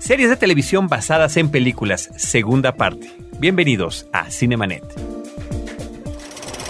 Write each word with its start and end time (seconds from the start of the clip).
Series 0.00 0.30
de 0.30 0.36
televisión 0.36 0.88
basadas 0.88 1.36
en 1.36 1.50
películas, 1.50 2.08
segunda 2.16 2.72
parte. 2.72 3.12
Bienvenidos 3.38 4.06
a 4.14 4.30
Cinemanet. 4.30 4.82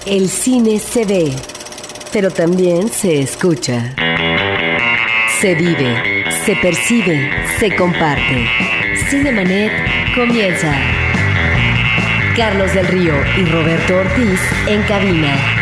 El 0.05 0.29
cine 0.29 0.81
se 0.81 1.05
ve, 1.05 1.33
pero 2.13 2.33
también 2.33 2.89
se 2.89 3.21
escucha. 3.21 3.95
Se 5.41 5.55
vive, 5.55 6.25
se 6.45 6.57
percibe, 6.57 7.31
se 7.61 7.75
comparte. 7.77 8.49
Cinemanet 9.09 9.73
comienza. 10.13 10.75
Carlos 12.37 12.75
del 12.75 12.89
Río 12.89 13.15
y 13.39 13.45
Roberto 13.45 13.97
Ortiz 13.97 14.41
en 14.67 14.83
cabina. 14.83 15.60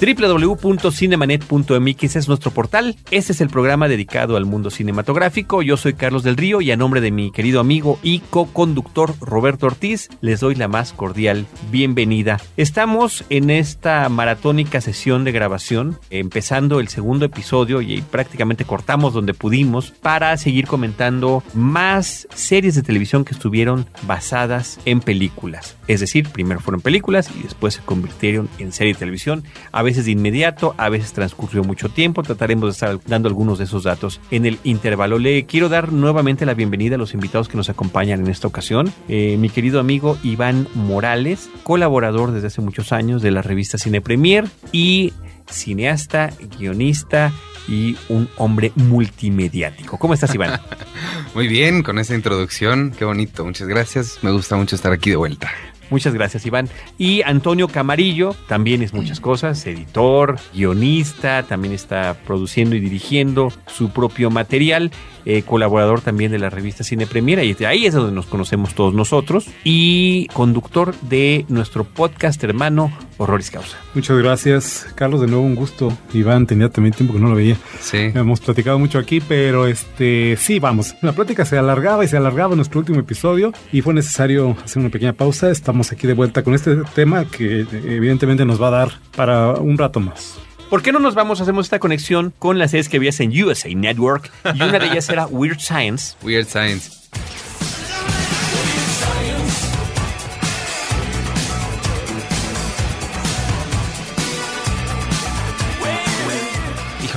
www.cinemanet.mx 0.00 2.16
es 2.16 2.28
nuestro 2.28 2.52
portal. 2.52 2.94
Este 3.10 3.32
es 3.32 3.40
el 3.40 3.48
programa 3.48 3.88
dedicado 3.88 4.36
al 4.36 4.44
mundo 4.44 4.70
cinematográfico. 4.70 5.60
Yo 5.62 5.76
soy 5.76 5.94
Carlos 5.94 6.22
del 6.22 6.36
Río 6.36 6.60
y 6.60 6.70
a 6.70 6.76
nombre 6.76 7.00
de 7.00 7.10
mi 7.10 7.32
querido 7.32 7.58
amigo 7.58 7.98
y 8.02 8.20
co-conductor 8.20 9.14
Roberto 9.20 9.66
Ortiz 9.66 10.08
les 10.20 10.38
doy 10.38 10.54
la 10.54 10.68
más 10.68 10.92
cordial 10.92 11.46
bienvenida. 11.72 12.40
Estamos 12.56 13.24
en 13.28 13.50
esta 13.50 14.08
maratónica 14.08 14.80
sesión 14.80 15.24
de 15.24 15.32
grabación, 15.32 15.98
empezando 16.10 16.78
el 16.78 16.86
segundo 16.88 17.24
episodio 17.24 17.80
y 17.80 18.02
prácticamente 18.02 18.64
cortamos 18.64 19.14
donde 19.14 19.34
pudimos 19.34 19.90
para 19.90 20.36
seguir 20.36 20.68
comentando 20.68 21.42
más 21.54 22.28
series 22.34 22.76
de 22.76 22.82
televisión 22.82 23.24
que 23.24 23.34
estuvieron 23.34 23.86
basadas 24.06 24.78
en 24.84 25.00
películas. 25.00 25.77
Es 25.88 26.00
decir, 26.00 26.28
primero 26.28 26.60
fueron 26.60 26.80
películas 26.80 27.30
y 27.34 27.42
después 27.42 27.74
se 27.74 27.80
convirtieron 27.80 28.48
en 28.58 28.72
serie 28.72 28.92
de 28.92 28.98
televisión. 28.98 29.42
A 29.72 29.82
veces 29.82 30.04
de 30.04 30.12
inmediato, 30.12 30.74
a 30.76 30.88
veces 30.90 31.12
transcurrió 31.12 31.64
mucho 31.64 31.88
tiempo. 31.88 32.22
Trataremos 32.22 32.68
de 32.68 32.72
estar 32.72 33.00
dando 33.06 33.28
algunos 33.28 33.58
de 33.58 33.64
esos 33.64 33.84
datos 33.84 34.20
en 34.30 34.46
el 34.46 34.58
intervalo. 34.64 35.18
Le 35.18 35.46
quiero 35.46 35.68
dar 35.68 35.92
nuevamente 35.92 36.46
la 36.46 36.54
bienvenida 36.54 36.96
a 36.96 36.98
los 36.98 37.14
invitados 37.14 37.48
que 37.48 37.56
nos 37.56 37.70
acompañan 37.70 38.20
en 38.20 38.28
esta 38.28 38.46
ocasión. 38.46 38.92
Eh, 39.08 39.36
mi 39.38 39.48
querido 39.48 39.80
amigo 39.80 40.18
Iván 40.22 40.68
Morales, 40.74 41.50
colaborador 41.62 42.32
desde 42.32 42.48
hace 42.48 42.60
muchos 42.60 42.92
años 42.92 43.22
de 43.22 43.30
la 43.30 43.42
revista 43.42 43.78
Cine 43.78 44.00
Premier 44.00 44.44
y 44.72 45.12
cineasta, 45.50 46.30
guionista 46.58 47.32
y 47.66 47.96
un 48.08 48.28
hombre 48.36 48.72
multimediático. 48.76 49.98
¿Cómo 49.98 50.14
estás, 50.14 50.34
Iván? 50.34 50.60
Muy 51.34 51.48
bien, 51.48 51.82
con 51.82 51.98
esa 51.98 52.14
introducción, 52.14 52.92
qué 52.96 53.04
bonito, 53.04 53.44
muchas 53.44 53.68
gracias. 53.68 54.18
Me 54.22 54.30
gusta 54.32 54.56
mucho 54.56 54.76
estar 54.76 54.92
aquí 54.92 55.10
de 55.10 55.16
vuelta. 55.16 55.50
Muchas 55.90 56.14
gracias, 56.14 56.44
Iván. 56.44 56.68
Y 56.98 57.22
Antonio 57.22 57.68
Camarillo 57.68 58.34
también 58.46 58.82
es 58.82 58.92
muchas 58.92 59.20
cosas, 59.20 59.64
editor, 59.66 60.38
guionista, 60.54 61.42
también 61.44 61.72
está 61.72 62.16
produciendo 62.26 62.76
y 62.76 62.80
dirigiendo 62.80 63.52
su 63.66 63.90
propio 63.90 64.30
material, 64.30 64.90
eh, 65.24 65.42
colaborador 65.42 66.00
también 66.00 66.30
de 66.30 66.38
la 66.38 66.50
revista 66.50 66.84
Cine 66.84 67.06
Premiera, 67.06 67.42
y 67.42 67.56
ahí 67.64 67.86
es 67.86 67.94
donde 67.94 68.12
nos 68.12 68.26
conocemos 68.26 68.74
todos 68.74 68.94
nosotros, 68.94 69.46
y 69.64 70.26
conductor 70.28 70.94
de 71.02 71.44
nuestro 71.48 71.84
podcast 71.84 72.42
hermano 72.44 72.92
Horroris 73.18 73.50
Causa. 73.50 73.76
Muchas 73.94 74.16
gracias, 74.18 74.86
Carlos, 74.94 75.20
de 75.20 75.26
nuevo 75.26 75.42
un 75.44 75.54
gusto. 75.54 75.96
Iván, 76.14 76.46
tenía 76.46 76.68
también 76.70 76.94
tiempo 76.94 77.12
que 77.12 77.20
no 77.20 77.28
lo 77.28 77.34
veía. 77.34 77.56
Sí. 77.80 78.10
Hemos 78.14 78.40
platicado 78.40 78.78
mucho 78.78 78.98
aquí, 78.98 79.20
pero 79.20 79.66
este 79.66 80.36
sí, 80.36 80.58
vamos. 80.58 80.94
La 81.02 81.12
plática 81.12 81.44
se 81.44 81.58
alargaba 81.58 82.04
y 82.04 82.08
se 82.08 82.16
alargaba 82.16 82.52
en 82.52 82.58
nuestro 82.58 82.80
último 82.80 83.00
episodio 83.00 83.52
y 83.72 83.82
fue 83.82 83.92
necesario 83.92 84.56
hacer 84.64 84.80
una 84.80 84.90
pequeña 84.90 85.12
pausa. 85.12 85.50
Estamos 85.50 85.92
aquí 85.92 86.06
de 86.06 86.14
vuelta 86.14 86.42
con 86.42 86.54
este 86.54 86.76
tema 86.94 87.24
que 87.26 87.66
evidentemente 87.72 88.44
nos 88.44 88.62
va 88.62 88.68
a 88.68 88.70
dar 88.70 88.92
para 89.14 89.52
un 89.52 89.76
rato 89.76 90.00
más. 90.00 90.38
¿Por 90.70 90.82
qué 90.82 90.92
no 90.92 90.98
nos 90.98 91.14
vamos, 91.14 91.40
hacemos 91.40 91.66
esta 91.66 91.78
conexión 91.78 92.34
con 92.38 92.58
las 92.58 92.72
series 92.72 92.90
que 92.90 92.98
veías 92.98 93.20
en 93.20 93.30
USA 93.42 93.70
Network? 93.74 94.30
Y 94.54 94.62
una 94.62 94.78
de 94.78 94.86
ellas 94.86 95.08
era 95.08 95.26
Weird 95.26 95.60
Science. 95.60 96.14
Weird 96.22 96.46
Science. 96.46 96.90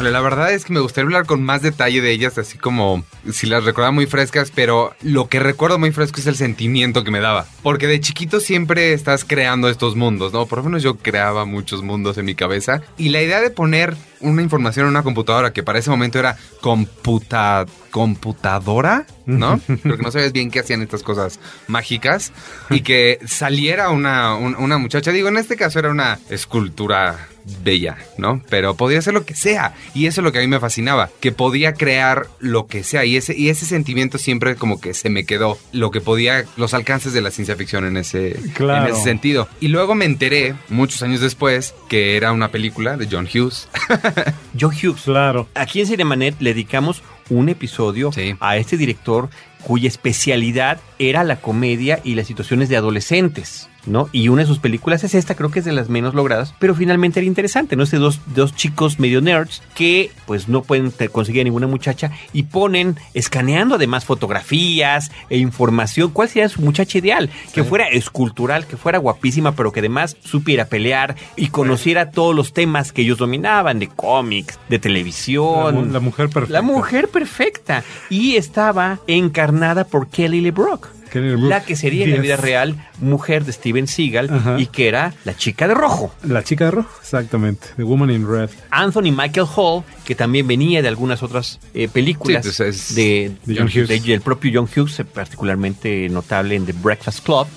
La 0.09 0.19
verdad 0.19 0.51
es 0.51 0.66
que 0.66 0.73
me 0.73 0.79
gustaría 0.79 1.06
hablar 1.06 1.25
con 1.25 1.44
más 1.44 1.62
detalle 1.62 2.01
de 2.01 2.12
ellas, 2.12 2.38
así 2.38 2.57
como 2.57 3.03
si 3.31 3.45
las 3.45 3.63
recordaba 3.63 3.91
muy 3.91 4.07
frescas, 4.07 4.51
pero 4.53 4.95
lo 5.01 5.29
que 5.29 5.39
recuerdo 5.39 5.78
muy 5.78 5.91
fresco 5.91 6.19
es 6.19 6.28
el 6.28 6.35
sentimiento 6.35 7.03
que 7.03 7.12
me 7.12 7.19
daba. 7.19 7.45
Porque 7.62 7.88
de 7.88 8.00
chiquito 8.00 8.40
siempre 8.40 8.94
estás 8.94 9.23
creando 9.23 9.69
estos 9.69 9.95
mundos, 9.95 10.34
¿no? 10.34 10.47
Por 10.47 10.59
lo 10.59 10.66
menos 10.66 10.81
yo 10.81 10.97
creaba 10.97 11.45
muchos 11.45 11.84
mundos 11.84 12.17
en 12.17 12.25
mi 12.25 12.35
cabeza. 12.35 12.81
Y 12.97 13.09
la 13.09 13.22
idea 13.22 13.41
de 13.41 13.51
poner 13.51 13.95
una 14.19 14.41
información 14.41 14.85
en 14.85 14.91
una 14.91 15.03
computadora 15.03 15.53
que 15.53 15.63
para 15.63 15.79
ese 15.79 15.90
momento 15.90 16.19
era 16.19 16.38
computa, 16.61 17.66
computadora, 17.91 19.06
¿no? 19.25 19.59
Porque 19.68 20.02
no 20.03 20.12
sabes 20.12 20.31
bien 20.31 20.50
qué 20.50 20.59
hacían 20.62 20.81
estas 20.81 21.03
cosas 21.03 21.40
mágicas. 21.68 22.31
Y 22.69 22.81
que 22.81 23.19
saliera 23.25 23.90
una, 23.90 24.35
un- 24.35 24.56
una 24.56 24.78
muchacha, 24.78 25.12
digo, 25.12 25.28
en 25.28 25.38
este 25.38 25.56
caso 25.57 25.79
era 25.79 25.90
una 25.91 26.18
escultura 26.29 27.28
bella, 27.63 27.97
¿no? 28.19 28.41
Pero 28.50 28.75
podía 28.75 29.02
ser 29.02 29.13
lo 29.16 29.25
que 29.25 29.34
sea. 29.35 29.74
Y 29.96 30.06
eso 30.06 30.22
es 30.22 30.25
lo 30.25 30.31
que 30.31 30.38
a 30.38 30.41
mí 30.41 30.47
me 30.47 30.59
fascinaba, 30.59 31.09
que 31.19 31.31
podía 31.31 31.74
crear 31.74 32.28
lo 32.40 32.68
que 32.68 32.84
sea. 32.84 33.03
Y 33.03 33.18
ese, 33.18 33.35
y 33.35 33.50
ese 33.50 33.66
sentimiento 33.66 34.18
siempre 34.19 34.56
como 34.56 34.79
que 34.79 34.94
se 34.94 35.09
me 35.09 35.25
quedó, 35.25 35.58
lo 35.72 35.90
que 35.91 36.02
podía, 36.02 36.46
los 36.58 36.73
alcances 36.75 37.13
de 37.13 37.22
la 37.22 37.31
ciencia 37.31 37.56
ficción 37.56 37.85
en 37.85 37.97
ese, 37.97 38.35
Claro. 38.53 38.85
en 38.88 38.94
ese 38.94 39.03
sentido. 39.03 39.47
Y 39.59 39.69
luego 39.69 39.96
me 39.96 40.06
enteré, 40.06 40.53
muchos 40.69 41.02
años 41.03 41.19
después, 41.19 41.73
que 41.90 42.16
era 42.16 42.31
una 42.31 42.50
película 42.50 42.96
de 42.96 43.08
John 43.12 43.28
Hughes. 43.28 43.68
John 44.59 44.72
Hughes. 44.75 45.02
Claro. 45.03 45.47
Aquí 45.56 45.81
en 45.81 45.88
Cinemanet 45.88 46.35
le 46.41 46.52
dedicamos 46.52 47.02
un 47.31 47.50
episodio 47.50 48.12
Sí. 48.12 48.36
a 48.40 48.58
este 48.58 48.78
director 48.78 49.30
cuya 49.64 49.88
especialidad 49.88 50.80
era 51.00 51.24
la 51.24 51.38
comedia 51.38 52.00
y 52.03 52.16
las 52.16 52.28
situaciones 52.28 52.69
de 52.69 52.78
adolescentes. 52.78 53.69
¿No? 53.86 54.09
Y 54.12 54.28
una 54.30 54.42
de 54.42 54.47
sus 54.47 54.59
películas 54.59 55.03
es 55.03 55.16
esta, 55.16 55.36
creo 55.36 55.52
que 55.52 55.59
es 55.59 55.66
de 55.66 55.72
las 55.72 55.90
menos 55.90 56.14
logradas, 56.14 56.53
pero 56.59 56.75
finalmente 56.75 57.19
era 57.19 57.28
interesante, 57.28 57.75
¿no? 57.75 57.84
Este 57.84 57.97
dos, 57.97 58.22
dos 58.34 58.56
chicos 58.56 59.00
medio 59.00 59.22
nerds 59.22 59.62
que 59.75 60.12
pues 60.25 60.47
no 60.47 60.64
pueden 60.64 60.92
conseguir 61.12 61.42
a 61.42 61.44
ninguna 61.46 61.68
muchacha 61.68 62.12
y 62.34 62.44
ponen, 62.44 62.97
escaneando 63.14 63.75
además 63.75 64.06
fotografías 64.06 65.12
e 65.30 65.38
información, 65.38 66.12
¿cuál 66.12 66.30
sería 66.30 66.50
su 66.50 66.62
muchacha 66.62 66.97
ideal? 66.97 67.30
Que 67.53 67.64
fuera 67.64 67.88
escultural, 67.88 68.66
que 68.66 68.78
fuera 68.78 69.00
guapísima, 69.00 69.53
pero 69.53 69.72
que 69.72 69.80
además 69.80 70.18
supiera 70.24 70.66
pelear 70.66 71.16
y 71.36 71.47
conociera 71.47 72.12
todos 72.12 72.36
los 72.36 72.53
temas 72.53 72.91
que 72.91 73.02
ellos 73.02 73.18
dominaban, 73.18 73.80
de 73.80 73.88
cómics, 73.88 74.59
de 74.70 74.80
televisión. 74.80 75.94
la 75.94 76.00
mujer 76.00 76.30
perfecta. 76.30 76.53
La 76.53 76.62
mujer 76.62 77.08
perfecta. 77.09 77.84
Y 78.09 78.36
estaba 78.36 79.00
encarnada 79.08 79.86
por 79.86 80.09
Kelly 80.09 80.41
LeBrock. 80.41 81.00
La 81.19 81.63
que 81.63 81.75
sería 81.75 82.05
en 82.05 82.11
la 82.11 82.17
vida 82.22 82.38
real 82.38 82.75
mujer 82.99 83.44
de 83.45 83.51
Steven 83.51 83.88
Seagal 83.88 84.29
Ajá. 84.31 84.59
y 84.59 84.67
que 84.67 84.88
era 84.88 85.13
la 85.25 85.35
chica 85.35 85.67
de 85.67 85.73
rojo. 85.73 86.13
La 86.23 86.44
chica 86.44 86.66
de 86.66 86.72
rojo, 86.72 86.89
exactamente. 87.01 87.67
The 87.75 87.83
Woman 87.83 88.09
in 88.11 88.27
Red. 88.27 88.49
Anthony 88.69 89.11
Michael 89.11 89.47
Hall, 89.55 89.83
que 90.05 90.16
también 90.16 90.47
venía 90.47 90.81
de 90.81 90.88
algunas 90.88 91.22
otras 91.23 91.59
eh, 91.73 91.88
películas 91.88 92.45
Sí, 92.45 92.51
pues 92.55 92.59
es- 92.89 92.95
de, 92.95 93.31
de 93.45 93.55
John 93.55 93.66
Hughes. 93.67 93.88
de- 93.89 93.99
del 93.99 94.22
propio 94.22 94.51
John 94.53 94.69
Hughes, 94.73 94.99
eh, 94.99 95.05
particularmente 95.05 96.07
notable 96.09 96.55
en 96.55 96.66
The 96.66 96.73
Breakfast 96.73 97.23
Club, 97.25 97.47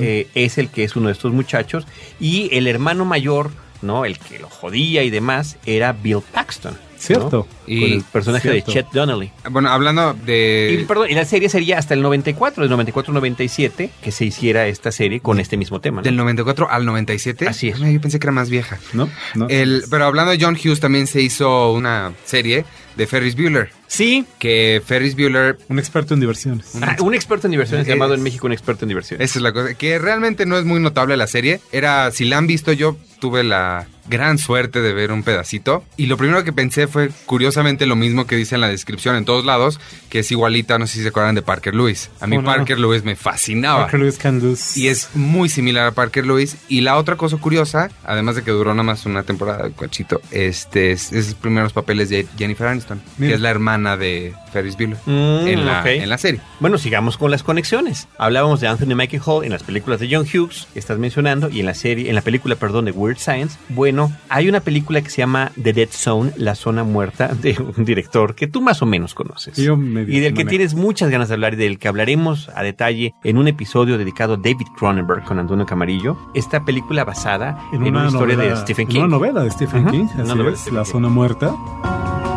eh, 0.00 0.28
es 0.34 0.58
el 0.58 0.68
que 0.70 0.84
es 0.84 0.96
uno 0.96 1.06
de 1.08 1.12
estos 1.12 1.32
muchachos. 1.32 1.86
Y 2.18 2.48
el 2.52 2.66
hermano 2.66 3.04
mayor, 3.04 3.50
¿no? 3.82 4.04
El 4.04 4.18
que 4.18 4.38
lo 4.38 4.48
jodía 4.48 5.02
y 5.02 5.10
demás, 5.10 5.56
era 5.66 5.92
Bill 5.92 6.20
Paxton. 6.32 6.76
¿No? 7.10 7.18
Cierto. 7.18 7.48
Y- 7.66 7.80
Con 7.80 7.92
el 7.92 8.02
personaje 8.04 8.50
Cierto. 8.50 8.66
de 8.70 8.72
Chet 8.72 8.86
Donnelly. 8.92 9.30
Bueno, 9.50 9.70
hablando 9.70 10.14
de... 10.14 10.78
Y, 10.80 10.84
perdón, 10.84 11.08
y 11.10 11.14
la 11.14 11.24
serie 11.24 11.48
sería 11.48 11.78
hasta 11.78 11.94
el 11.94 12.02
94, 12.02 12.66
del 12.68 12.72
94-97, 13.18 13.90
que 14.02 14.10
se 14.12 14.24
hiciera 14.24 14.66
esta 14.66 14.92
serie 14.92 15.20
con 15.20 15.40
este 15.40 15.56
mismo 15.56 15.80
tema. 15.80 15.98
¿no? 15.98 16.02
Del 16.02 16.16
94 16.16 16.68
al 16.70 16.84
97. 16.86 17.48
Así 17.48 17.68
es. 17.68 17.78
Yo 17.78 18.00
pensé 18.00 18.18
que 18.18 18.26
era 18.26 18.32
más 18.32 18.50
vieja. 18.50 18.78
¿No? 18.92 19.08
¿No? 19.34 19.48
El, 19.48 19.84
pero 19.90 20.04
hablando 20.06 20.32
de 20.32 20.38
John 20.40 20.54
Hughes, 20.62 20.80
también 20.80 21.06
se 21.06 21.20
hizo 21.22 21.72
una 21.72 22.12
serie 22.24 22.64
de 22.96 23.06
Ferris 23.06 23.34
Bueller. 23.36 23.70
Sí, 23.86 24.24
Que 24.38 24.82
Ferris 24.84 25.14
Bueller, 25.14 25.58
Un 25.68 25.78
experto 25.78 26.14
en 26.14 26.20
diversiones. 26.20 26.72
ah, 26.82 26.96
un 27.00 27.14
experto 27.14 27.46
en 27.46 27.52
diversiones 27.52 27.86
Es- 27.86 27.92
llamado 27.92 28.14
en 28.14 28.22
México 28.22 28.46
un 28.46 28.52
experto 28.52 28.84
en 28.84 28.88
diversiones. 28.88 29.30
esa 29.30 29.38
es 29.38 29.42
la 29.42 29.52
cosa, 29.52 29.74
que 29.74 29.98
realmente 29.98 30.46
no 30.46 30.56
es 30.58 30.64
muy 30.64 30.80
notable 30.80 31.16
la 31.16 31.26
serie. 31.26 31.60
Era, 31.72 32.10
si 32.10 32.24
la 32.24 32.38
han 32.38 32.46
visto, 32.46 32.72
yo 32.72 32.96
tuve 33.24 33.42
la 33.42 33.86
gran 34.06 34.36
suerte 34.36 34.82
de 34.82 34.92
ver 34.92 35.10
un 35.10 35.22
pedacito. 35.22 35.82
Y 35.96 36.08
lo 36.08 36.18
primero 36.18 36.44
que 36.44 36.52
pensé 36.52 36.88
fue, 36.88 37.08
curiosamente, 37.24 37.86
lo 37.86 37.96
mismo 37.96 38.26
que 38.26 38.36
dice 38.36 38.54
en 38.54 38.60
la 38.60 38.68
descripción 38.68 39.16
en 39.16 39.24
todos 39.24 39.46
lados, 39.46 39.80
que 40.10 40.18
es 40.18 40.30
igualita, 40.30 40.78
no 40.78 40.86
sé 40.86 40.98
si 40.98 41.02
se 41.04 41.08
acuerdan 41.08 41.34
de 41.34 41.40
Parker 41.40 41.74
Lewis. 41.74 42.10
A 42.20 42.26
mí. 42.26 42.38
Parker 42.38 42.78
Lewis 42.78 43.02
me 43.02 43.16
fascinaba. 43.16 43.84
Parker 43.84 44.00
Lewis 44.00 44.18
Can 44.18 44.40
Lose. 44.40 44.78
Y 44.78 44.88
es 44.88 45.08
muy 45.14 45.48
similar 45.48 45.86
a 45.86 45.92
Parker 45.92 46.26
Lewis. 46.26 46.58
Y 46.68 46.82
la 46.82 46.98
otra 46.98 47.16
cosa 47.16 47.38
curiosa, 47.38 47.90
además 48.04 48.36
de 48.36 48.42
que 48.42 48.50
duró 48.50 48.74
nada 48.74 48.82
más 48.82 49.06
una 49.06 49.22
temporada, 49.22 49.70
cochito, 49.70 50.20
este 50.30 50.92
es, 50.92 51.10
es 51.10 51.28
los 51.28 51.36
primeros 51.36 51.72
papeles 51.72 52.10
de 52.10 52.26
Jennifer 52.36 52.66
Aniston, 52.66 53.00
Mira. 53.16 53.30
que 53.30 53.34
es 53.36 53.40
la 53.40 53.48
hermana 53.48 53.96
de 53.96 54.34
Ferris 54.54 54.76
Bueller 54.76 54.96
Mm, 55.06 55.46
en, 55.48 55.66
la, 55.66 55.80
ok. 55.80 55.86
en 55.86 56.08
la 56.08 56.16
serie. 56.18 56.40
Bueno, 56.60 56.78
sigamos 56.78 57.18
con 57.18 57.30
las 57.30 57.42
conexiones. 57.42 58.08
Hablábamos 58.18 58.60
de 58.60 58.68
Anthony 58.68 58.94
Michael 58.96 59.22
Hall 59.26 59.44
en 59.44 59.50
las 59.50 59.62
películas 59.62 60.00
de 60.00 60.08
John 60.10 60.24
Hughes, 60.24 60.68
que 60.72 60.78
estás 60.78 60.98
mencionando, 60.98 61.50
y 61.50 61.60
en 61.60 61.66
la 61.66 61.74
serie, 61.74 62.08
en 62.08 62.14
la 62.14 62.22
película, 62.22 62.54
perdón, 62.56 62.84
de 62.86 62.92
Weird 62.92 63.18
Science. 63.18 63.58
Bueno, 63.68 64.12
hay 64.28 64.48
una 64.48 64.60
película 64.60 65.02
que 65.02 65.10
se 65.10 65.18
llama 65.18 65.50
The 65.62 65.72
Dead 65.72 65.88
Zone, 65.90 66.32
La 66.36 66.54
Zona 66.54 66.84
Muerta, 66.84 67.28
de 67.28 67.56
un 67.76 67.84
director 67.84 68.34
que 68.34 68.46
tú 68.46 68.60
más 68.62 68.80
o 68.80 68.86
menos 68.86 69.14
conoces. 69.14 69.56
Yo 69.56 69.76
medio 69.76 70.14
y 70.14 70.20
del 70.20 70.32
que 70.34 70.44
tienes 70.44 70.74
muchas 70.74 71.10
ganas 71.10 71.28
de 71.28 71.34
hablar 71.34 71.54
y 71.54 71.56
del 71.56 71.78
que 71.78 71.88
hablaremos 71.88 72.48
a 72.54 72.62
detalle 72.62 73.12
en 73.24 73.36
un 73.38 73.48
episodio 73.48 73.98
dedicado 73.98 74.34
a 74.34 74.36
David 74.36 74.66
Cronenberg 74.78 75.24
con 75.24 75.38
Antonio 75.38 75.66
Camarillo. 75.66 76.16
Esta 76.34 76.64
película 76.64 77.04
basada 77.04 77.58
en, 77.72 77.82
una, 77.82 78.06
historia 78.06 78.36
de 78.36 78.44
novela- 78.44 78.60
Stephen 78.62 78.82
en 78.82 78.88
King. 78.88 78.98
Una 79.00 79.08
novela 79.08 79.42
de 79.42 79.50
Stephen 79.50 79.82
Ajá, 79.82 79.90
King, 79.90 80.06
una 80.14 80.22
así 80.32 80.42
de 80.42 80.48
es, 80.50 80.58
Stephen 80.60 80.74
La 80.78 80.84
King. 80.84 80.92
Zona 80.92 81.08
Muerta. 81.08 82.33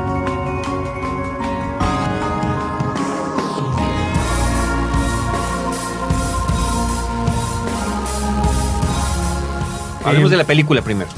Hablemos 10.07 10.29
Eh, 10.29 10.31
de 10.31 10.37
la 10.37 10.45
película 10.45 10.81
primero. 10.81 11.09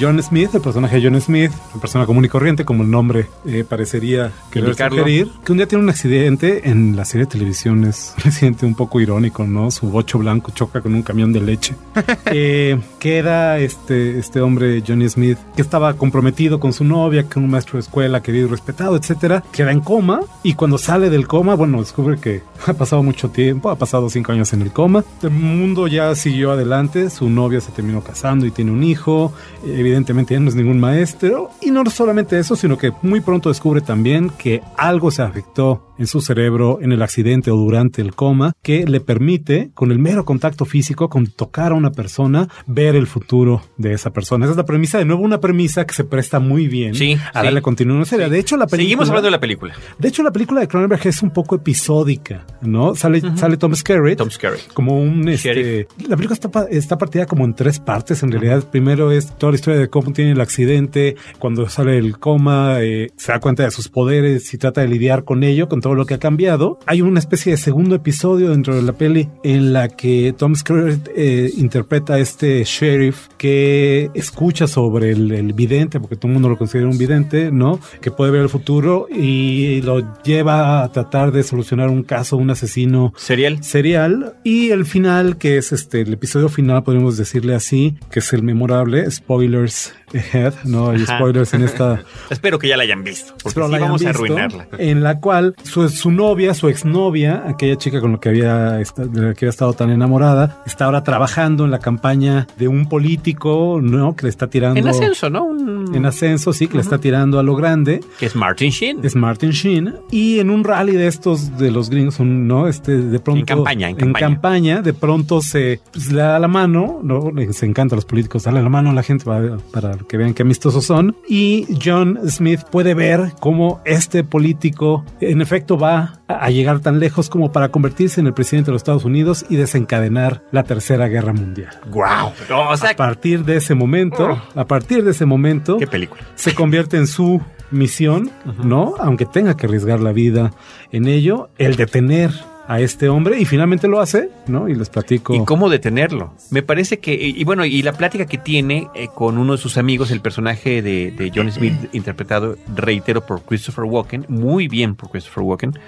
John 0.00 0.22
Smith, 0.22 0.50
el 0.54 0.60
personaje 0.60 1.00
de 1.00 1.08
John 1.10 1.20
Smith, 1.20 1.50
una 1.72 1.80
persona 1.80 2.06
común 2.06 2.24
y 2.24 2.28
corriente, 2.28 2.64
como 2.64 2.84
el 2.84 2.90
nombre 2.90 3.26
eh, 3.44 3.64
parecería 3.68 4.30
querer 4.50 4.76
sugerir, 4.76 5.28
que 5.44 5.50
un 5.50 5.58
día 5.58 5.66
tiene 5.66 5.82
un 5.82 5.90
accidente 5.90 6.70
en 6.70 6.94
la 6.94 7.04
serie 7.04 7.26
de 7.26 7.32
televisión, 7.32 7.84
es 7.84 8.14
un 8.22 8.28
accidente 8.28 8.64
un 8.64 8.76
poco 8.76 9.00
irónico, 9.00 9.44
¿no? 9.44 9.72
Su 9.72 9.90
bocho 9.90 10.18
blanco 10.18 10.52
choca 10.52 10.80
con 10.80 10.94
un 10.94 11.02
camión 11.02 11.32
de 11.32 11.40
leche. 11.40 11.74
Eh, 12.30 12.78
queda 12.98 13.58
este, 13.58 14.18
este 14.18 14.40
hombre, 14.40 14.82
Johnny 14.86 15.08
Smith, 15.08 15.38
que 15.56 15.62
estaba 15.62 15.94
comprometido 15.94 16.60
con 16.60 16.72
su 16.72 16.84
novia, 16.84 17.24
con 17.24 17.44
un 17.44 17.50
maestro 17.50 17.74
de 17.74 17.80
escuela 17.80 18.22
querido 18.22 18.46
y 18.46 18.50
respetado, 18.50 18.96
etcétera, 18.96 19.42
queda 19.50 19.72
en 19.72 19.80
coma 19.80 20.20
y 20.42 20.54
cuando 20.54 20.76
sale 20.78 21.08
del 21.08 21.26
coma, 21.26 21.54
bueno, 21.54 21.80
descubre 21.80 22.18
que 22.18 22.42
ha 22.66 22.74
pasado 22.74 23.02
mucho 23.02 23.30
tiempo, 23.30 23.70
ha 23.70 23.76
pasado 23.76 24.10
cinco 24.10 24.32
años 24.32 24.52
en 24.52 24.62
el 24.62 24.72
coma, 24.72 25.04
el 25.22 25.30
mundo 25.30 25.86
ya 25.88 26.14
siguió 26.14 26.52
adelante, 26.52 27.08
su 27.10 27.30
novia 27.30 27.60
se 27.60 27.72
terminó 27.72 28.02
casando 28.02 28.37
y 28.46 28.50
tiene 28.50 28.70
un 28.70 28.82
hijo, 28.82 29.32
evidentemente 29.64 30.34
ya 30.34 30.40
no 30.40 30.48
es 30.48 30.54
ningún 30.54 30.80
maestro, 30.80 31.50
y 31.60 31.70
no 31.70 31.84
solamente 31.90 32.38
eso, 32.38 32.56
sino 32.56 32.76
que 32.78 32.92
muy 33.02 33.20
pronto 33.20 33.48
descubre 33.48 33.80
también 33.80 34.30
que 34.30 34.62
algo 34.76 35.10
se 35.10 35.22
afectó 35.22 35.84
en 35.98 36.06
su 36.06 36.20
cerebro 36.20 36.78
en 36.80 36.92
el 36.92 37.02
accidente 37.02 37.50
o 37.50 37.56
durante 37.56 38.00
el 38.02 38.14
coma 38.14 38.52
que 38.62 38.86
le 38.86 39.00
permite, 39.00 39.70
con 39.74 39.90
el 39.90 39.98
mero 39.98 40.24
contacto 40.24 40.64
físico, 40.64 41.08
con 41.08 41.26
tocar 41.26 41.72
a 41.72 41.74
una 41.74 41.90
persona, 41.90 42.48
ver 42.66 42.94
el 42.94 43.06
futuro 43.06 43.62
de 43.76 43.92
esa 43.94 44.10
persona. 44.12 44.44
Esa 44.44 44.52
es 44.52 44.56
la 44.56 44.64
premisa, 44.64 44.98
de 44.98 45.04
nuevo 45.04 45.22
una 45.22 45.40
premisa 45.40 45.86
que 45.86 45.94
se 45.94 46.04
presta 46.04 46.38
muy 46.38 46.68
bien 46.68 46.94
Sí, 46.94 47.14
a 47.14 47.40
sí. 47.40 47.44
darle 47.46 47.62
continuidad 47.62 47.96
una 47.96 48.04
serie. 48.04 48.28
De 48.28 48.38
hecho, 48.38 48.56
la 48.56 48.66
película... 48.66 48.84
Seguimos 48.84 49.08
hablando 49.08 49.26
de 49.26 49.30
la 49.32 49.40
película. 49.40 49.74
De 49.98 50.08
hecho, 50.08 50.22
la 50.22 50.30
película 50.30 50.60
de 50.60 50.68
Cronenberg 50.68 51.06
es 51.06 51.22
un 51.22 51.30
poco 51.30 51.56
episódica, 51.56 52.46
¿no? 52.62 52.94
Sale, 52.94 53.20
sale 53.36 53.56
Tom 53.56 53.74
Skerritt. 53.74 54.18
Tom 54.18 54.30
Skerritt. 54.30 54.72
Como 54.72 55.00
un... 55.00 55.28
Este, 55.28 55.88
la 56.06 56.16
película 56.16 56.34
está, 56.34 56.66
está 56.70 56.96
partida 56.96 57.26
como 57.26 57.44
en 57.44 57.54
tres 57.54 57.80
partes, 57.80 58.22
en 58.22 58.27
realidad. 58.32 58.64
Primero 58.70 59.10
es 59.12 59.36
toda 59.36 59.52
la 59.52 59.56
historia 59.56 59.80
de 59.80 59.88
cómo 59.88 60.12
tiene 60.12 60.32
el 60.32 60.40
accidente, 60.40 61.16
cuando 61.38 61.68
sale 61.68 61.92
del 61.92 62.18
coma, 62.18 62.80
eh, 62.80 63.10
se 63.16 63.32
da 63.32 63.40
cuenta 63.40 63.64
de 63.64 63.70
sus 63.70 63.88
poderes 63.88 64.52
y 64.54 64.58
trata 64.58 64.80
de 64.80 64.88
lidiar 64.88 65.24
con 65.24 65.42
ello, 65.42 65.68
con 65.68 65.80
todo 65.80 65.94
lo 65.94 66.06
que 66.06 66.14
ha 66.14 66.18
cambiado. 66.18 66.78
Hay 66.86 67.02
una 67.02 67.18
especie 67.18 67.52
de 67.52 67.58
segundo 67.58 67.94
episodio 67.94 68.50
dentro 68.50 68.74
de 68.74 68.82
la 68.82 68.92
peli 68.92 69.28
en 69.42 69.72
la 69.72 69.88
que 69.88 70.34
Tom 70.36 70.54
Skerritt 70.54 71.08
eh, 71.16 71.50
interpreta 71.56 72.14
a 72.14 72.18
este 72.18 72.62
sheriff 72.64 73.28
que 73.36 74.10
escucha 74.14 74.66
sobre 74.66 75.10
el, 75.10 75.30
el 75.32 75.52
vidente, 75.52 76.00
porque 76.00 76.16
todo 76.16 76.28
el 76.28 76.34
mundo 76.34 76.48
lo 76.48 76.58
considera 76.58 76.88
un 76.88 76.98
vidente, 76.98 77.50
¿no? 77.50 77.80
Que 78.00 78.10
puede 78.10 78.30
ver 78.30 78.42
el 78.42 78.48
futuro 78.48 79.06
y 79.10 79.80
lo 79.82 80.22
lleva 80.22 80.82
a 80.82 80.92
tratar 80.92 81.32
de 81.32 81.42
solucionar 81.42 81.88
un 81.88 82.02
caso, 82.02 82.36
un 82.36 82.50
asesino 82.50 83.12
Serial. 83.16 83.62
serial 83.62 84.34
y 84.44 84.70
el 84.70 84.84
final 84.84 85.38
que 85.38 85.58
es 85.58 85.72
este 85.72 86.00
el 86.02 86.12
episodio 86.14 86.48
final 86.48 86.82
podríamos 86.82 87.16
decirle 87.16 87.54
así 87.54 87.96
que 88.10 88.17
es 88.18 88.32
el 88.32 88.42
memorable 88.42 89.10
spoilers 89.10 89.94
ahead 90.14 90.54
no 90.64 90.90
hay 90.90 91.04
spoilers 91.04 91.52
en 91.54 91.62
esta 91.62 92.00
Espero 92.30 92.58
que 92.58 92.68
ya 92.68 92.76
la 92.76 92.82
hayan 92.84 93.04
visto, 93.04 93.34
porque 93.42 93.60
sí 93.62 93.70
la 93.70 93.78
vamos 93.78 94.04
a 94.04 94.10
arruinarla. 94.10 94.68
en 94.78 95.02
la 95.02 95.20
cual 95.20 95.54
su, 95.62 95.88
su 95.88 96.10
novia 96.10 96.54
su 96.54 96.68
exnovia 96.68 97.42
aquella 97.46 97.76
chica 97.76 98.00
con 98.00 98.12
la 98.12 98.18
que 98.20 98.28
había 98.30 98.54
de 98.72 98.84
la 99.22 99.34
que 99.34 99.44
había 99.44 99.50
estado 99.50 99.72
tan 99.74 99.90
enamorada 99.90 100.62
está 100.66 100.86
ahora 100.86 101.02
trabajando 101.02 101.64
en 101.64 101.70
la 101.70 101.78
campaña 101.78 102.46
de 102.58 102.68
un 102.68 102.88
político 102.88 103.80
no 103.82 104.14
que 104.16 104.24
le 104.24 104.30
está 104.30 104.46
tirando 104.48 104.78
En 104.80 104.88
ascenso, 104.88 105.28
¿no? 105.30 105.44
Un- 105.44 105.77
en 105.92 106.06
ascenso 106.06 106.52
sí 106.52 106.68
que 106.68 106.74
le 106.74 106.82
está 106.82 106.98
tirando 106.98 107.38
a 107.38 107.42
lo 107.42 107.54
grande. 107.56 108.00
Que 108.18 108.26
es 108.26 108.36
Martin 108.36 108.70
Sheen. 108.70 109.00
es 109.02 109.14
Martin 109.16 109.50
Sheen. 109.50 109.94
Y 110.10 110.38
en 110.38 110.50
un 110.50 110.64
rally 110.64 110.92
de 110.92 111.06
estos 111.06 111.56
de 111.58 111.70
los 111.70 111.90
gringos 111.90 112.20
no 112.20 112.68
este 112.68 112.96
de 112.98 113.18
pronto 113.20 113.40
En 113.40 113.46
campaña, 113.46 113.88
en 113.88 113.92
en 113.92 113.96
campaña. 113.98 114.26
campaña, 114.26 114.82
de 114.82 114.92
pronto 114.92 115.40
se 115.40 115.80
pues, 115.92 116.12
le 116.12 116.22
da 116.22 116.38
la 116.38 116.48
mano 116.48 117.00
no 117.02 117.30
les 117.30 117.62
encanta 117.62 117.94
a 117.94 117.96
los 117.96 118.04
políticos 118.04 118.44
darle 118.44 118.62
la 118.62 118.68
mano 118.68 118.90
a 118.90 118.92
la 118.92 119.02
gente 119.02 119.24
para, 119.24 119.58
para 119.72 119.96
que 120.08 120.16
vean 120.16 120.34
qué 120.34 120.42
amistosos 120.42 120.84
son. 120.84 121.16
Y 121.28 121.66
John 121.82 122.18
Smith 122.28 122.60
puede 122.70 122.94
ver 122.94 123.32
cómo 123.40 123.80
este 123.84 124.24
político 124.24 125.04
en 125.20 125.40
efecto 125.40 125.78
va 125.78 126.20
a, 126.28 126.50
llegar 126.50 126.80
tan 126.80 126.98
lejos 126.98 127.28
como 127.28 127.52
para 127.52 127.70
convertirse 127.70 128.20
en 128.20 128.26
el 128.26 128.34
presidente 128.34 128.66
de 128.66 128.72
los 128.72 128.80
Estados 128.80 129.04
Unidos 129.04 129.44
y 129.48 129.56
desencadenar 129.56 130.42
la 130.50 130.62
tercera 130.64 131.08
guerra 131.08 131.32
mundial. 131.32 131.70
¡Guau! 131.90 132.32
No, 132.48 132.70
o 132.70 132.76
sea, 132.76 132.90
a 132.90 132.96
partir 132.96 133.44
de 133.44 133.56
ese 133.56 133.74
momento 133.74 134.38
a 134.54 134.64
partir 134.66 135.04
de 135.04 135.12
ese 135.12 135.24
momento 135.24 135.77
qué 135.78 135.86
película. 135.86 136.22
se 136.34 136.54
convierte 136.54 136.96
en 136.96 137.06
su 137.06 137.40
misión, 137.70 138.30
¿no? 138.62 138.94
Aunque 138.98 139.26
tenga 139.26 139.56
que 139.56 139.66
arriesgar 139.66 140.00
la 140.00 140.12
vida 140.12 140.52
en 140.92 141.06
ello, 141.06 141.50
el 141.58 141.76
detener 141.76 142.30
a 142.66 142.80
este 142.80 143.08
hombre 143.08 143.40
y 143.40 143.46
finalmente 143.46 143.88
lo 143.88 143.98
hace, 143.98 144.28
¿no? 144.46 144.68
Y 144.68 144.74
les 144.74 144.90
platico. 144.90 145.34
¿Y 145.34 145.42
cómo 145.44 145.70
detenerlo? 145.70 146.34
Me 146.50 146.62
parece 146.62 146.98
que, 146.98 147.14
y, 147.14 147.40
y 147.40 147.44
bueno, 147.44 147.64
y 147.64 147.82
la 147.82 147.94
plática 147.94 148.26
que 148.26 148.36
tiene 148.36 148.88
eh, 148.94 149.08
con 149.14 149.38
uno 149.38 149.52
de 149.52 149.58
sus 149.58 149.78
amigos, 149.78 150.10
el 150.10 150.20
personaje 150.20 150.82
de, 150.82 151.10
de 151.10 151.32
John 151.34 151.50
Smith, 151.50 151.74
interpretado, 151.92 152.56
reitero, 152.74 153.24
por 153.24 153.42
Christopher 153.42 153.84
Walken, 153.84 154.26
muy 154.28 154.68
bien 154.68 154.96
por 154.96 155.10
Christopher 155.10 155.44
Walken, 155.44 155.78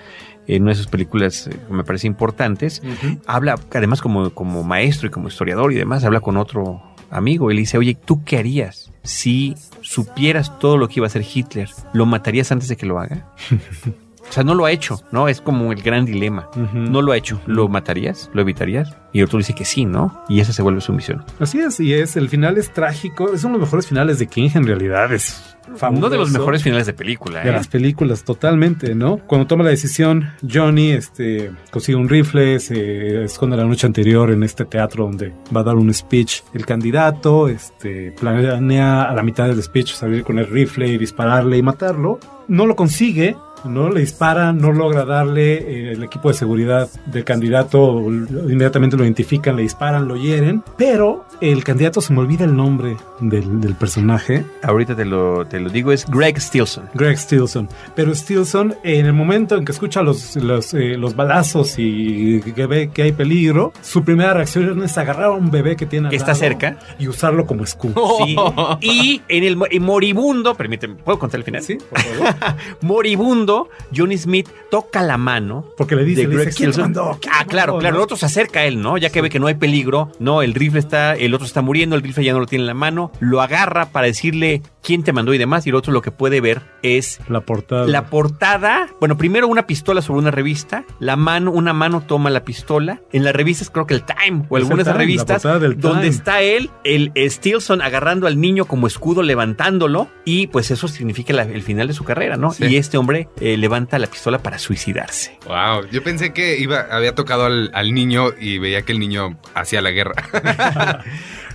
en 0.47 0.63
una 0.63 0.73
de 0.73 0.77
sus 0.77 0.87
películas 0.87 1.49
eh, 1.49 1.57
me 1.71 1.85
parece 1.85 2.07
importantes, 2.07 2.83
habla, 3.27 3.57
además 3.75 4.01
como, 4.01 4.31
como 4.31 4.65
maestro 4.65 5.09
y 5.09 5.11
como 5.11 5.29
historiador 5.29 5.73
y 5.73 5.77
demás, 5.77 6.05
habla 6.05 6.21
con 6.21 6.39
otro 6.39 6.83
amigo 7.11 7.51
y 7.51 7.55
le 7.55 7.61
dice, 7.61 7.77
oye, 7.77 7.95
¿tú 7.95 8.25
qué 8.25 8.39
harías 8.39 8.90
si 9.03 9.55
supieras 9.81 10.59
todo 10.59 10.77
lo 10.77 10.89
que 10.89 11.01
iba 11.01 11.07
a 11.07 11.09
hacer 11.09 11.25
Hitler? 11.25 11.71
¿Lo 11.93 12.07
matarías 12.07 12.53
antes 12.53 12.69
de 12.69 12.77
que 12.77 12.87
lo 12.87 12.99
haga? 12.99 13.35
O 14.31 14.33
sea, 14.33 14.45
no 14.45 14.55
lo 14.55 14.65
ha 14.65 14.71
hecho, 14.71 15.01
¿no? 15.11 15.27
Es 15.29 15.41
como 15.41 15.73
el 15.73 15.83
gran 15.83 16.05
dilema. 16.05 16.49
No 16.73 17.03
lo 17.03 17.11
ha 17.11 17.17
hecho. 17.17 17.41
¿Lo 17.47 17.69
matarías? 17.69 18.31
¿Lo 18.33 18.43
evitarías? 18.43 18.97
Y 19.13 19.23
otro 19.23 19.39
dice 19.39 19.57
que 19.57 19.65
sí, 19.65 19.85
¿no? 19.85 20.23
Y 20.29 20.39
esa 20.39 20.53
se 20.53 20.63
vuelve 20.63 20.81
su 20.81 20.93
misión. 20.93 21.25
Así 21.41 21.59
es, 21.59 21.81
y 21.81 21.95
es, 21.95 22.17
el 22.17 22.29
final 22.29 22.57
es 22.57 22.73
trágico, 22.73 23.33
es 23.33 23.43
uno 23.43 23.55
de 23.55 23.61
los 23.61 23.69
mejores 23.69 23.89
finales 23.89 24.21
de 24.21 24.29
King 24.29 24.51
en 24.55 24.67
realidad, 24.67 25.13
es 25.13 25.57
fabuloso. 25.75 26.07
Uno 26.07 26.11
de 26.11 26.19
los 26.19 26.31
mejores 26.31 26.63
finales 26.63 26.87
de 26.87 26.93
película, 26.93 27.43
de 27.43 27.51
¿eh? 27.51 27.53
las 27.53 27.67
películas 27.67 28.23
totalmente, 28.23 28.95
¿no? 28.95 29.19
Cuando 29.27 29.49
toma 29.49 29.65
la 29.65 29.71
decisión, 29.71 30.31
Johnny 30.49 30.93
este, 30.93 31.51
consigue 31.73 31.97
un 31.97 32.09
rifle, 32.09 32.61
se 32.61 33.25
esconde 33.25 33.57
la 33.57 33.65
noche 33.65 33.87
anterior 33.87 34.31
en 34.31 34.45
este 34.45 34.65
teatro 34.65 35.07
donde 35.07 35.33
va 35.55 35.63
a 35.63 35.65
dar 35.65 35.75
un 35.75 35.93
speech 35.93 36.43
el 36.55 36.65
candidato, 36.65 37.49
este, 37.49 38.13
planea 38.13 39.03
a 39.03 39.15
la 39.15 39.23
mitad 39.25 39.49
del 39.49 39.61
speech 39.63 39.93
salir 39.93 40.23
con 40.23 40.39
el 40.39 40.47
rifle 40.47 40.87
y 40.87 40.99
dispararle 40.99 41.57
y 41.57 41.63
matarlo. 41.63 42.21
No 42.49 42.67
lo 42.67 42.75
consigue, 42.75 43.37
no 43.65 43.91
le 43.91 44.01
dispara, 44.01 44.53
no 44.53 44.73
logra 44.73 45.05
darle 45.05 45.55
eh, 45.55 45.93
el 45.93 46.03
equipo 46.03 46.29
de 46.29 46.35
seguridad 46.35 46.89
del 47.07 47.25
candidato, 47.25 48.01
inmediatamente 48.01 48.97
lo 48.97 49.05
identifican, 49.05 49.57
le 49.57 49.63
disparan, 49.63 50.09
lo 50.09 50.17
hieren, 50.17 50.63
pero 50.77 51.25
el 51.41 51.65
candidato 51.65 52.01
se 52.01 52.13
me 52.13 52.21
olvida 52.21 52.45
el 52.45 52.57
nombre 52.57 52.97
del, 53.21 53.61
del 53.61 53.75
personaje. 53.75 54.45
Ahorita 54.63 54.95
te 54.97 55.05
lo, 55.05 55.47
te 55.47 55.61
lo 55.61 55.71
digo, 55.71 55.93
es 55.93 56.07
Greg 56.07 56.41
Stilson. 56.41 56.85
Greg 56.95 57.19
Stilson. 57.19 57.69
Pero 57.95 58.15
Stilson, 58.15 58.75
en 58.85 59.07
el 59.07 59.13
momento 59.13 59.57
en 59.57 59.65
que 59.65 59.73
escucha 59.73 60.03
los, 60.03 60.37
los, 60.37 60.75
eh, 60.75 60.97
los 60.97 61.15
balazos 61.17 61.75
y 61.79 62.41
que 62.41 62.67
ve 62.67 62.91
que 62.93 63.03
hay 63.03 63.13
peligro, 63.13 63.73
su 63.83 64.03
primera 64.05 64.35
reacción 64.35 64.83
es 64.83 64.97
agarrar 64.99 65.25
a 65.27 65.31
un 65.33 65.51
bebé 65.51 65.77
que 65.77 65.87
tiene 65.87 66.07
al 66.07 66.11
Que 66.11 66.17
está 66.17 66.29
lado 66.29 66.41
cerca. 66.41 66.79
y 66.99 67.09
usarlo 67.09 67.47
como 67.47 67.65
escudo. 67.65 67.95
Sí. 68.25 68.37
Y 68.81 69.21
en 69.29 69.45
el 69.45 69.57
moribundo, 69.81 70.55
permíteme, 70.55 70.95
¿puedo 70.97 71.19
contar 71.19 71.39
el 71.41 71.45
final? 71.45 71.63
¿Sí? 71.63 71.77
Por 71.89 71.99
favor. 72.01 72.35
Moribundo, 72.83 73.50
Johnny 73.95 74.17
Smith 74.19 74.49
toca 74.71 75.03
la 75.03 75.17
mano. 75.19 75.65
Porque 75.77 75.97
le 75.97 76.05
dice, 76.05 76.23
de 76.23 76.29
le 76.29 76.35
Greg 76.35 76.47
dice, 76.49 76.57
¿quién 76.57 76.69
te 76.71 76.73
Stilson. 76.75 76.93
mandó? 76.93 77.19
¿Quién 77.21 77.33
Ah, 77.37 77.45
claro, 77.47 77.79
claro. 77.79 77.97
El 77.97 78.03
otro 78.03 78.17
se 78.17 78.27
acerca 78.27 78.61
a 78.61 78.65
él, 78.65 78.81
¿no? 78.81 78.99
Ya 78.99 79.11
que 79.11 79.21
ve 79.21 79.29
que 79.31 79.39
no 79.41 79.47
hay 79.47 79.55
peligro. 79.55 80.13
No, 80.19 80.43
el 80.43 80.55
rifle 80.55 80.79
está, 80.81 81.15
el 81.15 81.35
otro 81.35 81.47
está 81.47 81.63
muriendo, 81.63 81.97
el 81.97 82.03
rifle 82.03 82.25
ya 82.25 82.33
no 82.33 82.41
lo 82.41 82.47
tiene 82.47 82.63
en 82.63 82.67
la 82.67 82.75
mano. 82.75 83.11
Lo 83.21 83.41
agarra 83.43 83.87
para 83.91 84.07
decirle 84.07 84.63
quién 84.83 85.03
te 85.03 85.13
mandó 85.13 85.35
y 85.35 85.39
demás. 85.39 85.67
Y 85.67 85.71
el 85.71 85.75
otro 85.77 85.93
lo 85.93 86.03
que 86.03 86.11
puede 86.11 86.41
ver 86.41 86.63
es 86.83 87.21
La 87.29 87.41
portada. 87.41 87.87
la 87.87 88.07
portada. 88.07 88.89
Bueno, 89.01 89.17
primero 89.17 89.49
una 89.49 89.67
pistola 89.67 90.03
sobre 90.03 90.21
una 90.21 90.31
revista. 90.31 90.85
La 90.99 91.17
mano, 91.17 91.51
una 91.51 91.73
mano 91.73 92.03
toma 92.07 92.31
la 92.31 92.45
pistola. 92.45 93.01
En 93.13 93.25
las 93.25 93.35
revistas, 93.35 93.71
creo 93.71 93.87
que 93.87 93.95
el 93.95 94.03
Time 94.05 94.45
o 94.49 94.57
Es 94.59 94.65
algunas 94.65 94.85
Time, 94.85 94.95
la 94.95 94.99
revistas, 94.99 95.43
portada 95.43 95.59
del 95.59 95.81
donde 95.81 96.03
Time. 96.03 96.15
está 96.15 96.41
él, 96.43 96.71
el 96.85 97.13
Stilson 97.31 97.83
agarrando 97.83 98.27
al 98.27 98.41
niño 98.41 98.65
como 98.67 98.87
escudo, 98.87 99.23
levantándolo. 99.23 100.09
Y 100.25 100.47
pues 100.49 100.71
eso 100.71 100.89
significa 100.89 101.33
la- 101.33 101.43
el 101.43 101.63
final 101.63 101.89
de 101.89 101.95
su 101.95 102.05
carrera, 102.05 102.37
¿no? 102.37 102.53
Sí. 102.53 102.65
Y 102.67 102.77
este 102.77 102.97
hombre 102.99 103.29
eh, 103.41 103.57
levanta 103.57 103.99
la 103.99 104.07
pistola 104.07 104.39
para 104.39 104.59
suicidarse. 104.59 105.39
Wow, 105.47 105.89
yo 105.91 106.03
pensé 106.03 106.33
que 106.33 106.59
iba, 106.59 106.87
había 106.91 107.15
tocado 107.15 107.47
al, 107.47 107.71
al 107.75 107.93
niño 107.95 108.29
y 108.39 108.59
veía 108.59 108.83
que 108.83 108.93
el 108.93 108.99
niño 108.99 109.37
hacía 109.55 109.81
la 109.83 109.91
guerra. 109.91 110.15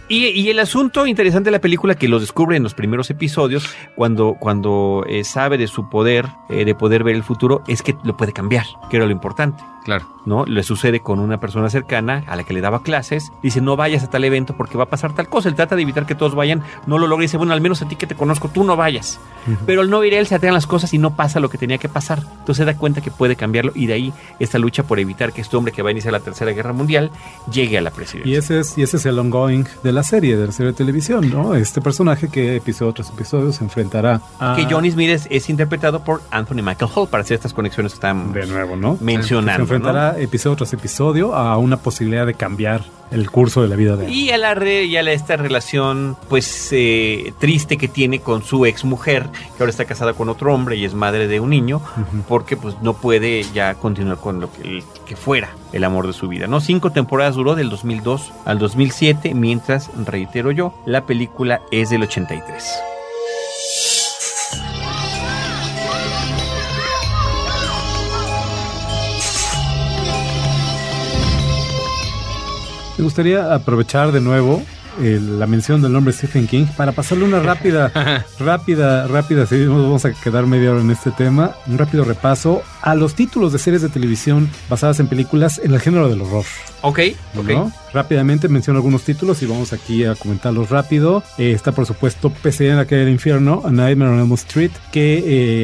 Y, 0.07 0.27
y 0.27 0.49
el 0.49 0.59
asunto 0.59 1.07
interesante 1.07 1.47
de 1.47 1.51
la 1.51 1.61
película 1.61 1.95
que 1.95 2.07
lo 2.07 2.19
descubre 2.19 2.55
en 2.55 2.61
los 2.61 2.75
primeros 2.75 3.09
episodios, 3.09 3.67
cuando, 3.95 4.37
cuando 4.39 5.03
eh, 5.09 5.23
sabe 5.23 5.57
de 5.57 5.67
su 5.67 5.89
poder, 5.89 6.27
eh, 6.49 6.63
de 6.63 6.75
poder 6.75 7.03
ver 7.03 7.15
el 7.15 7.23
futuro, 7.23 7.63
es 7.67 7.81
que 7.81 7.95
lo 8.03 8.15
puede 8.15 8.31
cambiar, 8.31 8.65
que 8.91 8.97
era 8.97 9.07
lo 9.07 9.11
importante. 9.11 9.63
Claro. 9.85 10.07
¿no? 10.25 10.45
Le 10.45 10.63
sucede 10.63 10.99
con 10.99 11.19
una 11.19 11.39
persona 11.39 11.69
cercana 11.69 12.23
a 12.27 12.35
la 12.35 12.43
que 12.43 12.53
le 12.53 12.61
daba 12.61 12.81
clases. 12.81 13.31
Dice, 13.41 13.61
no 13.61 13.75
vayas 13.75 14.03
a 14.03 14.09
tal 14.09 14.23
evento 14.23 14.57
porque 14.57 14.77
va 14.77 14.85
a 14.85 14.89
pasar 14.89 15.13
tal 15.13 15.29
cosa. 15.29 15.47
Él 15.49 15.55
trata 15.55 15.75
de 15.75 15.83
evitar 15.83 16.05
que 16.05 16.15
todos 16.15 16.35
vayan, 16.35 16.63
no 16.87 16.97
lo 16.97 17.07
logra 17.07 17.21
dice, 17.21 17.37
bueno, 17.37 17.53
al 17.53 17.61
menos 17.61 17.81
a 17.81 17.87
ti 17.87 17.95
que 17.95 18.07
te 18.07 18.15
conozco, 18.15 18.49
tú 18.49 18.63
no 18.63 18.75
vayas. 18.75 19.19
Pero 19.67 19.81
al 19.81 19.91
no 19.91 20.03
ir 20.03 20.15
él, 20.15 20.25
se 20.25 20.33
atean 20.33 20.55
las 20.55 20.65
cosas 20.65 20.93
y 20.93 20.97
no 20.97 21.15
pasa 21.15 21.39
lo 21.39 21.49
que 21.49 21.59
tenía 21.59 21.77
que 21.77 21.87
pasar. 21.87 22.19
Entonces 22.19 22.57
se 22.57 22.65
da 22.65 22.75
cuenta 22.77 23.01
que 23.01 23.11
puede 23.11 23.35
cambiarlo 23.35 23.71
y 23.75 23.85
de 23.85 23.93
ahí 23.93 24.13
esta 24.39 24.57
lucha 24.57 24.83
por 24.83 24.99
evitar 24.99 25.33
que 25.33 25.41
este 25.41 25.55
hombre 25.55 25.71
que 25.71 25.83
va 25.83 25.89
a 25.89 25.91
iniciar 25.91 26.13
la 26.13 26.19
Tercera 26.19 26.51
Guerra 26.51 26.73
Mundial 26.73 27.11
llegue 27.51 27.77
a 27.77 27.81
la 27.81 27.91
presidencia. 27.91 28.31
Y 28.31 28.35
ese 28.35 28.59
es, 28.59 28.77
y 28.77 28.81
ese 28.81 28.97
es 28.97 29.05
el 29.05 29.19
ongoing 29.19 29.65
de 29.83 29.91
la 29.91 30.01
serie, 30.01 30.35
de 30.35 30.47
la 30.47 30.51
serie 30.51 30.71
de 30.71 30.77
televisión, 30.77 31.29
¿no? 31.29 31.53
Este 31.53 31.79
personaje 31.79 32.29
que 32.29 32.55
episodio 32.55 32.93
tras 32.93 33.09
episodio 33.09 33.51
se 33.51 33.63
enfrentará 33.63 34.21
a... 34.39 34.55
Que 34.55 34.65
Johnny 34.65 34.89
Smith 34.91 35.09
es, 35.09 35.27
es 35.29 35.49
interpretado 35.49 36.03
por 36.03 36.21
Anthony 36.31 36.63
Michael 36.63 36.89
Hall 36.95 37.07
para 37.07 37.21
hacer 37.21 37.35
estas 37.35 37.53
conexiones 37.53 37.93
que 37.93 37.97
están 37.97 38.33
De 38.33 38.47
nuevo, 38.47 38.75
¿no? 38.75 38.97
mencionando. 38.99 39.75
Enfrentará 39.75 40.13
¿no? 40.13 40.17
episodio 40.20 40.55
tras 40.55 40.74
episodio 40.74 41.36
a 41.36 41.58
una 41.58 41.77
posibilidad 41.77 42.25
de 42.25 42.34
cambiar 42.34 42.82
el 43.12 43.29
curso 43.29 43.62
de 43.62 43.67
la 43.67 43.75
vida 43.75 43.96
de 43.96 44.05
él. 44.05 44.12
Y 44.12 44.32
a 44.32 44.38
la 44.38 44.55
re- 44.55 44.86
y 44.86 44.98
a 44.98 45.03
la- 45.03 45.12
esta 45.12 45.38
relación 45.38 46.17
pues 46.27 46.70
eh, 46.72 47.34
triste 47.39 47.77
que 47.77 47.88
tiene 47.88 48.20
con 48.20 48.44
su 48.44 48.65
ex 48.65 48.84
mujer, 48.84 49.27
que 49.55 49.62
ahora 49.63 49.70
está 49.70 49.86
casada 49.86 50.13
con 50.13 50.27
otro 50.27 50.53
hombre 50.53 50.75
y 50.75 50.86
es 50.86 50.94
madre 50.96 51.27
de 51.27 51.39
un 51.39 51.51
niño, 51.51 51.77
Ujú. 51.77 52.24
porque 52.27 52.58
pues 52.58 52.75
no 52.82 52.94
puede 52.96 53.44
ya 53.53 53.75
continuar 53.75 54.17
con 54.17 54.39
lo 54.41 54.51
que, 54.51 54.62
el- 54.63 54.84
que 55.05 55.15
fuera 55.15 55.50
el 55.72 55.84
amor 55.84 56.08
de 56.08 56.13
su 56.13 56.27
vida. 56.27 56.48
¿no? 56.48 56.60
Cinco 56.62 56.91
temporadas 56.91 57.36
duró 57.36 57.53
del 57.55 57.70
2002 57.70 58.32
al 58.46 58.58
2007, 58.58 59.34
mientras, 59.36 59.91
reitero 60.05 60.51
yo, 60.51 60.74
la 60.88 61.05
película 61.05 61.62
es 61.72 61.91
del 61.91 62.01
83. 62.03 62.74
Me 72.97 73.03
gustaría 73.03 73.53
aprovechar 73.53 74.11
de 74.11 74.21
nuevo 74.21 74.61
eh, 75.01 75.19
la 75.21 75.45
mención 75.47 75.81
del 75.81 75.91
nombre 75.91 76.13
Stephen 76.13 76.47
King 76.47 76.65
para 76.77 76.93
pasarle 76.93 77.25
una 77.25 77.41
rápida, 77.41 77.91
rápida, 78.39 79.07
rápida, 79.07 79.45
si 79.45 79.57
nos 79.57 79.83
vamos 79.83 80.05
a 80.05 80.13
quedar 80.13 80.47
media 80.47 80.71
hora 80.71 80.79
en 80.79 80.91
este 80.91 81.11
tema, 81.11 81.55
un 81.67 81.77
rápido 81.77 82.05
repaso 82.05 82.63
a 82.81 82.95
los 82.95 83.13
títulos 83.13 83.51
de 83.51 83.59
series 83.59 83.81
de 83.81 83.89
televisión 83.89 84.49
basadas 84.69 85.01
en 85.01 85.07
películas 85.07 85.59
en 85.61 85.73
el 85.73 85.81
género 85.81 86.07
del 86.07 86.21
horror. 86.21 86.45
Ok, 86.82 87.00
ok. 87.36 87.50
¿no? 87.50 87.72
Rápidamente 87.94 88.50
menciono 88.50 88.79
algunos 88.79 89.03
títulos 89.03 89.41
y 89.41 89.46
vamos 89.46 89.74
aquí 89.74 90.03
a 90.03 90.15
comentarlos 90.15 90.70
rápido. 90.70 91.24
Eh, 91.38 91.51
está 91.51 91.72
por 91.72 91.86
supuesto 91.86 92.29
PC 92.29 92.70
en 92.70 92.77
la 92.77 92.86
calle 92.86 93.05
del 93.05 93.13
infierno, 93.13 93.62
A 93.65 93.72
Nightmare 93.72 94.12
on 94.12 94.20
Elm 94.20 94.34
Street, 94.34 94.72
que 94.91 95.24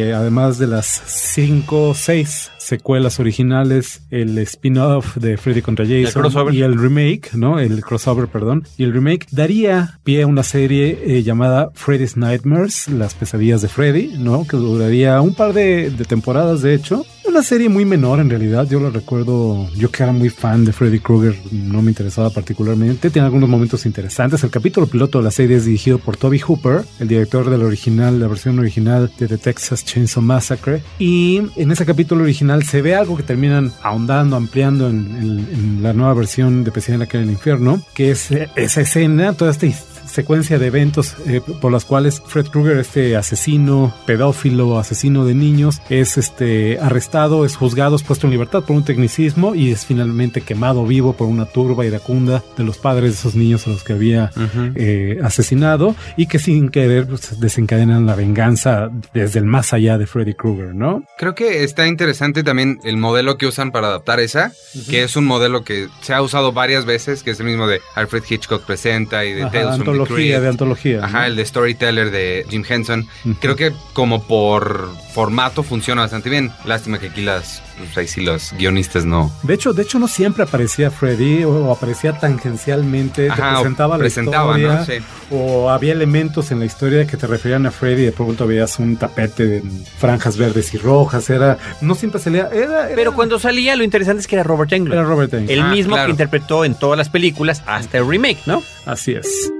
eh, 0.10 0.14
además 0.14 0.58
de 0.58 0.68
las 0.68 0.88
5 0.88 1.90
o 1.90 1.94
6 1.94 2.52
secuelas 2.58 3.20
originales, 3.20 4.04
el 4.12 4.38
spin-off 4.38 5.18
de 5.18 5.38
Freddy 5.38 5.62
contra 5.62 5.86
Jason 5.86 6.54
y 6.54 6.62
el 6.62 6.80
remake, 6.80 7.34
¿no? 7.34 7.60
El 7.60 7.82
crossover, 7.82 8.28
perdón, 8.28 8.66
y 8.78 8.84
el 8.84 8.94
remake 8.94 9.28
daría 9.32 10.00
pie 10.04 10.24
a 10.24 10.28
una 10.28 10.44
serie 10.44 11.00
eh, 11.04 11.24
llamada 11.24 11.72
Freddy's 11.74 12.16
Nightmares, 12.18 12.88
las 12.88 13.14
pesadillas 13.14 13.62
de 13.62 13.68
Freddy, 13.68 14.14
¿no? 14.18 14.48
Que 14.48 14.58
duraría 14.58 15.20
un 15.22 15.34
par 15.34 15.54
de, 15.54 15.90
de 15.90 16.06
temporadas, 16.06 16.62
de 16.62 16.76
hecho. 16.76 17.06
Una 17.32 17.44
serie 17.44 17.70
muy 17.70 17.86
menor 17.86 18.20
en 18.20 18.30
realidad, 18.30 18.68
yo 18.70 18.82
la 18.82 18.90
recuerdo, 18.90 19.70
yo 19.78 19.90
que 19.90 20.04
era 20.04 20.12
muy 20.12 20.30
fan 20.30 20.66
de 20.66 20.74
Freddy 20.74 21.00
Krueger, 21.00 21.34
no 21.54 21.82
me 21.82 21.92
interesaba 21.92 22.30
particularmente, 22.30 23.10
tiene 23.10 23.26
algunos 23.26 23.48
momentos 23.50 23.86
interesantes. 23.86 24.44
El 24.44 24.50
capítulo 24.50 24.86
piloto 24.86 25.20
de 25.20 25.24
la 25.24 25.32
serie 25.32 25.56
es 25.56 25.64
dirigido 25.64 25.98
por 25.98 26.18
Toby 26.18 26.40
Hooper, 26.40 26.84
el 27.00 27.08
director 27.08 27.50
del 27.50 27.64
original, 27.64 28.20
la 28.20 28.28
versión 28.28 28.60
original 28.60 29.10
de 29.18 29.30
The 29.30 29.38
Texas 29.38 29.86
Chainsaw 29.86 30.22
Massacre, 30.22 30.84
y 31.00 31.42
en 31.56 31.72
ese 31.72 31.86
capítulo 31.86 32.24
original 32.24 32.64
se 32.64 32.82
ve 32.82 32.96
algo 32.96 33.16
que 33.16 33.24
terminan 33.24 33.72
ahondando, 33.82 34.36
ampliando 34.36 34.90
en, 34.90 35.80
la 35.82 35.94
nueva 35.94 36.14
versión 36.14 36.66
de 36.66 36.72
Pesadilla 36.72 36.96
en 36.96 37.00
la 37.00 37.06
calle 37.06 37.24
del 37.24 37.34
infierno, 37.34 37.82
que 37.96 38.12
es 38.12 38.30
eh, 38.32 38.50
esa 38.58 38.82
escena, 38.82 39.32
toda 39.34 39.52
esta 39.52 39.68
his- 39.68 39.86
secuencia 40.12 40.60
de 40.60 40.68
eventos 40.68 41.16
eh, 41.26 41.42
por 41.62 41.72
las 41.72 41.86
cuales 41.86 42.22
Fred 42.26 42.48
Krueger, 42.48 42.78
este 42.78 43.16
asesino, 43.16 43.94
pedófilo, 44.06 44.78
asesino 44.78 45.26
de 45.26 45.34
niños, 45.34 45.82
es 45.90 46.18
este 46.18 46.80
arrestado, 46.80 47.46
es 47.46 47.56
juzgado, 47.56 47.96
es 47.96 48.04
puesto 48.04 48.28
en 48.28 48.32
libertad 48.32 48.64
por 48.64 48.76
un 48.76 48.84
tecnicismo 48.84 49.56
y 49.56 49.72
es 49.72 49.86
finalmente 49.86 50.42
quemado 50.42 50.86
vivo 50.86 51.14
por 51.14 51.28
una 51.28 51.46
turba 51.46 51.86
iracunda 51.86 52.44
de 52.58 52.64
los 52.64 52.78
padres 52.78 53.12
de 53.12 53.16
esos 53.18 53.36
niños 53.36 53.68
a 53.68 53.72
los 53.72 53.84
que 53.84 53.94
había 53.94 54.32
eh, 54.76 55.20
asesinado 55.24 55.96
y 56.18 56.28
que 56.28 56.40
sin 56.40 56.70
querer 56.70 57.08
pues, 57.08 57.40
desencadenan 57.40 58.06
la 58.06 58.16
venganza 58.16 58.90
desde 59.14 59.40
el 59.40 59.46
más 59.46 59.74
allá 59.74 59.98
de 59.98 60.08
Freddy 60.08 60.34
Krueger, 60.34 60.76
¿no? 60.76 61.04
Creo 61.18 61.36
que 61.36 61.64
está 61.64 61.88
interesante 61.88 62.44
también 62.44 62.80
el 62.84 62.98
modelo 62.98 63.38
que 63.38 63.46
usan 63.46 63.72
para 63.72 63.88
adaptar 63.88 64.20
esa, 64.20 64.52
que 64.90 65.04
es 65.04 65.16
un 65.16 65.26
modelo 65.26 65.64
que 65.64 65.88
se 66.02 66.14
ha 66.14 66.22
usado 66.22 66.52
varias 66.52 66.86
veces, 66.86 67.24
que 67.24 67.32
es 67.32 67.40
el 67.40 67.46
mismo 67.46 67.68
de 67.68 67.82
Alfred 67.96 68.24
Hitchcock 68.30 68.66
Presenta 68.66 69.26
y 69.26 69.34
de 69.34 69.46
Tales 69.46 69.78
from 69.78 69.98
the 69.98 70.01
antología 70.04 70.40
de 70.42 70.48
antología. 70.48 71.06
Ajá, 71.06 71.20
¿no? 71.22 71.26
el 71.26 71.36
de 71.36 71.46
Storyteller 71.46 72.12
de 72.12 72.46
Jim 72.50 72.64
Henson. 72.68 73.08
Creo 73.40 73.56
que 73.56 73.72
como 73.94 74.24
por 74.24 74.90
formato 75.14 75.64
funciona 75.64 76.02
bastante 76.02 76.30
bien. 76.30 76.52
Lástima 76.66 76.98
que 77.00 77.08
aquí 77.08 77.22
las, 77.22 77.62
pues 77.78 77.98
ahí 77.98 78.08
sí 78.08 78.22
los 78.22 78.54
guionistas 78.58 79.06
no. 79.06 79.32
De 79.44 79.54
hecho, 79.54 79.74
de 79.74 79.84
hecho 79.84 80.00
no 80.00 80.08
siempre 80.08 80.44
aparecía 80.44 80.90
Freddy 80.92 81.44
o, 81.44 81.72
aparecía 81.72 82.14
tangencialmente, 82.18 83.28
te 83.28 83.32
o 83.32 83.36
presentaba 83.36 83.98
la 83.98 84.02
presentaba, 84.02 84.58
historia, 84.60 84.80
¿no? 84.80 84.86
Sí. 84.86 84.94
o 85.32 85.70
había 85.70 85.92
elementos 85.94 86.52
en 86.52 86.60
la 86.60 86.66
historia 86.66 87.06
que 87.08 87.18
te 87.18 87.28
referían 87.28 87.66
a 87.66 87.72
Freddy, 87.72 88.04
de 88.06 88.12
pronto 88.12 88.48
veías 88.48 88.80
un 88.80 88.96
tapete 88.98 89.46
de 89.46 89.64
franjas 89.98 90.38
verdes 90.38 90.74
y 90.74 90.78
rojas, 90.78 91.30
era, 91.30 91.58
no 91.82 91.96
siempre 91.96 92.20
salía, 92.22 92.50
era, 92.54 92.86
era- 92.88 92.96
Pero 92.96 93.14
cuando 93.14 93.38
salía, 93.40 93.76
lo 93.76 93.84
interesante 93.84 94.22
es 94.22 94.28
que 94.28 94.36
era 94.36 94.44
Robert 94.44 94.72
Englund. 94.72 94.94
era 94.94 95.04
Robert 95.04 95.34
Englund. 95.34 95.52
el 95.52 95.62
Ah, 95.62 95.72
mismo 95.72 95.94
claro. 95.94 96.08
que 96.08 96.12
interpretó 96.12 96.64
en 96.66 96.76
todas 96.76 96.98
las 96.98 97.10
películas 97.10 97.64
hasta 97.66 97.98
el 97.98 98.08
remake, 98.08 98.40
¿no? 98.46 98.64
Así 98.86 99.12
es. 99.14 99.52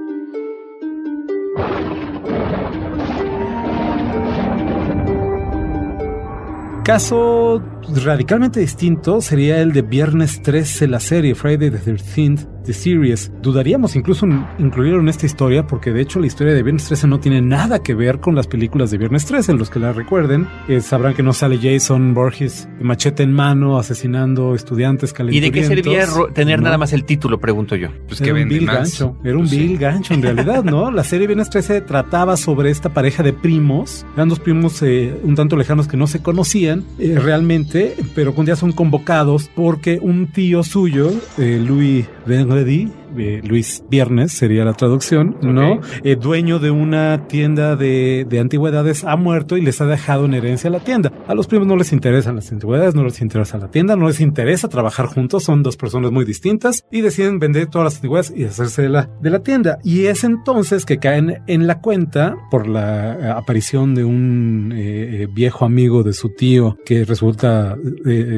Caso 6.84 7.62
radicalmente 8.04 8.60
distinto 8.60 9.20
sería 9.20 9.60
el 9.60 9.72
de 9.72 9.82
Viernes 9.82 10.42
13, 10.42 10.88
la 10.88 11.00
serie 11.00 11.34
Friday 11.34 11.70
the 11.70 11.78
13th, 11.80 12.48
The 12.64 12.72
Series. 12.72 13.32
Dudaríamos 13.42 13.96
incluso 13.96 14.24
en 14.24 14.44
incluirlo 14.58 15.00
en 15.00 15.08
esta 15.08 15.26
historia 15.26 15.66
porque 15.66 15.90
de 15.92 16.00
hecho 16.00 16.20
la 16.20 16.26
historia 16.28 16.54
de 16.54 16.62
Viernes 16.62 16.84
13 16.86 17.08
no 17.08 17.18
tiene 17.18 17.42
nada 17.42 17.82
que 17.82 17.92
ver 17.94 18.20
con 18.20 18.36
las 18.36 18.46
películas 18.46 18.92
de 18.92 18.98
Viernes 18.98 19.26
13. 19.26 19.54
Los 19.54 19.68
que 19.68 19.80
la 19.80 19.92
recuerden 19.92 20.46
eh, 20.68 20.80
sabrán 20.80 21.14
que 21.14 21.24
no 21.24 21.32
sale 21.32 21.58
Jason 21.60 22.14
Borges 22.14 22.68
machete 22.80 23.24
en 23.24 23.32
mano 23.32 23.78
asesinando 23.78 24.54
estudiantes 24.54 25.12
¿Y 25.30 25.40
de 25.40 25.50
qué 25.50 26.04
ro- 26.06 26.28
tener 26.32 26.60
¿no? 26.60 26.66
nada 26.66 26.78
más 26.78 26.92
el 26.92 27.04
título, 27.04 27.40
pregunto 27.40 27.74
yo? 27.74 27.88
Pues 28.06 28.20
que 28.20 28.26
era 28.26 28.34
un 28.34 28.38
vende 28.40 28.54
vil 28.58 28.66
más. 28.66 28.76
gancho, 28.76 29.16
era 29.24 29.34
un 29.34 29.40
Pues 29.42 29.50
sí. 29.50 29.76
gancho 29.76 30.14
en 30.14 30.22
realidad, 30.22 30.62
¿no? 30.62 30.90
La 30.92 31.02
serie 31.02 31.26
Viernes 31.26 31.50
13 31.50 31.80
trataba 31.80 32.36
sobre 32.36 32.70
esta 32.70 32.90
pareja 32.94 33.24
de 33.24 33.32
primos, 33.32 34.06
eran 34.14 34.28
dos 34.28 34.38
primos 34.38 34.80
eh, 34.82 35.12
un 35.24 35.34
tanto 35.34 35.56
lejanos 35.56 35.88
que 35.88 35.96
no 35.96 36.06
se 36.06 36.22
conocían 36.22 36.84
eh, 37.00 37.18
realmente, 37.20 37.71
pero 38.14 38.34
que 38.34 38.40
un 38.40 38.46
día 38.46 38.56
son 38.56 38.72
convocados 38.72 39.50
porque 39.54 39.98
un 40.00 40.26
tío 40.26 40.62
suyo, 40.62 41.10
eh, 41.38 41.62
Louis 41.64 42.06
Benredi, 42.26 42.90
eh, 43.18 43.40
Luis 43.44 43.84
Viernes 43.90 44.32
sería 44.32 44.64
la 44.64 44.74
traducción, 44.74 45.36
¿no? 45.42 45.80
Eh, 46.04 46.16
dueño 46.16 46.58
de 46.58 46.70
una 46.70 47.26
tienda 47.28 47.76
de, 47.76 48.26
de 48.28 48.40
antigüedades, 48.40 49.04
ha 49.04 49.16
muerto 49.16 49.56
y 49.56 49.62
les 49.62 49.80
ha 49.80 49.86
dejado 49.86 50.24
en 50.24 50.34
herencia 50.34 50.70
la 50.70 50.80
tienda. 50.80 51.12
A 51.26 51.34
los 51.34 51.46
primos 51.46 51.66
no 51.66 51.76
les 51.76 51.92
interesan 51.92 52.36
las 52.36 52.50
antigüedades, 52.52 52.94
no 52.94 53.04
les 53.04 53.20
interesa 53.20 53.58
la 53.58 53.70
tienda, 53.70 53.96
no 53.96 54.06
les 54.06 54.20
interesa 54.20 54.68
trabajar 54.68 55.06
juntos, 55.06 55.44
son 55.44 55.62
dos 55.62 55.76
personas 55.76 56.12
muy 56.12 56.24
distintas 56.24 56.84
y 56.90 57.00
deciden 57.00 57.38
vender 57.38 57.66
todas 57.66 57.84
las 57.86 57.94
antigüedades 57.96 58.32
y 58.36 58.44
hacerse 58.44 58.82
de 58.82 58.88
la, 58.88 59.10
de 59.20 59.30
la 59.30 59.40
tienda. 59.40 59.78
Y 59.82 60.06
es 60.06 60.24
entonces 60.24 60.84
que 60.84 60.98
caen 60.98 61.42
en 61.46 61.66
la 61.66 61.80
cuenta 61.80 62.36
por 62.50 62.66
la 62.68 63.14
eh, 63.14 63.30
aparición 63.30 63.94
de 63.94 64.04
un 64.04 64.72
eh, 64.74 65.28
viejo 65.32 65.64
amigo 65.64 66.02
de 66.02 66.12
su 66.12 66.30
tío 66.30 66.76
que 66.84 67.04
resulta 67.04 67.76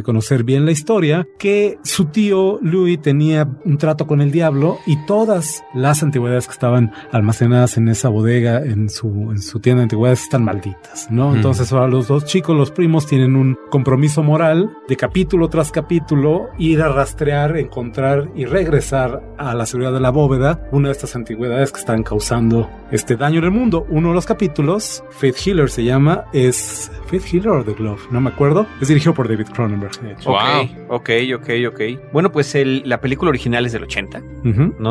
conocer 0.04 0.44
bien 0.44 0.64
la 0.64 0.72
historia, 0.72 1.26
que 1.38 1.78
su 1.82 2.06
tío 2.06 2.58
Louis 2.62 3.00
tenía 3.00 3.48
un 3.64 3.78
trato 3.78 4.06
con 4.06 4.20
el 4.20 4.30
diablo 4.30 4.63
y 4.86 4.96
todas 5.06 5.62
las 5.74 6.02
antigüedades 6.02 6.46
que 6.46 6.52
estaban 6.52 6.92
almacenadas 7.12 7.76
en 7.76 7.88
esa 7.88 8.08
bodega, 8.08 8.58
en 8.62 8.88
su, 8.90 9.08
en 9.30 9.40
su 9.40 9.60
tienda 9.60 9.80
de 9.80 9.84
antigüedades, 9.84 10.22
están 10.22 10.44
malditas, 10.44 11.08
¿no? 11.10 11.30
Mm. 11.30 11.36
Entonces 11.36 11.72
ahora 11.72 11.88
los 11.88 12.08
dos 12.08 12.24
chicos, 12.24 12.56
los 12.56 12.70
primos, 12.70 13.06
tienen 13.06 13.36
un 13.36 13.58
compromiso 13.70 14.22
moral 14.22 14.70
de 14.88 14.96
capítulo 14.96 15.48
tras 15.48 15.70
capítulo, 15.72 16.48
ir 16.58 16.82
a 16.82 16.88
rastrear, 16.88 17.56
encontrar 17.56 18.28
y 18.34 18.44
regresar 18.44 19.22
a 19.38 19.54
la 19.54 19.66
seguridad 19.66 19.92
de 19.92 20.00
la 20.00 20.10
bóveda 20.10 20.68
una 20.72 20.88
de 20.88 20.92
estas 20.92 21.14
antigüedades 21.16 21.72
que 21.72 21.80
están 21.80 22.02
causando 22.02 22.68
este 22.90 23.16
daño 23.16 23.38
en 23.38 23.44
el 23.44 23.50
mundo. 23.50 23.86
Uno 23.90 24.08
de 24.08 24.14
los 24.14 24.26
capítulos, 24.26 25.02
Faith 25.10 25.36
Healer 25.44 25.70
se 25.70 25.84
llama, 25.84 26.24
es 26.32 26.90
Fifth 27.06 27.32
Healer 27.32 27.48
o 27.48 27.64
The 27.64 27.72
Glove, 27.74 28.00
no 28.10 28.20
me 28.20 28.30
acuerdo. 28.30 28.66
Es 28.80 28.88
dirigido 28.88 29.14
por 29.14 29.28
David 29.28 29.46
Cronenberg, 29.54 30.00
de 30.00 30.12
hecho. 30.12 30.30
Ok, 30.30 30.40
ok, 30.88 31.10
ok, 31.36 31.48
ok. 31.72 31.80
Bueno, 32.12 32.30
pues 32.32 32.54
el- 32.54 32.82
la 32.86 33.00
película 33.00 33.28
original 33.30 33.66
es 33.66 33.72
del 33.72 33.84
80, 33.84 34.22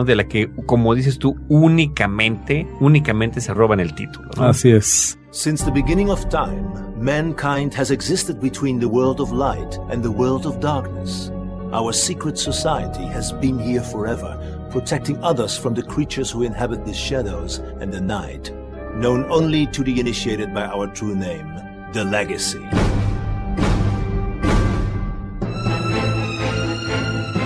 De 0.06 0.16
la 0.16 0.26
que, 0.26 0.50
como 0.66 0.94
dices 0.96 1.20
tú, 1.20 1.36
únicamente, 1.50 2.68
únicamente 2.80 3.42
se 3.42 3.54
roban 3.54 3.80
el 3.80 3.94
título. 3.96 4.30
¿no? 4.38 4.44
Así 4.44 4.72
es. 4.72 5.18
Since 5.32 5.66
the 5.66 5.72
beginning 5.72 6.10
of 6.10 6.28
time, 6.30 6.68
mankind 7.00 7.74
has 7.74 7.90
existed 7.90 8.40
between 8.40 8.80
the 8.80 8.88
world 8.88 9.20
of 9.20 9.32
light 9.32 9.78
and 9.90 10.04
the 10.04 10.12
world 10.12 10.46
of 10.46 10.60
darkness. 10.60 11.32
Our 11.72 11.92
secret 11.92 12.38
society 12.38 13.04
has 13.08 13.34
been 13.34 13.58
here 13.58 13.82
forever, 13.82 14.38
protecting 14.70 15.18
others 15.24 15.58
from 15.58 15.74
the 15.74 15.82
creatures 15.82 16.30
who 16.30 16.44
inhabit 16.44 16.86
the 16.86 16.94
shadows 16.94 17.60
and 17.80 17.92
the 17.92 18.00
night. 18.00 18.52
Known 18.96 19.26
only 19.32 19.66
to 19.68 19.84
the 19.84 20.00
initiated 20.00 20.54
by 20.54 20.66
our 20.66 20.86
true 20.94 21.16
name, 21.16 21.48
the 21.94 22.04
Legacy. 22.04 22.62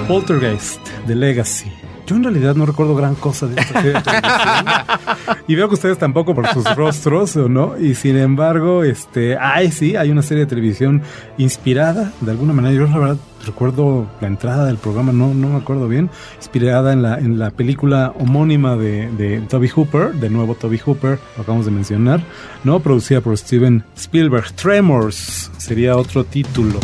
Poltergeist, 0.07 0.79
The 1.05 1.15
Legacy. 1.15 1.71
Yo 2.07 2.15
en 2.15 2.23
realidad 2.23 2.55
no 2.55 2.65
recuerdo 2.65 2.95
gran 2.95 3.15
cosa 3.15 3.47
de 3.47 3.59
esta 3.59 3.81
serie 3.81 3.91
de 3.91 4.01
televisión. 4.01 4.65
y 5.49 5.55
veo 5.55 5.67
que 5.67 5.73
ustedes 5.73 5.97
tampoco 5.97 6.33
por 6.33 6.47
sus 6.47 6.63
rostros, 6.73 7.35
¿o 7.35 7.49
no? 7.49 7.77
Y 7.77 7.95
sin 7.95 8.15
embargo, 8.15 8.85
este, 8.85 9.37
ay, 9.37 9.73
sí, 9.73 9.97
hay 9.97 10.09
una 10.09 10.21
serie 10.21 10.45
de 10.45 10.49
televisión 10.49 11.01
inspirada, 11.37 12.13
de 12.21 12.31
alguna 12.31 12.53
manera. 12.53 12.73
Yo 12.73 12.87
la 12.87 12.97
verdad 12.97 13.17
recuerdo 13.45 14.07
la 14.21 14.27
entrada 14.27 14.65
del 14.65 14.77
programa, 14.77 15.11
no, 15.11 15.33
no 15.33 15.49
me 15.49 15.57
acuerdo 15.57 15.89
bien, 15.89 16.09
inspirada 16.37 16.93
en 16.93 17.01
la, 17.01 17.17
en 17.17 17.39
la 17.39 17.51
película 17.51 18.13
homónima 18.17 18.77
de, 18.77 19.11
de 19.11 19.41
Toby 19.41 19.67
Hooper, 19.67 20.13
de 20.13 20.29
nuevo 20.29 20.55
Toby 20.55 20.77
Hooper, 20.77 21.19
lo 21.35 21.43
acabamos 21.43 21.65
de 21.65 21.71
mencionar, 21.71 22.21
¿no? 22.63 22.79
Producida 22.79 23.19
por 23.19 23.37
Steven 23.37 23.83
Spielberg. 23.97 24.49
Tremors 24.53 25.51
sería 25.57 25.97
otro 25.97 26.23
título. 26.23 26.79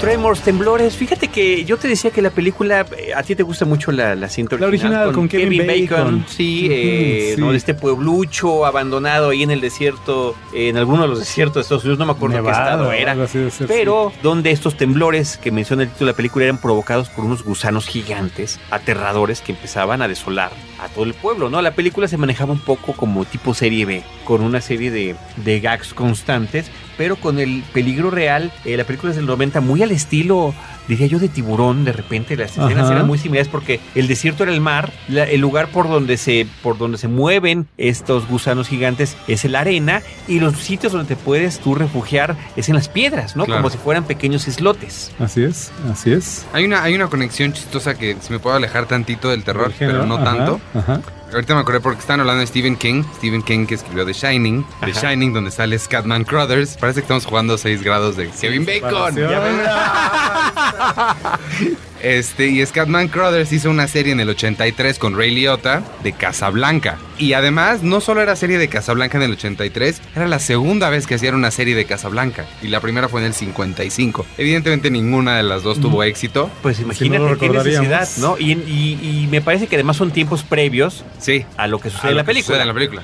Tremors, 0.00 0.40
temblores. 0.40 0.96
Fíjate 0.96 1.28
que 1.28 1.64
yo 1.66 1.76
te 1.76 1.86
decía 1.86 2.10
que 2.10 2.22
la 2.22 2.30
película, 2.30 2.86
eh, 2.96 3.12
a 3.14 3.22
ti 3.22 3.36
te 3.36 3.42
gusta 3.42 3.66
mucho 3.66 3.92
la, 3.92 4.14
la 4.14 4.30
cinta 4.30 4.56
La 4.56 4.66
original, 4.66 5.12
con 5.12 5.28
Kevin 5.28 5.66
Bacon. 5.66 6.24
Sí, 6.26 6.64
Ujú, 6.64 6.74
eh, 6.74 7.32
sí. 7.34 7.40
¿no? 7.40 7.50
de 7.50 7.58
este 7.58 7.74
pueblucho 7.74 8.64
abandonado 8.64 9.28
ahí 9.28 9.42
en 9.42 9.50
el 9.50 9.60
desierto, 9.60 10.34
eh, 10.54 10.70
en 10.70 10.78
alguno 10.78 11.02
de 11.02 11.08
los 11.08 11.18
desiertos 11.18 11.56
de 11.56 11.60
Estados 11.62 11.84
Unidos, 11.84 11.98
no 11.98 12.06
me 12.06 12.12
acuerdo 12.12 12.42
qué 12.42 12.50
estado 12.50 12.90
era. 12.92 13.26
ser, 13.28 13.50
Pero 13.68 14.10
donde 14.22 14.52
estos 14.52 14.76
temblores 14.78 15.36
que 15.36 15.50
menciona 15.50 15.82
el 15.82 15.90
título 15.90 16.06
de 16.06 16.12
la 16.12 16.16
película 16.16 16.44
eran 16.46 16.58
provocados 16.58 17.10
por 17.10 17.26
unos 17.26 17.44
gusanos 17.44 17.86
gigantes, 17.86 18.58
aterradores, 18.70 19.42
que 19.42 19.52
empezaban 19.52 20.00
a 20.00 20.08
desolar 20.08 20.50
a 20.82 20.88
todo 20.88 21.04
el 21.04 21.14
pueblo, 21.14 21.50
¿no? 21.50 21.60
La 21.62 21.72
película 21.72 22.08
se 22.08 22.16
manejaba 22.16 22.52
un 22.52 22.60
poco 22.60 22.92
como 22.92 23.24
tipo 23.24 23.54
serie 23.54 23.84
B, 23.84 24.02
con 24.24 24.42
una 24.42 24.60
serie 24.60 24.90
de, 24.90 25.16
de 25.36 25.60
gags 25.60 25.94
constantes, 25.94 26.70
pero 26.96 27.16
con 27.16 27.38
el 27.38 27.62
peligro 27.72 28.10
real. 28.10 28.52
Eh, 28.64 28.76
la 28.76 28.84
película 28.84 29.10
es 29.10 29.16
del 29.16 29.26
90, 29.26 29.60
muy 29.60 29.82
al 29.82 29.90
estilo, 29.90 30.54
diría 30.88 31.06
yo, 31.06 31.18
de 31.18 31.28
tiburón. 31.28 31.84
De 31.84 31.92
repente 31.92 32.36
las 32.36 32.50
escenas 32.52 32.84
Ajá. 32.86 32.92
eran 32.92 33.06
muy 33.06 33.18
similares 33.18 33.48
porque 33.48 33.80
el 33.94 34.06
desierto 34.08 34.42
era 34.42 34.52
el 34.52 34.60
mar, 34.60 34.92
la- 35.08 35.24
el 35.24 35.40
lugar 35.40 35.68
por 35.68 35.88
donde 35.88 36.16
se 36.16 36.46
por 36.62 36.76
donde 36.78 36.98
se 36.98 37.08
mueven 37.08 37.66
estos 37.78 38.26
gusanos 38.28 38.68
gigantes 38.68 39.16
es 39.28 39.44
la 39.44 39.60
arena 39.60 40.02
y 40.28 40.40
los 40.40 40.56
sitios 40.56 40.92
donde 40.92 41.08
te 41.08 41.16
puedes 41.16 41.58
tú 41.60 41.74
refugiar 41.74 42.36
es 42.56 42.68
en 42.68 42.74
las 42.74 42.88
piedras, 42.88 43.36
¿no? 43.36 43.44
Claro. 43.44 43.62
Como 43.62 43.70
si 43.70 43.78
fueran 43.78 44.04
pequeños 44.04 44.46
islotes. 44.48 45.12
Así 45.18 45.42
es, 45.42 45.70
así 45.90 46.12
es. 46.12 46.46
Hay 46.52 46.64
una, 46.64 46.82
hay 46.82 46.94
una 46.94 47.06
conexión 47.08 47.52
chistosa 47.52 47.94
que 47.94 48.16
si 48.20 48.32
me 48.32 48.38
puedo 48.38 48.56
alejar 48.56 48.86
tantito 48.86 49.28
del 49.30 49.42
terror, 49.44 49.72
pero 49.78 50.04
no 50.06 50.16
ajá, 50.16 50.24
tanto. 50.24 50.60
Ajá. 50.74 51.00
Ahorita 51.32 51.54
me 51.54 51.60
acordé 51.60 51.80
porque 51.80 52.00
están 52.00 52.20
hablando 52.20 52.40
de 52.40 52.46
Stephen 52.46 52.76
King. 52.76 53.04
Stephen 53.16 53.42
King 53.42 53.66
que 53.66 53.74
escribió 53.74 54.04
The 54.04 54.12
Shining. 54.12 54.66
The. 54.80 54.92
Shining, 54.92 55.32
donde 55.32 55.50
sale 55.50 55.78
Scatman 55.78 56.24
Crothers. 56.24 56.76
Parece 56.76 57.00
que 57.00 57.04
estamos 57.04 57.26
jugando 57.26 57.56
6 57.56 57.82
grados 57.82 58.16
de 58.16 58.28
Kevin 58.30 58.66
Bacon. 58.66 59.16
Este, 62.02 62.46
y 62.48 62.64
Scatman 62.64 63.08
Crothers 63.08 63.52
hizo 63.52 63.70
una 63.70 63.86
serie 63.88 64.12
en 64.12 64.20
el 64.20 64.28
83 64.30 64.98
con 64.98 65.16
Ray 65.16 65.34
Liotta 65.34 65.82
de 66.02 66.12
Casablanca. 66.12 66.98
Y 67.18 67.34
además, 67.34 67.82
no 67.82 68.00
solo 68.00 68.22
era 68.22 68.34
serie 68.36 68.56
de 68.58 68.68
Casablanca 68.68 69.18
en 69.18 69.24
el 69.24 69.32
83, 69.32 70.00
era 70.16 70.26
la 70.26 70.38
segunda 70.38 70.88
vez 70.88 71.06
que 71.06 71.16
hacían 71.16 71.34
una 71.34 71.50
serie 71.50 71.74
de 71.74 71.84
Casablanca. 71.84 72.46
Y 72.62 72.68
la 72.68 72.80
primera 72.80 73.08
fue 73.08 73.20
en 73.20 73.26
el 73.26 73.34
55. 73.34 74.24
Evidentemente 74.38 74.90
ninguna 74.90 75.36
de 75.36 75.42
las 75.42 75.62
dos 75.62 75.80
tuvo 75.80 76.02
éxito. 76.02 76.50
Pues 76.62 76.80
imagínate 76.80 77.18
lo 77.28 77.38
qué 77.38 77.48
necesidad. 77.50 78.08
¿no? 78.18 78.38
Y, 78.38 78.52
y- 78.52 78.98
y 79.24 79.28
me 79.30 79.40
parece 79.42 79.66
que 79.66 79.76
además 79.76 79.96
son 79.98 80.10
tiempos 80.10 80.42
previos 80.42 81.04
Sí. 81.18 81.44
a 81.58 81.66
lo 81.66 81.78
que 81.80 81.90
sucede 81.90 82.08
a 82.08 82.10
en 82.12 82.16
la 82.16 82.22
que 82.22 82.26
película. 82.28 82.46
sucede 82.56 82.62
en 82.62 82.68
la 82.68 82.74
película. 82.74 83.02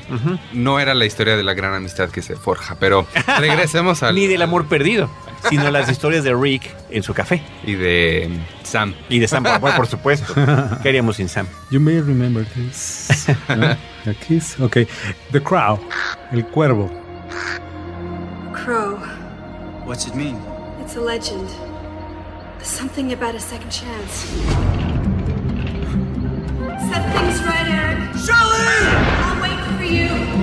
No 0.55 0.81
era 0.81 0.95
la 0.95 1.05
historia 1.05 1.37
de 1.37 1.43
la 1.43 1.53
gran 1.55 1.75
amistad 1.75 2.09
que 2.09 2.23
se 2.23 2.37
forja, 2.37 2.77
pero 2.81 3.07
regresemos 3.39 4.03
al... 4.03 4.15
Ni 4.15 4.27
del 4.27 4.41
amor 4.43 4.67
perdido, 4.67 5.11
sino 5.51 5.71
las 5.71 5.91
historias 5.91 6.25
de 6.25 6.35
Rick 6.35 6.63
en 6.91 7.03
su 7.03 7.13
café. 7.13 7.43
Y 7.67 7.75
de 7.75 8.31
Sam. 8.67 8.95
Y 9.09 9.19
de 9.19 9.29
Sam, 9.29 9.45
bueno, 9.61 9.77
por 9.77 9.87
supuesto. 9.87 10.35
¿Qué 10.83 10.89
haríamos 10.89 11.17
sin 11.17 11.29
Sam? 11.29 11.47
You 11.71 11.81
may 11.81 12.01
remember 12.01 12.45
this. 12.45 13.27
¿No? 13.49 13.71
A 13.71 14.15
kiss. 14.27 14.59
Ok. 14.61 14.79
The 15.33 15.43
Crow. 15.43 15.79
El 16.33 16.45
cuervo. 16.47 16.91
Crow. 18.53 18.99
What's 19.87 20.07
it 20.07 20.15
mean? 20.15 20.37
It's 20.81 20.97
a 20.97 21.01
legend. 21.01 21.49
Something 22.63 23.13
about 23.13 23.35
a 23.35 23.41
second 23.41 23.71
chance. 23.71 24.27
Set 26.91 27.13
things 27.15 27.43
right, 27.45 27.69
Eric. 27.69 27.99
Charlie! 28.27 28.87
I'll 29.23 29.41
wait 29.41 29.79
for 29.79 29.85
you. 29.85 30.36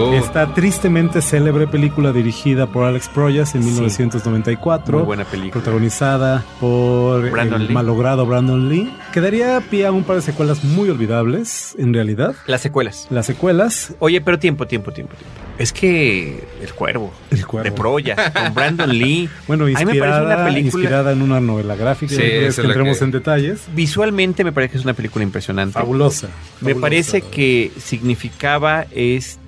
Oh, 0.00 0.14
Esta 0.14 0.54
tristemente 0.54 1.20
célebre 1.22 1.66
película 1.66 2.12
dirigida 2.12 2.66
por 2.66 2.84
Alex 2.84 3.08
Proyas 3.08 3.54
en 3.54 3.62
Sí. 3.62 3.70
1994. 3.70 4.98
Muy 4.98 5.06
buena 5.06 5.24
película. 5.24 5.52
Protagonizada 5.52 6.44
por 6.60 7.30
Brandon 7.30 7.60
el 7.62 7.68
Lee. 7.68 7.74
malogrado 7.74 8.24
Brandon 8.26 8.68
Lee. 8.68 8.92
Que 9.12 9.20
daría 9.20 9.60
pie 9.60 9.86
a 9.86 9.92
un 9.92 10.04
par 10.04 10.16
de 10.16 10.22
secuelas 10.22 10.62
muy 10.64 10.88
olvidables, 10.90 11.74
en 11.78 11.92
realidad. 11.94 12.34
Las 12.46 12.60
secuelas. 12.60 13.06
Las 13.10 13.26
secuelas, 13.26 13.94
Oye, 13.98 14.20
pero 14.20 14.38
tiempo, 14.38 14.66
tiempo, 14.66 14.92
tiempo, 14.92 15.14
tiempo. 15.16 15.34
Es 15.58 15.72
que 15.72 16.44
El 16.62 16.72
Cuervo. 16.74 17.12
El 17.30 17.44
Cuervo. 17.46 17.64
De 17.64 17.72
Proya, 17.72 18.32
con 18.32 18.54
Brandon 18.54 18.90
Lee. 18.96 19.28
bueno, 19.48 19.64
me 19.64 19.72
inspirada, 19.72 20.22
una 20.24 20.44
película... 20.44 20.58
inspirada 20.84 21.12
en 21.12 21.22
una 21.22 21.40
novela 21.40 21.74
gráfica. 21.74 22.12
Sí, 22.14 22.18
que 22.20 22.46
entremos 22.46 22.98
que- 22.98 23.04
en 23.04 23.10
detalles. 23.10 23.62
Visualmente 23.74 24.44
me 24.44 24.52
parece 24.52 24.72
que 24.72 24.78
es 24.78 24.84
una 24.84 24.94
película 24.94 25.24
impresionante. 25.24 25.72
Fabulosa. 25.72 26.28
Me 26.60 26.74
fabulosa. 26.74 26.80
parece 26.80 27.22
que 27.22 27.72
significaba 27.78 28.86
este 28.92 29.47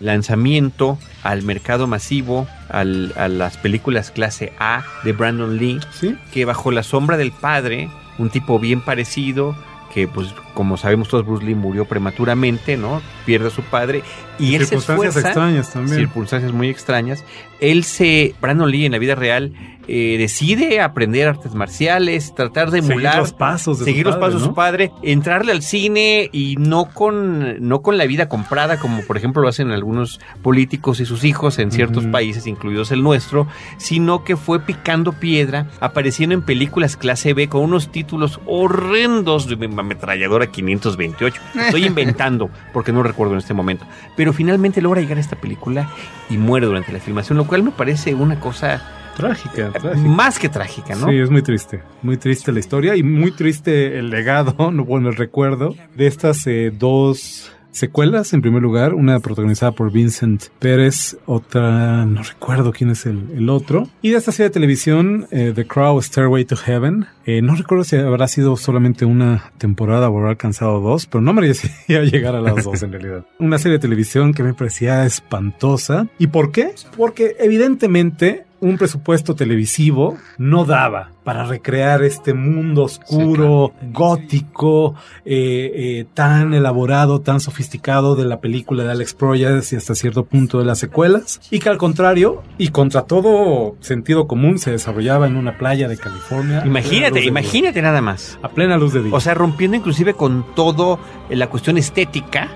lanzamiento 0.00 0.98
al 1.22 1.42
mercado 1.42 1.86
masivo, 1.86 2.46
al- 2.68 3.12
a 3.16 3.28
las 3.28 3.56
películas 3.56 4.10
clase 4.10 4.52
A 4.58 4.84
de 5.04 5.12
Brandon 5.12 5.56
Lee, 5.56 5.80
Sí, 5.92 6.16
que 6.32 6.44
bajo 6.44 6.70
la 6.70 6.82
sombra 6.82 7.16
del 7.16 7.32
padre, 7.32 7.88
un 8.18 8.30
tipo 8.30 8.58
bien 8.58 8.80
parecido, 8.80 9.56
que 9.92 10.06
pues 10.08 10.28
como 10.54 10.76
sabemos 10.76 11.08
todos 11.08 11.24
Bruce 11.24 11.44
Lee 11.44 11.54
murió 11.54 11.84
prematuramente, 11.86 12.76
¿no? 12.76 13.00
Pierde 13.24 13.48
a 13.48 13.50
su 13.50 13.62
padre 13.62 14.02
y 14.38 14.54
él 14.54 14.62
se 14.62 14.68
circunstancias 14.68 15.08
esfuerza, 15.16 15.28
extrañas 15.28 15.72
también. 15.72 15.96
circunstancias 15.98 16.52
muy 16.52 16.68
extrañas. 16.68 17.24
Él 17.60 17.84
se, 17.84 18.34
Brandon 18.40 18.70
Lee 18.70 18.84
en 18.86 18.92
la 18.92 18.98
vida 18.98 19.14
real, 19.14 19.52
eh, 19.88 20.16
decide 20.18 20.80
aprender 20.80 21.28
artes 21.28 21.54
marciales, 21.54 22.34
tratar 22.34 22.70
de 22.70 22.80
Seguir 22.80 22.92
emular 22.92 23.18
los 23.18 23.32
pasos 23.32 23.78
de 23.78 23.84
su 23.84 23.90
seguir 23.90 24.06
los 24.06 24.16
padre, 24.16 24.26
pasos 24.26 24.40
de 24.40 24.46
su 24.48 24.54
padre, 24.54 24.92
entrarle 25.02 25.52
al 25.52 25.62
cine 25.62 26.28
y 26.32 26.56
no 26.56 26.86
con, 26.86 27.66
no 27.66 27.82
con 27.82 27.96
la 27.96 28.06
vida 28.06 28.28
comprada, 28.28 28.78
como 28.78 29.02
por 29.02 29.16
ejemplo 29.16 29.42
lo 29.42 29.48
hacen 29.48 29.70
algunos 29.70 30.20
políticos 30.42 31.00
y 31.00 31.06
sus 31.06 31.24
hijos 31.24 31.58
en 31.58 31.70
ciertos 31.70 32.04
países, 32.06 32.46
incluidos 32.46 32.90
el 32.90 33.02
nuestro, 33.02 33.46
sino 33.76 34.24
que 34.24 34.36
fue 34.36 34.60
picando 34.60 35.12
piedra, 35.12 35.68
apareciendo 35.80 36.34
en 36.34 36.42
películas 36.42 36.96
clase 36.96 37.34
B 37.34 37.48
con 37.48 37.62
unos 37.62 37.90
títulos 37.90 38.40
horrendos 38.46 39.48
de 39.48 39.54
ametralladora 39.64 40.48
528. 40.48 41.40
Estoy 41.60 41.84
inventando 41.86 42.50
porque 42.72 42.92
no 42.92 43.02
recuerdo 43.02 43.34
en 43.34 43.38
este 43.38 43.54
momento. 43.54 43.86
Pero 44.16 44.32
finalmente 44.32 44.82
logra 44.82 45.00
llegar 45.00 45.18
a 45.18 45.20
esta 45.20 45.36
película 45.36 45.90
y 46.28 46.38
muere 46.38 46.66
durante 46.66 46.92
la 46.92 47.00
filmación, 47.00 47.38
lo 47.38 47.46
cual 47.46 47.62
me 47.62 47.70
parece 47.70 48.14
una 48.14 48.40
cosa 48.40 49.05
Trágica, 49.16 49.70
trágica. 49.72 50.08
más 50.08 50.38
que 50.38 50.48
trágica, 50.48 50.94
¿no? 50.94 51.08
Sí, 51.08 51.16
es 51.16 51.30
muy 51.30 51.42
triste. 51.42 51.82
Muy 52.02 52.18
triste 52.18 52.52
la 52.52 52.58
historia 52.58 52.96
y 52.96 53.02
muy 53.02 53.32
triste 53.32 53.98
el 53.98 54.10
legado, 54.10 54.70
no 54.70 54.84
bueno, 54.84 55.08
el 55.08 55.16
recuerdo 55.16 55.74
de 55.94 56.06
estas 56.06 56.46
eh, 56.46 56.70
dos 56.76 57.50
secuelas. 57.76 58.32
En 58.32 58.40
primer 58.40 58.62
lugar, 58.62 58.94
una 58.94 59.20
protagonizada 59.20 59.72
por 59.72 59.92
Vincent 59.92 60.44
Pérez, 60.58 61.16
otra, 61.26 62.04
no 62.04 62.22
recuerdo 62.22 62.72
quién 62.72 62.90
es 62.90 63.06
el, 63.06 63.30
el 63.36 63.48
otro. 63.48 63.88
Y 64.02 64.10
de 64.10 64.16
esta 64.16 64.32
serie 64.32 64.48
de 64.48 64.54
televisión, 64.54 65.26
eh, 65.30 65.52
The 65.54 65.66
Crow 65.66 66.00
Stairway 66.00 66.44
to 66.44 66.56
Heaven. 66.56 67.06
Eh, 67.26 67.42
no 67.42 67.54
recuerdo 67.54 67.84
si 67.84 67.96
habrá 67.96 68.28
sido 68.28 68.56
solamente 68.56 69.04
una 69.04 69.52
temporada 69.58 70.08
o 70.08 70.18
habrá 70.18 70.30
alcanzado 70.30 70.80
dos, 70.80 71.06
pero 71.06 71.20
no 71.20 71.32
merecía 71.32 72.02
llegar 72.02 72.34
a 72.34 72.40
las 72.40 72.64
dos 72.64 72.82
en 72.82 72.92
realidad. 72.92 73.26
Una 73.38 73.58
serie 73.58 73.78
de 73.78 73.82
televisión 73.82 74.32
que 74.32 74.42
me 74.42 74.54
parecía 74.54 75.04
espantosa. 75.04 76.08
¿Y 76.18 76.28
por 76.28 76.52
qué? 76.52 76.72
Porque 76.96 77.36
evidentemente 77.38 78.45
un 78.66 78.78
presupuesto 78.78 79.34
televisivo 79.34 80.18
no 80.38 80.64
daba 80.64 81.15
para 81.26 81.44
recrear 81.44 82.04
este 82.04 82.34
mundo 82.34 82.84
oscuro, 82.84 83.72
gótico, 83.92 84.94
eh, 85.24 85.72
eh, 85.74 86.06
tan 86.14 86.54
elaborado, 86.54 87.20
tan 87.20 87.40
sofisticado 87.40 88.14
de 88.14 88.24
la 88.26 88.40
película 88.40 88.84
de 88.84 88.92
Alex 88.92 89.14
Proyas 89.14 89.72
y 89.72 89.76
hasta 89.76 89.96
cierto 89.96 90.24
punto 90.24 90.60
de 90.60 90.64
las 90.64 90.78
secuelas, 90.78 91.40
y 91.50 91.58
que 91.58 91.68
al 91.68 91.78
contrario, 91.78 92.42
y 92.58 92.68
contra 92.68 93.02
todo 93.02 93.74
sentido 93.80 94.28
común, 94.28 94.60
se 94.60 94.70
desarrollaba 94.70 95.26
en 95.26 95.36
una 95.36 95.58
playa 95.58 95.88
de 95.88 95.96
California. 95.96 96.62
Imagínate, 96.64 97.24
imagínate 97.24 97.82
nada 97.82 98.00
más. 98.00 98.38
A 98.42 98.48
plena 98.50 98.76
luz 98.76 98.92
de 98.92 99.02
día. 99.02 99.12
O 99.14 99.20
sea, 99.20 99.34
rompiendo 99.34 99.76
inclusive 99.76 100.14
con 100.14 100.46
todo 100.54 101.00
eh, 101.28 101.34
la 101.34 101.48
cuestión 101.48 101.76
estética 101.76 102.50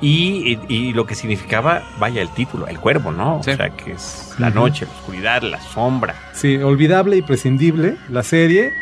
y, 0.00 0.58
y- 0.68 0.74
y 0.74 0.92
lo 0.94 1.06
que 1.06 1.14
significaba, 1.14 1.82
vaya, 2.00 2.22
el 2.22 2.28
título, 2.30 2.66
el 2.66 2.80
cuervo, 2.80 3.12
¿no? 3.12 3.40
Sí. 3.44 3.52
O 3.52 3.56
sea, 3.56 3.70
que 3.70 3.92
es 3.92 4.34
la 4.38 4.50
noche, 4.50 4.84
la 4.86 4.92
oscuridad, 4.98 5.42
la 5.42 5.60
sombra. 5.60 6.14
Sí, 6.32 6.56
olvidable 6.56 7.16
y 7.16 7.22
prescindible 7.22 7.96
la 8.16 8.22
serie. 8.22 8.72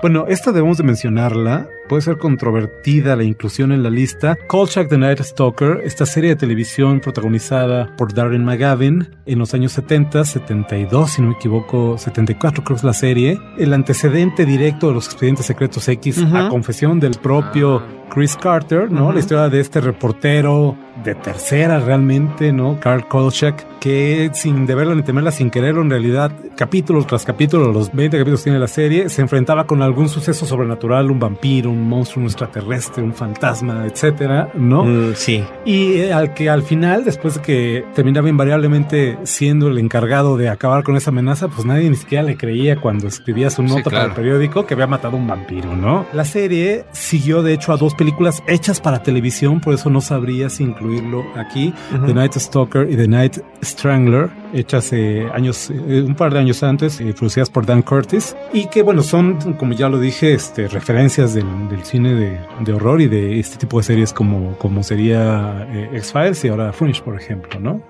Bueno, 0.00 0.26
esta 0.28 0.52
debemos 0.52 0.76
de 0.76 0.84
mencionarla. 0.84 1.66
Puede 1.88 2.02
ser 2.02 2.18
controvertida 2.18 3.16
la 3.16 3.24
inclusión 3.24 3.72
en 3.72 3.82
la 3.82 3.90
lista. 3.90 4.36
Kolchak 4.46 4.88
the 4.88 4.98
Night 4.98 5.20
Stalker, 5.20 5.80
esta 5.82 6.06
serie 6.06 6.30
de 6.30 6.36
televisión 6.36 7.00
protagonizada 7.00 7.94
por 7.96 8.14
Darren 8.14 8.44
McGavin 8.44 9.08
en 9.26 9.38
los 9.38 9.54
años 9.54 9.72
70, 9.72 10.24
72, 10.24 11.10
si 11.10 11.22
no 11.22 11.28
me 11.28 11.34
equivoco, 11.34 11.98
74 11.98 12.62
creo 12.62 12.76
que 12.76 12.80
es 12.80 12.84
la 12.84 12.92
serie. 12.92 13.40
El 13.58 13.72
antecedente 13.72 14.46
directo 14.46 14.88
de 14.88 14.94
los 14.94 15.06
expedientes 15.06 15.46
secretos 15.46 15.88
X 15.88 16.22
a 16.32 16.48
confesión 16.48 17.00
del 17.00 17.14
propio 17.20 17.82
Chris 18.14 18.36
Carter, 18.36 18.92
¿no? 18.92 19.12
La 19.12 19.18
historia 19.18 19.48
de 19.48 19.58
este 19.58 19.80
reportero 19.80 20.76
de 21.02 21.16
tercera 21.16 21.80
realmente, 21.80 22.52
¿no? 22.52 22.78
Carl 22.78 23.08
Kolchak, 23.08 23.80
que 23.80 24.30
sin 24.32 24.66
deberla 24.66 24.94
ni 24.94 25.02
temerla, 25.02 25.32
sin 25.32 25.50
quererlo, 25.50 25.82
en 25.82 25.90
realidad, 25.90 26.30
capítulo 26.56 27.04
tras 27.04 27.24
capítulo, 27.24 27.72
los 27.72 27.92
20 27.92 28.16
capítulos 28.16 28.40
que 28.40 28.44
tiene 28.44 28.60
la 28.60 28.68
serie, 28.68 29.08
se 29.08 29.20
enfrentaba 29.20 29.66
con 29.66 29.82
algún 29.82 30.08
suceso 30.08 30.46
sobrenatural, 30.46 31.10
un 31.10 31.18
vampiro, 31.18 31.70
un 31.70 31.88
monstruo, 31.88 32.22
un 32.22 32.28
extraterrestre, 32.28 33.02
un 33.02 33.12
fantasma, 33.12 33.84
etcétera, 33.84 34.48
¿no? 34.54 34.84
Mm, 34.84 35.14
sí. 35.16 35.44
Y 35.64 35.94
eh, 35.94 36.12
al 36.12 36.34
que 36.34 36.48
al 36.48 36.62
final, 36.62 37.04
después 37.04 37.34
de 37.34 37.42
que 37.42 37.84
terminaba 37.94 38.28
invariablemente 38.28 39.18
siendo 39.24 39.66
el 39.66 39.78
encargado 39.78 40.36
de 40.36 40.48
acabar 40.48 40.84
con 40.84 40.96
esa 40.96 41.10
amenaza, 41.10 41.48
pues 41.48 41.66
nadie 41.66 41.90
ni 41.90 41.96
siquiera 41.96 42.22
le 42.22 42.36
creía 42.36 42.76
cuando 42.76 43.08
escribía 43.08 43.50
su 43.50 43.66
Sí, 43.66 43.74
nota 43.74 43.90
para 43.90 44.04
el 44.04 44.12
periódico 44.12 44.66
que 44.66 44.74
había 44.74 44.86
matado 44.86 45.16
a 45.16 45.20
un 45.20 45.26
vampiro, 45.26 45.74
¿no? 45.74 46.06
La 46.12 46.24
serie 46.24 46.84
siguió 46.92 47.42
de 47.42 47.54
hecho 47.54 47.72
a 47.72 47.76
dos 47.76 47.94
películas 47.94 48.03
hechas 48.46 48.80
para 48.80 49.02
televisión, 49.02 49.60
por 49.60 49.74
eso 49.74 49.90
no 49.90 50.00
sabría 50.00 50.50
si 50.50 50.64
incluirlo 50.64 51.24
aquí. 51.36 51.72
The 52.06 52.14
Night 52.14 52.34
Stalker 52.34 52.90
y 52.90 52.96
The 52.96 53.08
Night 53.08 53.38
Strangler, 53.62 54.30
hechas 54.52 54.92
eh, 54.92 55.28
años, 55.34 55.70
eh, 55.70 56.04
un 56.06 56.14
par 56.14 56.32
de 56.32 56.40
años 56.40 56.62
antes, 56.62 57.00
eh, 57.00 57.14
producidas 57.16 57.50
por 57.50 57.66
Dan 57.66 57.82
Curtis, 57.82 58.36
y 58.52 58.68
que 58.68 58.82
bueno, 58.82 59.02
son, 59.02 59.54
como 59.54 59.72
ya 59.72 59.88
lo 59.88 59.98
dije, 59.98 60.34
este, 60.34 60.68
referencias 60.68 61.34
del, 61.34 61.68
del 61.68 61.84
cine 61.84 62.14
de, 62.14 62.40
de 62.60 62.72
horror 62.72 63.00
y 63.00 63.08
de 63.08 63.38
este 63.38 63.56
tipo 63.56 63.78
de 63.78 63.84
series 63.84 64.12
como, 64.12 64.56
como 64.58 64.82
sería 64.82 65.66
eh, 65.70 65.90
X-Files 65.94 66.44
y 66.44 66.48
ahora 66.48 66.72
Fringe, 66.72 67.02
por 67.02 67.16
ejemplo, 67.16 67.58
¿no? 67.60 67.82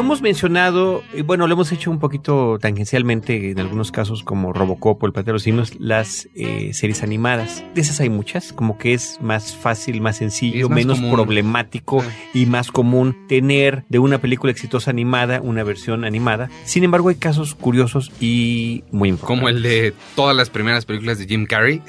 Hemos 0.00 0.22
mencionado, 0.22 1.02
y 1.14 1.22
bueno, 1.22 1.46
lo 1.46 1.52
hemos 1.54 1.70
hecho 1.72 1.90
un 1.90 1.98
poquito 1.98 2.58
tangencialmente 2.60 3.50
en 3.50 3.60
algunos 3.60 3.92
casos 3.92 4.22
como 4.22 4.52
Robocop 4.52 5.02
o 5.02 5.06
El 5.06 5.12
Patero 5.12 5.38
Simios, 5.38 5.74
las 5.78 6.28
eh, 6.34 6.70
series 6.72 7.02
animadas. 7.02 7.62
De 7.74 7.80
esas 7.82 8.00
hay 8.00 8.08
muchas, 8.08 8.52
como 8.52 8.78
que 8.78 8.94
es 8.94 9.18
más 9.20 9.54
fácil, 9.56 10.00
más 10.00 10.16
sencillo, 10.16 10.68
más 10.68 10.76
menos 10.76 10.98
común. 10.98 11.12
problemático 11.14 12.02
y 12.34 12.46
más 12.46 12.70
común 12.72 13.26
tener 13.28 13.84
de 13.88 13.98
una 13.98 14.18
película 14.18 14.50
exitosa 14.50 14.90
animada 14.90 15.40
una 15.42 15.62
versión 15.64 16.04
animada. 16.04 16.48
Sin 16.64 16.82
embargo, 16.82 17.10
hay 17.10 17.16
casos 17.16 17.54
curiosos 17.54 18.10
y 18.20 18.82
muy 18.90 19.10
importantes. 19.10 19.38
Como 19.40 19.48
el 19.48 19.62
de 19.62 19.92
todas 20.16 20.34
las 20.34 20.50
primeras 20.50 20.86
películas 20.86 21.18
de 21.18 21.26
Jim 21.26 21.46
Carrey. 21.46 21.82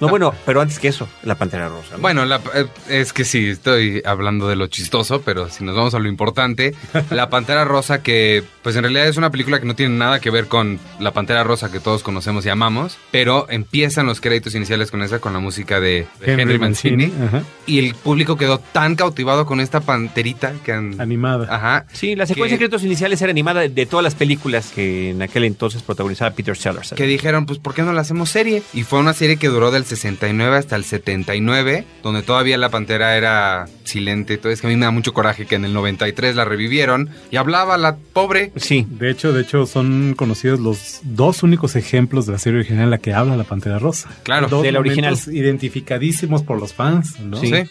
No, 0.00 0.08
bueno, 0.08 0.34
pero 0.44 0.60
antes 0.60 0.78
que 0.78 0.88
eso, 0.88 1.08
La 1.22 1.36
Pantera 1.36 1.68
Rosa. 1.68 1.96
¿no? 1.96 2.02
Bueno, 2.02 2.24
la- 2.24 2.40
eh, 2.54 2.66
es 2.88 3.12
que 3.12 3.24
sí, 3.24 3.46
estoy 3.46 4.02
hablando 4.04 4.48
de 4.48 4.56
lo 4.56 4.66
chistoso, 4.66 5.22
pero 5.22 5.48
si 5.48 5.64
nos 5.64 5.76
vamos 5.76 5.94
a 5.94 5.98
lo 5.98 6.08
importante, 6.08 6.74
La 7.10 7.27
Pantera 7.30 7.64
Rosa, 7.64 8.02
que 8.02 8.42
pues 8.62 8.76
en 8.76 8.82
realidad 8.82 9.06
es 9.08 9.16
una 9.16 9.30
película 9.30 9.60
que 9.60 9.66
no 9.66 9.74
tiene 9.74 9.96
nada 9.96 10.20
que 10.20 10.30
ver 10.30 10.46
con 10.46 10.78
La 11.00 11.12
Pantera 11.12 11.44
Rosa 11.44 11.70
que 11.72 11.80
todos 11.80 12.02
conocemos 12.02 12.44
y 12.46 12.48
amamos, 12.50 12.98
pero 13.10 13.46
empiezan 13.50 14.06
los 14.06 14.20
créditos 14.20 14.54
iniciales 14.54 14.90
con 14.90 15.02
esa, 15.02 15.18
con 15.20 15.32
la 15.32 15.38
música 15.38 15.80
de, 15.80 16.06
de 16.20 16.32
Henry, 16.32 16.58
Mancini, 16.58 17.12
ajá, 17.26 17.42
y 17.66 17.78
el 17.78 17.94
público 17.94 18.36
quedó 18.36 18.58
tan 18.58 18.94
cautivado 18.96 19.46
con 19.46 19.60
esta 19.60 19.80
panterita 19.80 20.52
que 20.64 20.72
han... 20.72 21.00
animada. 21.00 21.46
Ajá. 21.54 21.86
Sí, 21.92 22.14
la 22.16 22.26
secuencia 22.26 22.56
de 22.56 22.64
Secretos 22.64 22.84
Iniciales 22.84 23.20
era 23.22 23.30
animada 23.30 23.60
de, 23.62 23.68
de 23.68 23.86
todas 23.86 24.04
las 24.04 24.14
películas 24.14 24.70
que 24.74 25.10
en 25.10 25.22
aquel 25.22 25.44
entonces 25.44 25.82
protagonizaba 25.82 26.32
Peter 26.34 26.56
Sellers. 26.56 26.92
que 26.94 27.06
dijeron, 27.06 27.46
pues, 27.46 27.58
¿por 27.58 27.74
qué 27.74 27.82
no 27.82 27.92
la 27.92 28.02
hacemos 28.02 28.30
serie? 28.30 28.62
Y 28.74 28.82
fue 28.82 28.98
una 28.98 29.14
serie 29.14 29.36
que 29.36 29.48
duró 29.48 29.70
del 29.70 29.84
69 29.84 30.56
hasta 30.56 30.76
el 30.76 30.84
79, 30.84 31.84
donde 32.02 32.22
todavía 32.22 32.58
la 32.58 32.68
pantera 32.70 33.16
era 33.16 33.66
silente. 33.84 34.34
y 34.34 34.38
todo. 34.38 34.52
Es 34.52 34.60
que 34.60 34.66
a 34.66 34.70
mí 34.70 34.76
me 34.76 34.84
da 34.84 34.90
mucho 34.90 35.12
coraje 35.12 35.46
que 35.46 35.54
en 35.54 35.64
el 35.64 35.72
93 35.72 36.36
la 36.36 36.44
revivieron 36.44 37.10
y 37.30 37.36
hablaba 37.36 37.76
la 37.76 37.96
pobre. 37.96 38.52
Sí, 38.56 38.86
De 38.88 39.10
hecho, 39.10 39.32
de 39.32 39.42
hecho, 39.42 39.66
son 39.66 40.14
conocidos 40.16 40.60
los 40.60 41.00
dos 41.02 41.42
únicos 41.42 41.76
ejemplos 41.76 42.26
de 42.26 42.32
la 42.32 42.38
serie 42.38 42.60
original 42.60 42.84
en 42.84 42.90
la 42.90 42.98
que 42.98 43.12
habla 43.12 43.36
la 43.36 43.44
Pantera 43.44 43.78
Rosa. 43.78 44.08
Claro. 44.22 44.48
Dos 44.48 44.62
De 44.62 44.72
la 44.72 44.80
original. 44.80 45.16
identificadísimos 45.26 46.42
por 46.42 46.58
los 46.58 46.72
fans, 46.72 47.18
¿no? 47.20 47.36
Sí. 47.38 47.48
Sí. 47.48 47.62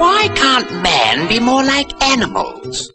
Why 0.00 0.28
can't 0.34 0.70
man 0.82 1.28
be 1.28 1.40
more 1.40 1.64
like 1.64 1.90
animals? 2.02 2.90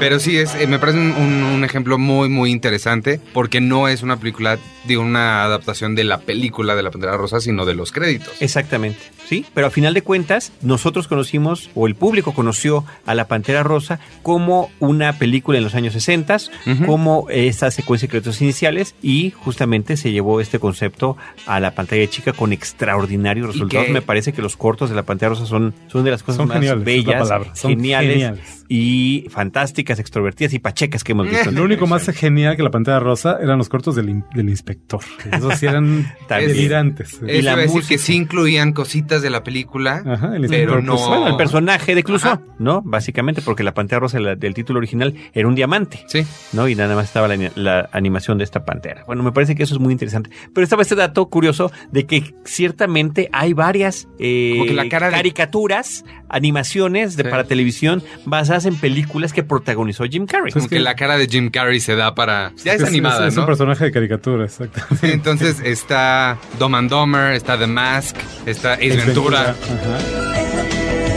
Pero 0.00 0.18
sí, 0.18 0.36
es, 0.38 0.54
eh, 0.56 0.66
me 0.66 0.78
parece 0.78 0.98
un, 0.98 1.62
ejemplo 1.62 1.98
muy, 1.98 2.28
muy 2.30 2.50
interesante 2.50 3.20
porque 3.34 3.60
no 3.60 3.86
es 3.86 4.02
una 4.02 4.16
película, 4.16 4.58
digo, 4.86 5.02
una 5.02 5.44
adaptación 5.44 5.94
de 5.94 6.04
la 6.04 6.20
película 6.20 6.74
de 6.74 6.82
la 6.82 6.90
Pantera 6.90 7.16
Rosa, 7.18 7.38
sino 7.40 7.66
de 7.66 7.74
los 7.74 7.92
créditos. 7.92 8.32
exactamente. 8.40 8.98
Sí, 9.28 9.44
pero 9.54 9.68
a 9.68 9.70
final 9.70 9.94
de 9.94 10.02
cuentas, 10.02 10.50
nosotros 10.62 11.06
conocimos, 11.06 11.70
o 11.76 11.86
el 11.86 11.94
público 11.94 12.32
conoció 12.34 12.84
a 13.06 13.14
La 13.14 13.28
Pantera 13.28 13.62
Rosa 13.62 14.00
como 14.22 14.70
una 14.80 15.12
película 15.18 15.58
en 15.58 15.62
los 15.64 15.76
años 15.76 15.92
60, 15.92 16.36
Ujú. 16.66 16.86
como 16.86 17.26
esta 17.30 17.70
secuencia 17.70 18.06
de 18.06 18.10
créditos 18.10 18.40
iniciales, 18.40 18.94
y 19.02 19.30
justamente 19.30 19.96
se 19.96 20.10
llevó 20.10 20.40
este 20.40 20.58
concepto 20.58 21.16
a 21.46 21.60
la 21.60 21.74
pantalla 21.76 22.08
chica 22.08 22.32
con 22.32 22.52
extraordinarios 22.52 23.48
resultados. 23.48 23.88
Me 23.90 24.02
parece 24.02 24.32
que 24.32 24.42
los 24.42 24.56
cortos 24.56 24.88
de 24.90 24.96
La 24.96 25.02
Pantera 25.04 25.28
Rosa 25.30 25.46
son, 25.46 25.74
son 25.88 26.02
de 26.04 26.10
las 26.10 26.22
cosas 26.22 26.38
Son 26.38 26.48
más 26.48 26.56
geniales, 26.56 26.84
bellas, 26.84 27.28
palabra, 27.28 27.54
son 27.54 27.70
geniales, 27.72 28.12
geniales. 28.14 28.64
y 28.68 29.26
fantásticas, 29.30 29.89
extrovertidas 29.98 30.52
y 30.54 30.58
pachecas 30.58 31.02
que 31.04 31.12
hemos 31.12 31.28
visto. 31.28 31.50
Lo 31.50 31.64
único 31.64 31.86
más 31.86 32.06
genial 32.10 32.56
que 32.56 32.62
la 32.62 32.70
pantalla 32.70 33.00
rosa 33.00 33.38
eran 33.42 33.58
los 33.58 33.68
cortos 33.68 33.96
del, 33.96 34.08
in- 34.10 34.24
del 34.34 34.48
inspector. 34.48 35.00
Esos 35.32 35.58
sí 35.58 35.66
eran 35.66 36.10
delirantes. 36.28 37.20
Y 37.26 37.42
la 37.42 37.56
decir 37.56 37.74
música. 37.76 37.88
que 37.88 37.98
sí 37.98 38.14
incluían 38.14 38.72
cositas 38.72 39.22
de 39.22 39.30
la 39.30 39.42
película. 39.42 40.02
Ajá, 40.06 40.36
el 40.36 40.46
Pero 40.48 40.80
no- 40.82 40.94
pues, 40.96 41.06
Bueno, 41.08 41.26
el 41.28 41.36
personaje 41.36 41.94
de 41.94 42.02
Clouseau, 42.04 42.32
Ajá. 42.34 42.42
¿no? 42.58 42.82
Básicamente 42.82 43.42
porque 43.42 43.62
la 43.62 43.74
pantera 43.74 44.00
rosa 44.00 44.20
la- 44.20 44.36
del 44.36 44.54
título 44.54 44.78
original 44.78 45.14
era 45.32 45.48
un 45.48 45.54
diamante, 45.54 46.04
Sí. 46.06 46.24
¿no? 46.52 46.68
Y 46.68 46.74
nada 46.74 46.94
más 46.94 47.06
estaba 47.06 47.26
la, 47.28 47.34
ani- 47.34 47.50
la 47.56 47.88
animación 47.92 48.38
de 48.38 48.44
esta 48.44 48.64
pantera. 48.64 49.04
Bueno, 49.06 49.22
me 49.22 49.32
parece 49.32 49.54
que 49.54 49.62
eso 49.62 49.74
es 49.74 49.80
muy 49.80 49.92
interesante. 49.92 50.30
Pero 50.54 50.62
estaba 50.64 50.82
este 50.82 50.94
dato 50.94 51.26
curioso 51.28 51.70
de 51.90 52.06
que 52.06 52.34
ciertamente 52.44 53.28
hay 53.32 53.52
varias 53.52 54.08
eh, 54.18 54.52
Como 54.54 54.66
que 54.66 54.74
la 54.74 54.88
cara 54.88 55.06
de- 55.08 55.12
caricaturas, 55.16 56.04
animaciones 56.28 57.16
de, 57.16 57.24
Sí. 57.24 57.28
para 57.30 57.44
televisión 57.44 58.02
basadas 58.24 58.66
en 58.66 58.76
películas 58.76 59.32
que 59.32 59.42
protagonizó 59.80 60.04
Jim 60.04 60.26
Carrey. 60.26 60.52
Como 60.52 60.68
que, 60.68 60.78
la 60.80 60.94
cara 60.94 61.16
de 61.16 61.26
Jim 61.26 61.50
Carrey 61.50 61.80
se 61.80 61.96
da 61.96 62.14
para... 62.14 62.52
Ya 62.64 62.74
es, 62.74 62.82
Es- 62.82 62.88
animada, 62.88 63.26
es, 63.26 63.32
es 63.32 63.36
¿no? 63.36 63.42
un 63.42 63.46
personaje 63.46 63.84
de 63.84 63.92
caricatura, 63.92 64.44
exacto. 64.44 64.80
Sí, 65.00 65.06
entonces 65.12 65.60
está 65.64 66.38
Dumb 66.58 66.74
and 66.76 66.90
Dumber, 66.90 67.32
está 67.32 67.58
The 67.58 67.66
Mask, 67.66 68.16
está 68.46 68.74
Ace 68.74 68.96
Ventura. 68.96 69.50
Ajá. 69.50 71.10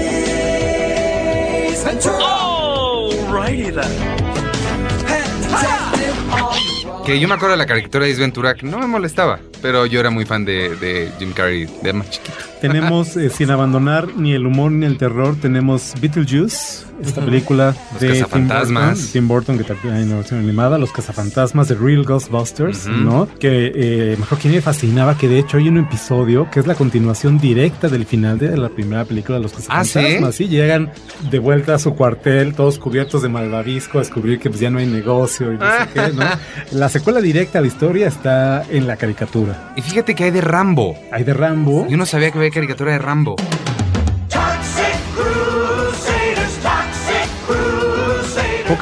Que 7.06 7.19
yo 7.19 7.28
me 7.28 7.34
acuerdo 7.34 7.52
de 7.52 7.58
la 7.58 7.65
caricatura 7.65 8.06
de 8.06 8.12
Ace 8.12 8.21
Ventura 8.21 8.54
que 8.56 8.65
no 8.65 8.80
me 8.80 8.88
molestaba, 8.88 9.39
pero 9.62 9.86
yo 9.86 9.99
era 9.99 10.10
muy 10.10 10.26
fan 10.26 10.45
de, 10.45 10.76
de 10.78 11.12
Jim 11.19 11.34
Carrey 11.34 11.67
de 11.82 11.93
más 11.93 12.10
chiquito. 12.10 12.34
Tenemos 12.67 13.17
eh, 13.17 13.30
sin 13.30 13.52
abandonar 13.52 14.08
ni 14.15 14.34
el 14.34 14.45
humor 14.47 14.71
ni 14.71 14.86
el 14.86 14.97
terror, 14.97 15.36
tenemos 15.36 15.93
Beetlejuice, 15.99 16.86
esta 17.04 17.21
película 17.26 17.76
Los 17.91 17.99
de 18.02 18.08
Tim 18.13 18.21
cazafantasmas. 18.21 18.97
Burton, 18.97 19.12
Tim 19.12 19.28
Burton, 19.28 19.58
que 19.58 19.63
también 19.65 19.93
hay 19.95 20.04
una 20.04 20.15
versión 20.15 20.39
animada, 20.39 20.78
Los 20.78 20.91
cazafantasmas 20.93 21.67
de 21.67 21.76
Real 21.76 22.04
Ghostbusters. 22.04 22.88
¿no? 22.88 23.28
Que 23.39 23.71
eh, 23.76 24.15
mejor 24.17 24.38
que 24.38 24.47
me 24.49 24.62
fascinaba 24.62 25.17
que 25.17 25.28
de 25.28 25.39
hecho 25.39 25.58
hay 25.58 25.67
un 25.67 25.80
episodio 25.80 26.49
que 26.49 26.62
es 26.62 26.67
la 26.67 26.76
continuación 26.76 27.38
directa 27.39 27.89
del 27.89 28.06
final 28.06 28.38
de 28.39 28.56
la 28.56 28.69
primera 28.69 29.04
película 29.04 29.38
de 29.38 29.43
Los 29.43 29.54
¿Ah, 29.67 29.84
sí? 29.84 29.93
cazafantasmas. 29.93 30.36
sí? 30.36 30.47
llegan 30.47 30.91
de 31.30 31.39
vuelta 31.39 31.76
a 31.76 31.80
su 31.80 31.95
cuartel, 31.95 32.54
todos 32.54 32.80
cubiertos 32.80 33.21
de 33.21 33.30
malvavisco, 33.30 33.97
a 33.97 34.02
descubrir 34.02 34.39
que 34.39 34.49
pues, 34.49 34.62
ya 34.62 34.69
no 34.69 34.80
hay 34.80 34.86
negocio 34.86 35.52
y 35.52 35.58
no 35.58 35.65
sé 35.65 35.89
qué, 35.93 36.13
¿no? 36.13 36.23
La 36.71 36.88
secuela 36.89 37.19
directa 37.19 37.60
a 37.60 37.62
la 37.62 37.67
historia 37.67 38.08
está 38.08 38.63
en 38.69 38.88
la 38.88 38.95
caricatura. 38.95 39.73
Y 39.76 39.82
fíjate 39.82 40.15
que 40.15 40.23
hay 40.26 40.32
de 40.32 40.41
Rambo. 40.41 40.95
Hay 41.12 41.23
de 41.23 41.34
Rambo. 41.34 41.88
Yo 41.89 41.97
no 41.97 42.06
sabía 42.06 42.32
que 42.32 42.38
había 42.38 42.53
caricatura 42.54 42.92
de 42.92 43.00
Rambo. 43.00 43.36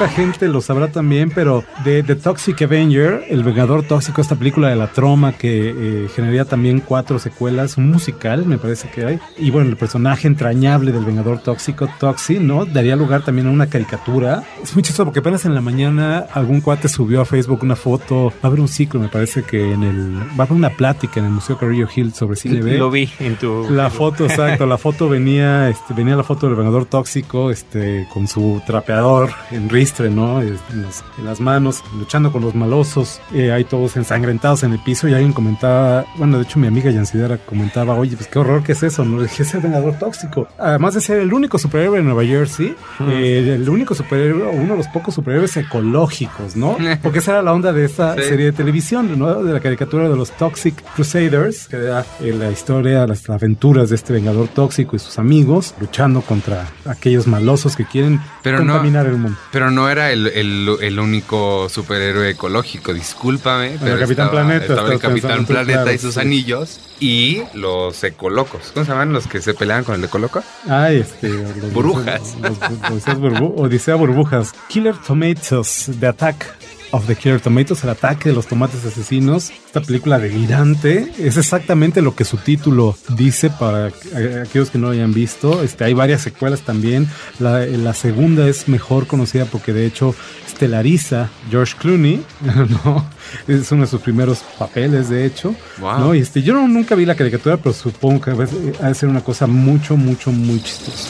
Poca 0.02 0.14
gente 0.14 0.48
lo 0.48 0.60
sabrá 0.60 0.88
también, 0.88 1.30
pero 1.32 1.62
de 1.84 2.02
The 2.02 2.16
Toxic 2.16 2.60
Avenger, 2.62 3.24
El 3.28 3.44
Vengador 3.44 3.84
Tóxico, 3.84 4.20
esta 4.20 4.34
película 4.34 4.68
de 4.68 4.74
la 4.74 4.88
troma 4.88 5.32
que 5.32 5.70
eh, 5.70 6.08
generaría 6.12 6.44
también 6.44 6.80
cuatro 6.80 7.20
secuelas, 7.20 7.76
un 7.76 7.88
musical, 7.88 8.44
me 8.44 8.58
parece 8.58 8.88
que 8.90 9.04
hay. 9.04 9.20
Y 9.38 9.52
bueno, 9.52 9.70
el 9.70 9.76
personaje 9.76 10.26
entrañable 10.26 10.90
del 10.90 11.04
Vengador 11.04 11.38
Tóxico, 11.38 11.88
Toxi, 12.00 12.40
¿no? 12.40 12.64
Daría 12.64 12.96
lugar 12.96 13.24
también 13.24 13.46
a 13.46 13.50
una 13.52 13.68
caricatura. 13.68 14.42
Es 14.60 14.74
muy 14.74 14.82
chistoso 14.82 15.04
porque 15.04 15.20
apenas 15.20 15.44
en 15.44 15.54
la 15.54 15.60
mañana 15.60 16.26
algún 16.32 16.62
cuate 16.62 16.88
subió 16.88 17.20
a 17.20 17.24
Facebook 17.24 17.62
una 17.62 17.76
foto. 17.76 18.30
Va 18.30 18.34
a 18.42 18.46
haber 18.48 18.58
un 18.58 18.66
ciclo, 18.66 18.98
me 18.98 19.08
parece 19.08 19.44
que 19.44 19.72
en 19.72 19.84
el. 19.84 20.16
Va 20.16 20.38
a 20.38 20.42
haber 20.46 20.54
una 20.54 20.70
plática 20.70 21.20
en 21.20 21.26
el 21.26 21.32
Museo 21.32 21.56
Carrillo 21.58 21.86
Hill 21.94 22.12
sobre 22.12 22.34
cine 22.34 22.60
B. 22.60 22.76
Lo 22.76 22.90
vi 22.90 23.08
en 23.20 23.36
tu... 23.36 23.70
La 23.70 23.88
foto, 23.88 24.24
exacto, 24.24 24.66
la 24.66 24.78
foto 24.78 25.08
venía, 25.08 25.68
este, 25.68 25.94
venía 25.94 26.16
la 26.16 26.24
foto 26.24 26.48
del 26.48 26.56
vengador 26.56 26.86
tóxico, 26.86 27.52
este, 27.52 28.08
con 28.12 28.26
su 28.26 28.60
trapeador 28.66 29.30
en 29.52 29.68
¿no? 30.10 30.40
En, 30.42 30.52
las- 30.82 31.04
en 31.18 31.24
las 31.24 31.40
manos, 31.40 31.82
luchando 31.98 32.32
con 32.32 32.42
los 32.42 32.54
malosos, 32.54 33.20
eh, 33.32 33.52
ahí 33.52 33.64
todos 33.64 33.96
ensangrentados 33.96 34.62
en 34.62 34.72
el 34.72 34.78
piso 34.78 35.08
y 35.08 35.14
alguien 35.14 35.32
comentaba, 35.32 36.04
bueno, 36.16 36.38
de 36.38 36.44
hecho 36.44 36.58
mi 36.58 36.66
amiga 36.66 36.90
Yancidara 36.90 37.38
comentaba, 37.38 37.94
oye, 37.94 38.16
pues 38.16 38.28
qué 38.28 38.38
horror 38.38 38.62
que 38.62 38.72
es 38.72 38.82
eso, 38.82 39.04
¿no? 39.04 39.22
Dije, 39.22 39.42
es 39.42 39.54
el 39.54 39.60
vengador 39.60 39.94
tóxico. 39.98 40.48
Además 40.58 40.94
de 40.94 41.00
ser 41.00 41.18
el 41.20 41.32
único 41.32 41.58
superhéroe 41.58 41.98
de 41.98 42.04
Nueva 42.04 42.24
Jersey, 42.24 42.74
eh, 43.08 43.52
el 43.56 43.68
único 43.68 43.94
superhéroe, 43.94 44.48
uno 44.48 44.72
de 44.72 44.76
los 44.78 44.88
pocos 44.88 45.14
superhéroes 45.14 45.56
ecológicos, 45.56 46.56
¿no? 46.56 46.76
Porque 47.02 47.18
esa 47.18 47.32
era 47.32 47.42
la 47.42 47.52
onda 47.52 47.72
de 47.72 47.84
esta 47.84 48.14
Sí. 48.16 48.22
serie 48.28 48.46
de 48.46 48.52
televisión, 48.52 49.18
¿no? 49.18 49.42
De 49.42 49.52
la 49.52 49.60
caricatura 49.60 50.08
de 50.08 50.16
los 50.16 50.30
Toxic 50.32 50.74
Crusaders, 50.94 51.68
que 51.68 51.76
era 51.76 52.04
eh, 52.20 52.34
la 52.38 52.50
historia, 52.50 53.06
las 53.06 53.28
aventuras 53.28 53.88
de 53.90 53.96
este 53.96 54.12
vengador 54.12 54.48
tóxico 54.48 54.96
y 54.96 54.98
sus 54.98 55.18
amigos 55.18 55.74
luchando 55.80 56.20
contra 56.22 56.66
aquellos 56.86 57.26
malosos 57.26 57.76
que 57.76 57.84
quieren 57.84 58.20
Pero 58.42 58.58
no- 58.60 58.72
contaminar 58.72 59.06
el 59.06 59.16
mundo. 59.16 59.36
Pero 59.50 59.70
no 59.74 59.88
era 59.90 60.12
el, 60.12 60.26
el- 60.28 60.76
el 60.80 60.98
único 61.00 61.68
superhéroe 61.68 62.30
ecológico, 62.30 62.92
discúlpame. 62.94 63.76
Pero 63.82 63.98
Capitán 63.98 64.26
estaba, 64.26 64.30
Planeta, 64.30 64.64
Estaba 64.66 64.92
el 64.92 64.98
Capitán 65.00 65.46
Planeta 65.46 65.82
claro, 65.82 65.92
y 65.92 65.98
sus 65.98 66.14
sí. 66.14 66.20
anillos. 66.20 66.80
Y 67.00 67.42
los 67.54 68.04
ecolocos. 68.04 68.70
¿Cómo 68.72 68.86
se 68.86 68.92
llaman 68.92 69.12
los 69.12 69.26
que 69.26 69.40
se 69.40 69.54
pelean 69.54 69.82
con 69.84 69.96
el 69.96 70.04
ecoloco? 70.04 70.42
Ay, 70.68 71.00
este. 71.00 71.28
los- 71.30 71.72
Burbujas. 71.72 72.36
los- 72.40 72.58
los- 72.60 72.90
Odisea 72.90 73.14
burbu- 73.16 73.54
Odisea 73.56 73.94
Burbujas. 73.96 74.52
Killer 74.68 74.94
Tomatoes, 74.96 75.90
The 75.98 76.06
Attack 76.06 76.46
of 76.92 77.06
the 77.06 77.16
Killer 77.16 77.40
Tomatoes, 77.40 77.82
el 77.84 77.90
ataque 77.90 78.28
de 78.28 78.34
los 78.34 78.46
tomates 78.46 78.84
asesinos. 78.84 79.50
Esta 79.66 79.80
película 79.80 80.18
delirante 80.18 81.12
es 81.18 81.36
exactamente 81.36 82.00
lo 82.02 82.14
que 82.14 82.24
su 82.24 82.36
título 82.36 82.96
dice 83.16 83.50
para 83.50 83.88
aqu- 83.90 84.42
aquellos 84.46 84.70
que 84.70 84.78
no 84.78 84.86
lo 84.88 84.92
hayan 84.92 85.12
visto. 85.12 85.62
Este, 85.62 85.84
hay 85.84 85.94
varias 85.94 86.20
secuelas 86.22 86.60
también. 86.60 87.08
La, 87.38 87.60
la 87.66 87.94
segunda 87.94 88.46
es 88.48 88.68
mejor 88.68 89.06
conocida 89.06 89.46
porque 89.46 89.72
de 89.72 89.86
hecho 89.86 90.14
estelariza 90.46 91.30
George 91.50 91.74
Clooney, 91.78 92.22
¿no? 92.84 93.04
Es 93.48 93.72
uno 93.72 93.82
de 93.82 93.88
sus 93.88 94.00
primeros 94.00 94.38
papeles, 94.58 95.08
de 95.08 95.24
hecho. 95.26 95.54
Wow. 95.80 95.98
¿no? 95.98 96.14
Y 96.14 96.18
este, 96.20 96.42
yo 96.42 96.54
no- 96.54 96.68
nunca 96.68 96.94
vi 96.94 97.06
la 97.06 97.14
caricatura, 97.14 97.56
pero 97.56 97.72
supongo 97.74 98.20
que 98.20 98.30
a 98.30 98.34
veces, 98.34 98.58
eh, 98.82 98.94
ser 98.94 99.08
una 99.08 99.22
cosa 99.22 99.46
mucho, 99.46 99.96
mucho, 99.96 100.30
muy 100.30 100.60
chistosa. 100.62 101.08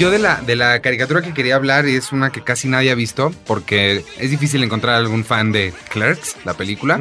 Yo 0.00 0.10
de 0.10 0.18
la, 0.18 0.40
de 0.40 0.56
la 0.56 0.80
caricatura 0.80 1.20
que 1.20 1.34
quería 1.34 1.56
hablar 1.56 1.84
es 1.84 2.10
una 2.10 2.32
que 2.32 2.42
casi 2.42 2.68
nadie 2.68 2.90
ha 2.90 2.94
visto 2.94 3.34
porque 3.46 4.02
es 4.18 4.30
difícil 4.30 4.64
encontrar 4.64 4.94
algún 4.94 5.26
fan 5.26 5.52
de 5.52 5.74
Clerks, 5.90 6.38
la 6.46 6.54
película. 6.54 6.98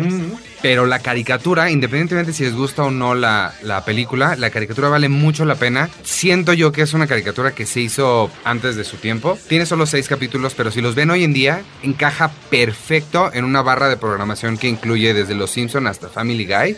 Pero 0.61 0.85
la 0.85 0.99
caricatura, 0.99 1.71
independientemente 1.71 2.33
si 2.33 2.43
les 2.43 2.53
gusta 2.53 2.83
o 2.83 2.91
no 2.91 3.15
la, 3.15 3.53
la 3.63 3.85
película, 3.85 4.35
la 4.35 4.49
caricatura 4.49 4.89
vale 4.89 5.07
mucho 5.07 5.45
la 5.45 5.55
pena. 5.55 5.89
Siento 6.03 6.51
yo 6.51 6.73
que 6.73 6.81
es 6.81 6.93
una 6.93 7.07
caricatura 7.07 7.55
que 7.55 7.65
se 7.65 7.79
hizo 7.79 8.29
antes 8.43 8.75
de 8.75 8.83
su 8.83 8.97
tiempo. 8.97 9.39
Tiene 9.47 9.65
solo 9.65 9.85
seis 9.85 10.09
capítulos, 10.09 10.53
pero 10.53 10.69
si 10.69 10.81
los 10.81 10.93
ven 10.93 11.09
hoy 11.09 11.23
en 11.23 11.31
día, 11.31 11.61
encaja 11.83 12.29
perfecto 12.49 13.31
en 13.33 13.45
una 13.45 13.61
barra 13.61 13.87
de 13.87 13.95
programación 13.95 14.57
que 14.57 14.67
incluye 14.67 15.13
desde 15.13 15.35
Los 15.35 15.51
Simpson 15.51 15.87
hasta 15.87 16.09
Family 16.09 16.45
Guy. 16.45 16.75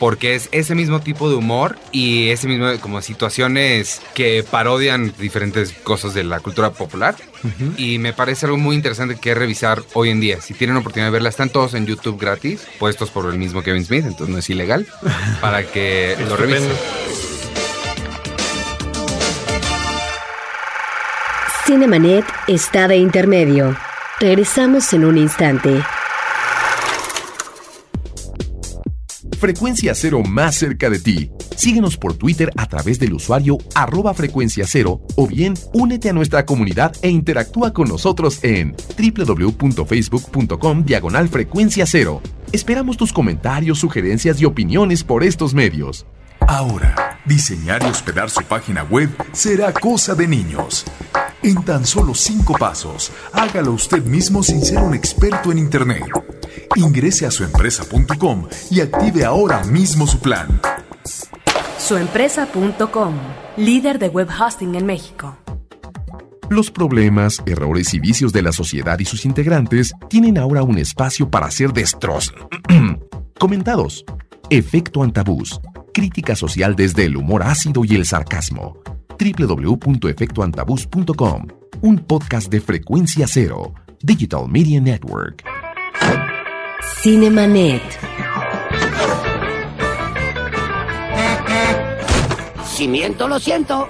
Porque 0.00 0.34
es 0.34 0.48
ese 0.50 0.74
mismo 0.74 1.00
tipo 1.00 1.28
de 1.28 1.36
humor 1.36 1.78
y 1.92 2.30
ese 2.30 2.48
mismo 2.48 2.66
como 2.80 3.02
situaciones 3.02 4.00
que 4.14 4.42
parodian 4.50 5.12
diferentes 5.18 5.72
cosas 5.72 6.14
de 6.14 6.24
la 6.24 6.40
cultura 6.40 6.70
popular 6.70 7.14
y 7.76 7.98
me 7.98 8.12
parece 8.12 8.46
algo 8.46 8.58
muy 8.58 8.74
interesante 8.74 9.16
que 9.16 9.34
revisar 9.34 9.82
hoy 9.92 10.10
en 10.10 10.20
día. 10.20 10.40
Si 10.40 10.54
tienen 10.54 10.76
oportunidad 10.76 11.08
de 11.08 11.12
verla, 11.12 11.28
están 11.28 11.50
todos 11.50 11.74
en 11.74 11.86
YouTube 11.86 12.18
gratis, 12.18 12.66
puestos 12.78 13.10
por 13.10 13.26
el 13.26 13.38
mismo 13.38 13.62
Kevin 13.62 13.84
Smith, 13.84 14.04
entonces 14.06 14.28
no 14.28 14.38
es 14.38 14.50
ilegal, 14.50 14.86
para 15.40 15.64
que 15.64 16.16
lo 16.28 16.36
revisen. 16.36 16.70
Cinemanet 21.66 22.24
está 22.48 22.88
de 22.88 22.96
intermedio. 22.96 23.76
Regresamos 24.18 24.92
en 24.92 25.04
un 25.04 25.18
instante. 25.18 25.82
Frecuencia 29.40 29.94
Cero 29.94 30.22
más 30.22 30.54
cerca 30.54 30.90
de 30.90 30.98
ti. 30.98 31.30
Síguenos 31.56 31.96
por 31.96 32.12
Twitter 32.12 32.50
a 32.58 32.66
través 32.66 32.98
del 32.98 33.14
usuario 33.14 33.56
arroba 33.74 34.12
frecuencia 34.12 34.66
cero 34.66 35.00
o 35.16 35.26
bien 35.26 35.54
únete 35.72 36.10
a 36.10 36.12
nuestra 36.12 36.44
comunidad 36.44 36.94
e 37.00 37.08
interactúa 37.08 37.72
con 37.72 37.88
nosotros 37.88 38.44
en 38.44 38.76
www.facebook.com 38.98 40.84
diagonal 40.84 41.30
frecuencia 41.30 41.86
cero. 41.86 42.20
Esperamos 42.52 42.98
tus 42.98 43.14
comentarios, 43.14 43.78
sugerencias 43.78 44.38
y 44.42 44.44
opiniones 44.44 45.04
por 45.04 45.24
estos 45.24 45.54
medios. 45.54 46.04
Ahora, 46.46 47.18
diseñar 47.24 47.82
y 47.82 47.86
hospedar 47.86 48.30
su 48.30 48.42
página 48.42 48.82
web 48.84 49.10
será 49.32 49.72
cosa 49.72 50.14
de 50.14 50.26
niños. 50.26 50.84
En 51.42 51.62
tan 51.64 51.86
solo 51.86 52.14
cinco 52.14 52.54
pasos, 52.58 53.10
hágalo 53.32 53.72
usted 53.72 54.04
mismo 54.04 54.42
sin 54.42 54.62
ser 54.62 54.78
un 54.78 54.94
experto 54.94 55.52
en 55.52 55.58
Internet. 55.58 56.04
Ingrese 56.76 57.26
a 57.26 57.30
suempresa.com 57.30 58.48
y 58.70 58.80
active 58.80 59.24
ahora 59.24 59.64
mismo 59.64 60.06
su 60.06 60.18
plan. 60.18 60.60
Suempresa.com, 61.78 63.14
líder 63.56 63.98
de 63.98 64.08
web 64.08 64.28
hosting 64.28 64.74
en 64.74 64.86
México. 64.86 65.36
Los 66.50 66.70
problemas, 66.70 67.40
errores 67.46 67.94
y 67.94 68.00
vicios 68.00 68.32
de 68.32 68.42
la 68.42 68.52
sociedad 68.52 68.98
y 68.98 69.04
sus 69.04 69.24
integrantes 69.24 69.92
tienen 70.08 70.36
ahora 70.36 70.62
un 70.62 70.78
espacio 70.78 71.30
para 71.30 71.50
ser 71.50 71.72
destroz... 71.72 72.32
comentados. 73.38 74.04
Efecto 74.50 75.02
Antabús. 75.02 75.60
Crítica 75.92 76.36
social 76.36 76.76
desde 76.76 77.04
el 77.04 77.16
humor 77.16 77.42
ácido 77.42 77.84
y 77.84 77.94
el 77.94 78.06
sarcasmo. 78.06 78.78
www.efectoantabús.com. 79.18 81.46
Un 81.82 81.98
podcast 81.98 82.50
de 82.50 82.60
frecuencia 82.60 83.26
cero. 83.28 83.74
Digital 84.02 84.48
Media 84.48 84.80
Network. 84.80 85.44
Cinemanet. 87.02 87.82
Si 92.66 92.88
miento, 92.88 93.28
lo 93.28 93.38
siento. 93.38 93.86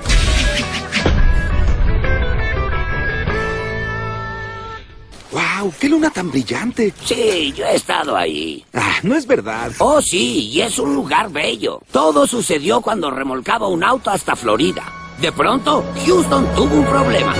¡Wow! 5.32 5.72
¡Qué 5.78 5.88
luna 5.88 6.10
tan 6.10 6.30
brillante! 6.30 6.92
Sí, 7.04 7.52
yo 7.56 7.64
he 7.64 7.76
estado 7.76 8.16
ahí. 8.16 8.64
Ah, 8.74 8.96
no 9.02 9.14
es 9.14 9.26
verdad. 9.26 9.70
Oh, 9.78 10.02
sí, 10.02 10.48
y 10.48 10.60
es 10.60 10.78
un 10.78 10.94
lugar 10.94 11.30
bello. 11.30 11.80
Todo 11.92 12.26
sucedió 12.26 12.80
cuando 12.80 13.10
remolcaba 13.10 13.68
un 13.68 13.84
auto 13.84 14.10
hasta 14.10 14.34
Florida. 14.34 14.82
De 15.20 15.30
pronto, 15.30 15.84
Houston 16.04 16.46
tuvo 16.56 16.76
un 16.76 16.86
problema. 16.86 17.34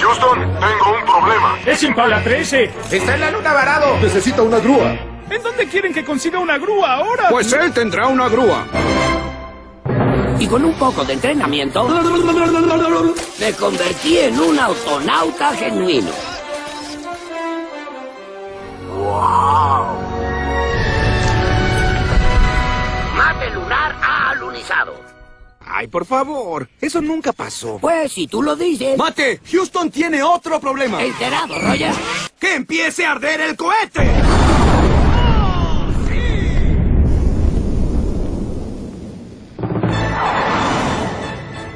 Houston, 0.00 0.38
tengo 0.38 0.98
un 0.98 1.04
problema. 1.04 1.58
¡Es 1.64 1.82
Impala 1.82 2.24
13! 2.24 2.70
¡Está 2.90 3.14
en 3.14 3.20
la 3.20 3.30
luna 3.30 3.52
varado! 3.52 3.98
Necesita 4.00 4.42
una 4.42 4.58
grúa. 4.58 4.98
¿En 5.30 5.42
dónde 5.42 5.68
quieren 5.68 5.92
que 5.92 6.04
consiga 6.04 6.38
una 6.38 6.58
grúa 6.58 6.94
ahora? 6.94 7.28
Pues 7.30 7.52
él 7.52 7.72
tendrá 7.72 8.06
una 8.08 8.28
grúa. 8.28 8.66
Y 10.40 10.46
con 10.46 10.64
un 10.64 10.74
poco 10.74 11.04
de 11.04 11.14
entrenamiento, 11.14 11.86
me 13.38 13.52
convertí 13.52 14.18
en 14.18 14.40
un 14.40 14.58
autonauta 14.58 15.52
genuino. 15.54 16.37
Ay, 25.60 25.86
por 25.86 26.06
favor, 26.06 26.68
eso 26.80 27.00
nunca 27.00 27.32
pasó. 27.32 27.78
Pues 27.78 28.12
si 28.12 28.26
tú 28.26 28.42
lo 28.42 28.56
dices. 28.56 28.96
¡Mate! 28.96 29.40
Houston 29.50 29.90
tiene 29.90 30.22
otro 30.22 30.60
problema. 30.60 31.02
Enterado, 31.02 31.54
Roger. 31.60 31.92
¡Que 32.38 32.54
empiece 32.54 33.04
a 33.04 33.12
arder 33.12 33.40
el 33.40 33.56
cohete! 33.56 34.08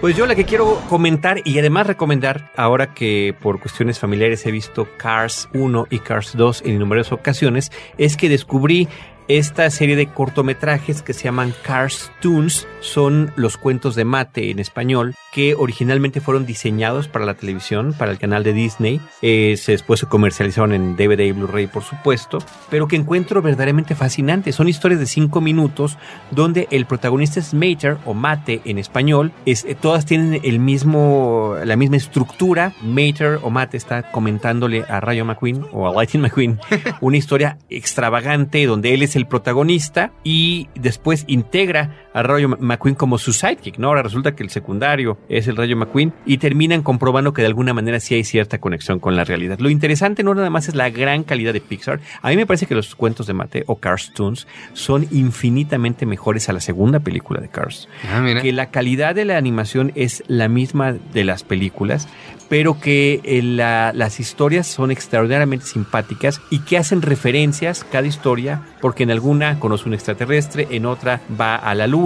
Pues 0.03 0.17
yo 0.17 0.27
la 0.27 0.35
que 0.35 0.45
quiero 0.45 0.83
comentar 0.89 1.43
y 1.45 1.57
además 1.61 1.87
recomendar, 1.87 2.51
ahora 2.57 2.93
que 2.93 3.37
por 3.41 3.61
cuestiones 3.61 4.01
familiares 4.01 4.45
he 4.45 4.51
visto 4.51 4.89
Cars 4.97 5.49
1 5.55 5.87
y 5.91 6.01
Cars 6.01 6.33
2 6.35 6.63
en 6.63 6.73
innumerables 6.73 7.13
ocasiones, 7.13 7.71
es 7.99 8.17
que 8.17 8.29
descubrí 8.29 8.89
esta 9.29 9.71
serie 9.71 9.97
de 9.97 10.09
cortometrajes 10.09 11.03
que 11.03 11.13
se 11.13 11.25
llaman 11.25 11.55
Cars 11.63 12.11
Toons 12.21 12.67
son 12.81 13.33
los 13.37 13.57
cuentos 13.57 13.95
de 13.95 14.05
mate 14.05 14.51
en 14.51 14.59
español 14.59 15.15
que 15.33 15.55
originalmente 15.55 16.21
fueron 16.21 16.45
diseñados 16.45 17.09
para 17.09 17.25
la 17.25 17.35
televisión, 17.35 17.95
para 17.97 18.13
el 18.13 18.19
canal 18.19 18.45
de 18.45 18.53
Disney. 18.53 19.01
Eh, 19.23 19.57
se, 19.57 19.73
después 19.73 20.01
se 20.01 20.07
comercializaron 20.07 20.73
en 20.73 20.95
DVD 20.95 21.21
y 21.21 21.33
Blu-ray, 21.33 21.69
por 21.69 21.83
supuesto, 21.85 22.39
pero 22.69 22.87
que 22.87 22.97
encuentro 22.97 23.41
verdaderamente 23.41 23.95
fascinantes. 23.95 24.55
Son 24.55 24.69
historias 24.69 25.01
de 25.01 25.07
cinco 25.07 25.41
minutos 25.41 25.97
donde 26.31 26.69
el 26.71 26.85
protagonista 26.85 27.41
es 27.41 27.55
Mater 27.55 27.97
o 28.05 28.13
Mate 28.13 28.61
en 28.67 28.79
español. 28.79 29.33
Es, 29.47 29.65
eh, 29.65 29.75
todas 29.75 30.05
tienen 30.05 30.41
el 30.45 30.59
mismo, 30.59 31.57
la 31.65 31.77
misma 31.77 31.97
estructura. 31.97 32.75
Mater 32.83 33.39
o 33.43 33.49
Mate 33.49 33.79
está 33.79 34.11
comentándole 34.11 34.85
a 34.87 35.01
Rayo 35.01 35.25
McQueen 35.25 35.65
o 35.73 35.89
a 35.89 35.95
Lightning 35.95 36.23
McQueen 36.23 36.59
una 37.01 37.17
historia 37.17 37.57
extravagante 37.71 38.67
donde 38.67 38.93
él 38.93 39.03
es 39.03 39.12
el 39.17 39.27
protagonista 39.27 40.13
y 40.25 40.69
después 40.75 41.25
integra 41.27 42.02
a 42.15 42.23
Rayo 42.23 42.49
McQueen 42.59 42.95
como 42.95 43.19
su 43.19 43.33
sidekick, 43.33 43.79
¿no? 43.79 43.89
Ahora 43.89 44.03
resulta 44.03 44.35
que 44.35 44.43
el 44.43 44.51
secundario 44.51 45.19
es 45.29 45.49
el 45.49 45.57
Rayo 45.57 45.77
McQueen 45.77 46.13
y 46.27 46.39
terminan 46.39 46.83
comprobando 46.83 47.33
que 47.33 47.43
de 47.43 47.49
alguna 47.49 47.73
manera 47.75 48.01
sí 48.01 48.15
hay 48.15 48.25
cierta 48.25 48.59
conexión 48.59 48.99
con 49.01 49.17
la 49.17 49.25
realidad. 49.25 49.59
Lo 49.59 49.71
interesante 49.71 50.23
no 50.23 50.35
nada 50.35 50.51
más 50.51 50.69
es 50.69 50.75
la 50.75 50.91
gran 50.91 51.25
calidad 51.25 51.53
de 51.53 51.61
Pixar. 51.61 52.01
A 52.21 52.29
mí 52.31 52.37
me 52.37 52.47
parece 52.47 52.67
que 52.67 52.75
los 52.75 52.95
cuentos 52.95 53.27
de 53.27 53.33
Mate 53.33 53.65
o 53.67 53.77
Cars 53.77 54.13
Toons 54.15 54.47
son 54.75 55.07
infinitamente 55.11 56.07
mejores 56.07 56.49
a 56.49 56.53
la 56.53 56.61
segunda 56.61 57.01
película 57.01 57.41
de 57.41 57.49
Cars. 57.49 57.89
Ah, 58.13 58.21
mira. 58.21 58.43
Que 58.43 58.53
la 58.53 58.71
calidad 58.71 59.15
de 59.15 59.25
la 59.25 59.37
animación 59.37 59.93
es 59.95 60.23
la 60.29 60.49
misma 60.49 60.93
de 60.93 61.25
las 61.25 61.43
películas, 61.43 62.09
pero 62.49 62.79
que 62.79 63.21
eh, 63.25 63.43
la- 63.43 63.93
las 63.95 64.21
historias 64.21 64.67
son 64.67 64.91
extraordinariamente 64.91 65.65
simpáticas 65.67 66.41
y 66.51 66.59
que 66.61 66.77
hacen 66.77 67.01
referencias 67.01 67.85
cada 67.91 68.07
historia, 68.07 68.61
porque 68.81 69.05
en 69.05 69.11
alguna 69.11 69.59
conoce 69.59 69.89
un 69.89 69.95
extraterrestre, 69.95 70.69
en 70.71 70.85
otra 70.87 71.21
va 71.41 71.57
a 71.57 71.75
la 71.75 71.87
luna, 71.87 72.02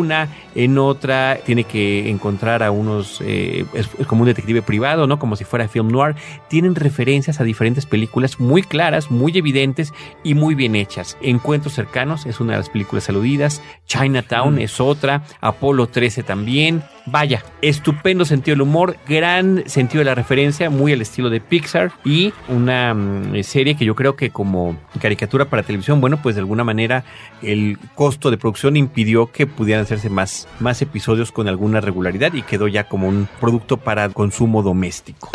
en 0.55 0.79
otra 0.79 1.39
tiene 1.45 1.65
que 1.65 2.11
encontrar 2.11 2.63
a 2.63 2.71
unos, 2.71 3.21
eh, 3.25 3.65
es, 3.75 3.89
es 3.99 4.07
como 4.07 4.23
un 4.23 4.29
detective 4.29 4.63
privado, 4.63 5.07
¿no? 5.07 5.19
Como 5.19 5.37
si 5.37 5.45
fuera 5.45 5.69
film 5.69 5.89
noir. 5.89 6.15
Tienen 6.49 6.75
referencias 6.75 7.41
a 7.41 7.45
diferentes 7.45 7.87
películas 7.87 8.41
muy 8.41 8.63
claras, 8.63 9.11
muy 9.11 9.37
evidentes 9.37 9.93
y 10.23 10.35
muy 10.35 10.55
bien 10.55 10.77
hechas. 10.77 11.17
Encuentros 11.21 11.75
cercanos 11.75 12.27
es 12.27 12.41
una 12.41 12.53
de 12.53 12.59
las 12.59 12.71
películas 12.71 13.09
aludidas, 13.09 13.63
Chinatown 13.87 14.59
es 14.59 14.81
otra, 14.81 15.23
Apolo 15.41 15.87
13 15.87 16.23
también. 16.23 16.83
Vaya, 17.09 17.45
estupendo 17.63 18.25
sentido 18.25 18.55
del 18.55 18.63
humor, 18.63 18.97
gran 19.09 19.63
sentido 19.69 20.01
de 20.01 20.07
la 20.07 20.17
referencia, 20.17 20.71
muy 20.71 20.93
al 20.93 21.01
estilo 21.01 21.31
de 21.31 21.41
Pixar 21.41 21.93
y 22.05 22.33
una 22.49 22.95
mm, 22.95 23.45
serie 23.45 23.77
que 23.77 23.85
yo 23.85 23.95
creo 23.95 24.17
que 24.17 24.31
como 24.31 24.77
caricatura 25.01 25.45
para 25.45 25.63
televisión, 25.63 26.01
bueno, 26.01 26.21
pues 26.21 26.35
de 26.35 26.41
alguna 26.41 26.65
manera 26.65 27.05
el 27.43 27.79
costo 27.95 28.33
de 28.33 28.39
producción 28.39 28.77
impidió 28.77 29.31
que 29.31 29.47
pudieran 29.47 29.86
hacerse 29.87 30.11
más, 30.11 30.49
más 30.61 30.83
episodios 30.83 31.33
con 31.33 31.49
alguna 31.49 31.81
regularidad 31.81 32.35
y 32.35 32.43
quedó 32.43 32.69
ya 32.69 32.89
como 32.89 33.09
un 33.09 33.29
producto 33.41 33.77
para 33.77 34.09
consumo 34.11 34.63
doméstico. 34.63 35.31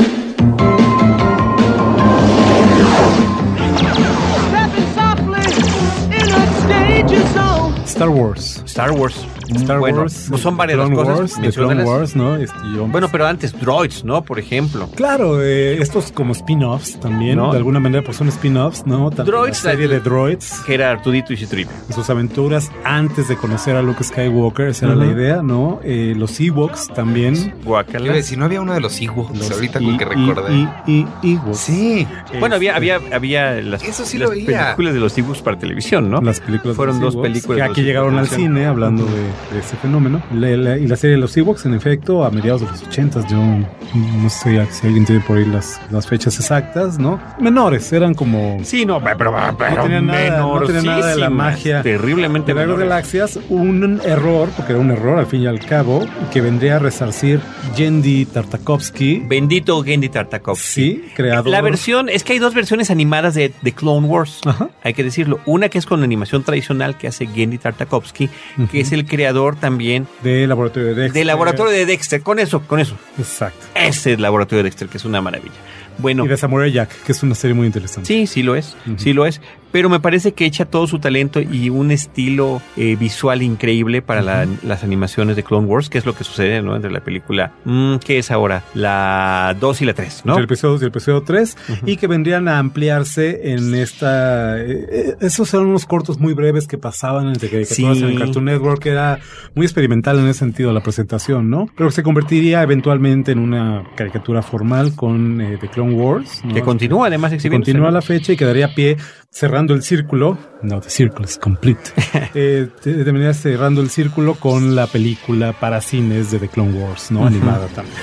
Star 7.85 8.09
Wars. 8.09 8.63
Star 8.65 8.91
Wars. 8.91 9.40
Star 9.57 9.79
bueno, 9.79 10.01
Wars. 10.01 10.25
pues 10.29 10.41
son 10.41 10.57
varias 10.57 10.77
Clone 10.77 10.95
cosas. 10.95 11.19
Wars, 11.19 11.33
The. 11.41 11.51
Clone 11.51 11.83
Wars, 11.83 12.15
¿no? 12.15 12.35
Este, 12.35 12.57
Bueno, 12.87 13.09
pero 13.11 13.27
antes 13.27 13.59
Droids, 13.59 14.03
¿no? 14.03 14.23
Por 14.23 14.39
ejemplo. 14.39 14.87
Claro, 14.95 15.41
eh, 15.41 15.77
estos 15.81 16.11
como 16.11 16.33
spin-offs 16.33 16.99
también, 16.99 17.37
¿No? 17.37 17.51
de 17.51 17.57
alguna 17.57 17.79
manera 17.79 18.03
pues 18.03 18.17
son 18.17 18.27
spin-offs, 18.29 18.85
¿no? 18.85 19.09
Droids, 19.09 19.63
la 19.63 19.71
serie 19.71 19.87
la- 19.87 19.95
de 19.95 19.99
Droids, 20.01 20.61
Que 20.65 20.73
era 20.75 20.89
Artudito 20.91 21.33
y 21.33 21.37
Citripio. 21.37 21.73
y 21.89 21.93
sus 21.93 22.09
aventuras 22.09 22.71
antes 22.83 23.27
de 23.27 23.35
conocer 23.35 23.75
a 23.75 23.81
Luke 23.81 24.03
Skywalker, 24.03 24.67
esa 24.69 24.85
era 24.87 24.95
la 24.95 25.05
idea, 25.07 25.41
¿no? 25.41 25.79
Eh, 25.83 26.13
los 26.17 26.39
Ewoks 26.39 26.87
también. 26.93 27.53
Guacala. 27.63 28.11
decir, 28.13 28.37
no 28.37 28.45
había 28.45 28.61
uno 28.61 28.73
de 28.73 28.81
los 28.81 28.99
Ewoks 29.01 29.37
Los 29.37 29.51
ahorita 29.51 29.81
y- 29.81 29.85
con 29.85 29.97
que 29.97 30.03
y- 30.03 30.07
recordé. 30.27 30.53
Y, 30.87 31.07
y, 31.23 31.33
Ewoks. 31.33 31.57
sí. 31.57 32.07
Bueno, 32.39 32.55
había, 32.55 32.71
Este, 32.77 32.77
había, 32.93 33.15
había 33.15 33.51
las, 33.61 33.83
Eso 33.83 34.05
sí 34.05 34.17
las 34.17 34.29
lo 34.29 34.35
veía. 34.35 34.63
películas 34.65 34.93
de 34.93 34.99
los 34.99 35.17
Ewoks 35.17 35.41
para 35.41 35.57
televisión, 35.57 36.09
¿no? 36.09 36.21
Las 36.21 36.39
películas 36.39 36.75
Fueron 36.75 36.99
de 36.99 37.05
los 37.05 37.13
dos 37.15 37.23
películas 37.23 37.57
que 37.57 37.63
aquí 37.71 37.81
llegaron 37.83 38.17
al 38.17 38.27
cine 38.27 38.65
hablando 38.65 39.05
de, 39.05 39.11
de 39.11 39.29
ese 39.58 39.75
fenómeno. 39.77 40.21
La- 40.34 40.49
la- 40.58 40.77
y 40.77 40.88
la 40.88 40.95
serie 40.95 41.15
de 41.15 41.21
los 41.21 41.36
Ewoks, 41.36 41.65
en 41.65 41.73
efecto, 41.73 42.23
a 42.23 42.32
mediados 42.32 42.62
de 42.62 42.67
los 42.67 42.84
80 42.84 43.27
yo 43.27 43.38
no 43.38 44.30
sé 44.30 44.65
si 44.71 44.88
alguien 44.88 45.06
tiene 45.06 45.21
por 45.21 45.38
ahí 45.38 45.45
las, 45.45 45.80
las 45.91 46.08
fechas 46.08 46.38
exactas, 46.39 46.97
¿no? 46.97 47.19
Menores, 47.39 47.91
eran 47.93 48.13
como... 48.13 48.60
Sí, 48.63 48.86
no, 48.86 49.01
pero, 49.04 49.34
pero 49.58 49.75
no 49.75 49.84
tenía 49.84 50.01
nada, 50.01 50.39
no 50.39 50.62
tenía 50.62 50.82
nada 50.82 51.08
de 51.08 51.15
la 51.17 51.30
magia 51.30 51.82
Terriblemente 51.82 52.54
de 52.54 52.65
las 52.65 52.77
galaxias, 52.77 53.39
un 53.49 54.01
error, 54.06 54.49
porque 54.56 54.73
era 54.73 54.82
un 54.82 54.91
error 54.91 55.19
al 55.19 55.25
fin 55.25 55.41
y 55.41 55.47
al 55.47 55.60
cabo, 55.60 56.06
que 56.32 56.41
vendría 56.41 56.77
a 56.77 56.80
resarcir 56.80 57.39
Yendi 57.75 58.25
Tartakovsky, 58.25 59.23
Bendito 59.27 59.82
Gendy 59.84 60.10
Tartakovsky. 60.10 60.63
sí, 60.63 61.04
creador. 61.15 61.47
La 61.47 61.62
versión, 61.62 62.10
es 62.10 62.23
que 62.23 62.34
hay 62.34 62.39
dos 62.39 62.54
versiones 62.54 62.89
animadas 62.91 63.34
de, 63.36 63.51
de 63.62 63.71
Clone 63.73 64.08
Wars, 64.08 64.41
Ajá. 64.45 64.69
hay 64.84 64.93
que 64.93 65.04
decirlo. 65.04 65.39
Una 65.45 65.69
que 65.69 65.77
es 65.77 65.86
con 65.86 65.99
la 65.99 66.06
animación 66.06 66.43
tradicional 66.43 66.97
que 66.97 67.08
hace 67.08 67.27
Gendy 67.27 67.58
Tartakovsky, 67.58 68.30
que 68.71 68.80
es 68.82 68.91
el 68.91 69.06
creador 69.06 69.30
también 69.55 70.07
de 70.23 70.45
Laboratorio 70.47 70.89
de 70.89 70.95
Dexter. 70.95 71.13
del 71.19 71.27
laboratorio 71.27 71.71
de 71.71 71.85
Dexter. 71.85 72.21
Con 72.21 72.39
eso, 72.39 72.61
con 72.61 72.79
eso. 72.79 72.95
Exacto. 73.17 73.65
Ese 73.75 74.13
es 74.13 74.19
laboratorio 74.19 74.57
de 74.59 74.63
Dexter, 74.69 74.87
que 74.87 74.97
es 74.97 75.05
una 75.05 75.21
maravilla. 75.21 75.55
Bueno, 75.97 76.25
Y 76.25 76.27
de 76.29 76.37
Samurai 76.37 76.71
Jack, 76.71 76.89
que 77.03 77.11
es 77.11 77.21
una 77.23 77.35
serie 77.35 77.53
muy 77.53 77.67
interesante. 77.67 78.07
Sí, 78.07 78.25
sí 78.27 78.43
lo 78.43 78.55
es, 78.55 78.75
sí 78.97 79.13
lo 79.13 79.25
es. 79.25 79.41
Pero 79.71 79.89
me 79.89 79.99
parece 79.99 80.34
que 80.34 80.45
echa 80.45 80.65
todo 80.65 80.86
su 80.88 80.99
talento 80.99 81.39
y 81.41 81.69
un 81.69 81.91
estilo 81.91 82.62
eh, 82.77 82.95
visual 82.99 83.41
increíble 83.41 84.01
para 84.01 84.21
la- 84.21 84.47
las 84.63 84.84
animaciones 84.84 85.36
de 85.36 85.43
Clone 85.43 85.67
Wars, 85.67 85.89
que 85.89 85.97
es 85.97 86.05
lo 86.05 86.13
que 86.15 86.23
sucede 86.23 86.62
¿no? 86.62 86.75
entre 86.75 86.91
la 86.91 86.99
película, 87.01 87.53
mm, 87.65 87.95
¿qué 87.97 88.17
es 88.19 88.31
ahora? 88.31 88.63
La 88.73 89.55
2 89.60 89.81
y 89.81 89.86
la 89.86 89.93
3, 89.93 90.23
¿no? 90.25 90.34
Entre 90.34 90.41
el 90.41 90.45
episodio 90.45 90.71
2 90.73 90.81
y 90.81 90.86
el 90.86 90.89
episodio 90.89 91.21
3, 91.23 91.57
y 91.86 91.97
que 91.97 92.07
vendrían 92.07 92.47
a 92.47 92.60
ampliarse 92.60 93.51
en 93.53 93.73
esta... 93.75 94.57
eh, 94.60 94.88
eh, 94.91 95.15
esos 95.21 95.53
eran 95.53 95.67
unos 95.67 95.86
cortos 95.86 96.19
muy 96.19 96.34
breves 96.34 96.67
que 96.67 96.77
pasaban 96.77 97.27
entre 97.27 97.49
caricaturas 97.49 97.97
Sí. 97.97 98.03
en 98.03 98.10
el 98.12 98.17
Cartoon 98.19 98.45
Network, 98.45 98.79
que 98.81 98.89
era 98.89 99.19
muy 99.55 99.65
experimental 99.65 100.19
en 100.19 100.27
ese 100.27 100.39
sentido 100.39 100.73
la 100.73 100.81
presentación, 100.84 101.49
¿no? 101.49 101.67
Pero 101.77 101.89
que 101.89 101.95
se 101.95 102.03
convertiría 102.03 102.62
eventualmente 102.63 103.31
en 103.31 103.39
una 103.39 103.84
caricatura 103.95 104.41
formal 104.41 104.95
con 104.95 105.39
eh, 105.41 105.57
The 105.60 105.67
Clone 105.69 105.93
Wars. 105.93 106.41
¿no? 106.43 106.53
Que 106.53 106.62
continúa 106.62 107.07
además 107.07 107.29
que 107.29 107.36
exhibiéndose. 107.36 107.71
continúa 107.71 107.91
la 107.91 108.01
fecha 108.01 108.34
y 108.34 108.38
quedaría 108.38 108.73
pie 108.75 108.97
cerrando 109.31 109.73
el 109.73 109.81
círculo. 109.83 110.37
No, 110.61 110.79
the 110.81 110.89
circle 110.89 111.25
is 111.25 111.37
complete. 111.37 111.79
eh, 112.35 112.67
te- 112.81 113.03
terminaría 113.03 113.33
cerrando 113.33 113.81
el 113.81 113.89
círculo 113.89 114.35
con 114.35 114.75
la 114.75 114.87
película 114.87 115.53
para 115.53 115.81
cines 115.81 116.31
de 116.31 116.39
The 116.39 116.49
Clone 116.49 116.73
Wars, 116.77 117.11
¿no? 117.11 117.25
Animada 117.25 117.67
también. 117.67 117.95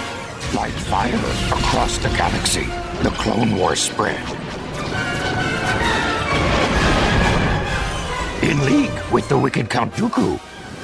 Like 0.54 0.72
fire 0.88 1.14
across 1.50 1.98
the 2.00 2.08
galaxy, 2.16 2.66
the 3.02 3.10
Clone 3.22 3.54
Wars 3.60 3.80
spread. 3.80 4.16
In 8.42 8.64
league 8.64 8.90
with 9.12 9.28
the 9.28 9.34
wicked 9.36 9.68
Count 9.68 9.92
Dooku, 9.94 10.38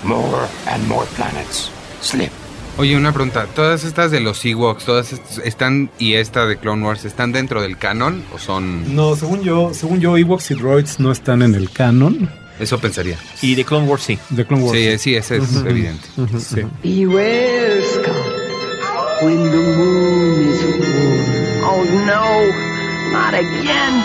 more 0.05 0.47
and 0.69 0.87
more 0.89 1.07
planets 1.17 1.71
slip. 2.01 2.31
Oye, 2.77 2.97
una 2.97 3.13
pregunta. 3.13 3.47
¿Todas 3.55 3.85
estas 3.85 4.11
de 4.11 4.19
los 4.21 4.45
Ewoks, 4.45 4.85
todas 4.85 5.13
est- 5.13 5.39
están, 5.45 5.91
y 5.99 6.15
esta 6.15 6.45
de 6.47 6.57
Clone 6.57 6.85
Wars, 6.85 7.05
están 7.05 7.31
dentro 7.31 7.63
del 7.63 7.79
canon 7.79 8.25
o 8.35 8.39
son...? 8.39 8.97
No, 8.97 9.15
según 9.15 9.43
yo, 9.43 9.73
según 9.73 10.01
yo, 10.01 10.17
Ewoks 10.17 10.51
y 10.51 10.55
Droids 10.55 10.99
no 10.99 11.13
están 11.13 11.43
en 11.43 11.55
el 11.55 11.71
canon 11.71 12.29
Eso 12.59 12.79
pensaría. 12.79 13.17
Y 13.43 13.55
de 13.55 13.65
Clone 13.65 13.87
Wars 13.87 14.03
sí. 14.03 14.19
de 14.31 14.45
Clone 14.45 14.65
Wars. 14.65 14.77
Sí, 14.79 14.99
sí, 14.99 15.15
ese 15.15 15.37
es 15.37 15.55
evidente. 15.65 16.09
Sí. 16.41 16.63
Beware, 16.83 17.83
Scott. 17.95 18.17
When 19.23 19.51
the 19.51 19.57
moon 19.57 20.49
is 20.51 20.61
full. 20.61 21.65
Oh 21.65 21.85
no, 22.05 23.13
not 23.13 23.35
again. 23.35 24.03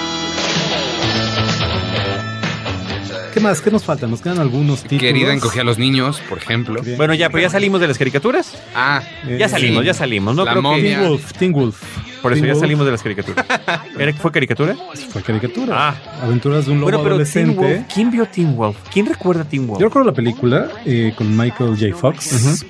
¿Qué 3.34 3.40
más? 3.40 3.62
¿Qué 3.62 3.70
nos 3.72 3.84
falta? 3.84 4.08
Nos 4.08 4.22
quedan 4.22 4.40
algunos 4.40 4.82
títulos. 4.84 5.02
Querida 5.02 5.34
encogía 5.34 5.62
a 5.62 5.66
los 5.66 5.78
niños, 5.78 6.22
por 6.28 6.38
ejemplo. 6.40 6.82
Bueno, 6.98 7.14
ya, 7.14 7.30
pero 7.30 7.42
ya 7.42 7.50
salimos 7.50 7.80
de 7.82 7.88
las 7.88 7.98
caricaturas. 7.98 8.58
Ah, 8.76 9.02
Ya 9.38 9.48
salimos, 9.48 9.86
ya 9.86 9.94
salimos. 9.94 10.36
No 10.36 10.46
La 10.46 10.52
creo 10.52 10.62
momia. 10.64 10.82
que. 10.82 10.90
Teen 10.96 11.08
Wolf, 11.10 11.34
Teen 11.34 11.52
Wolf. 11.54 11.84
Por 12.22 12.34
eso 12.34 12.42
Teen 12.42 12.48
ya 12.48 12.54
Wolf 12.54 12.62
salimos 12.62 12.86
de 12.86 12.92
las 12.92 13.04
caricaturas. 13.04 13.46
¿Era, 13.98 14.14
¿Fue 14.14 14.32
caricatura? 14.32 14.76
Fue 15.10 15.22
caricatura. 15.22 15.76
Ah. 15.78 15.96
Aventuras 16.24 16.66
de 16.66 16.72
un 16.72 16.80
lobo 16.80 16.92
Bueno, 16.92 17.04
pero 17.04 17.24
Teen 17.24 17.50
adolescente. 17.50 17.76
Wolf, 17.76 17.94
¿quién 17.94 18.12
vio 18.12 18.26
Teen 18.26 18.56
Wolf? 18.56 18.78
¿Quién 18.92 19.06
recuerda 19.06 19.44
Teen 19.44 19.68
Wolf? 19.68 19.80
Yo 19.80 19.88
recuerdo 19.88 20.10
la 20.10 20.16
película 20.16 20.70
eh, 20.86 21.14
con 21.16 21.36
Michael 21.36 21.78
J. 21.80 21.96
Fox. 21.96 22.66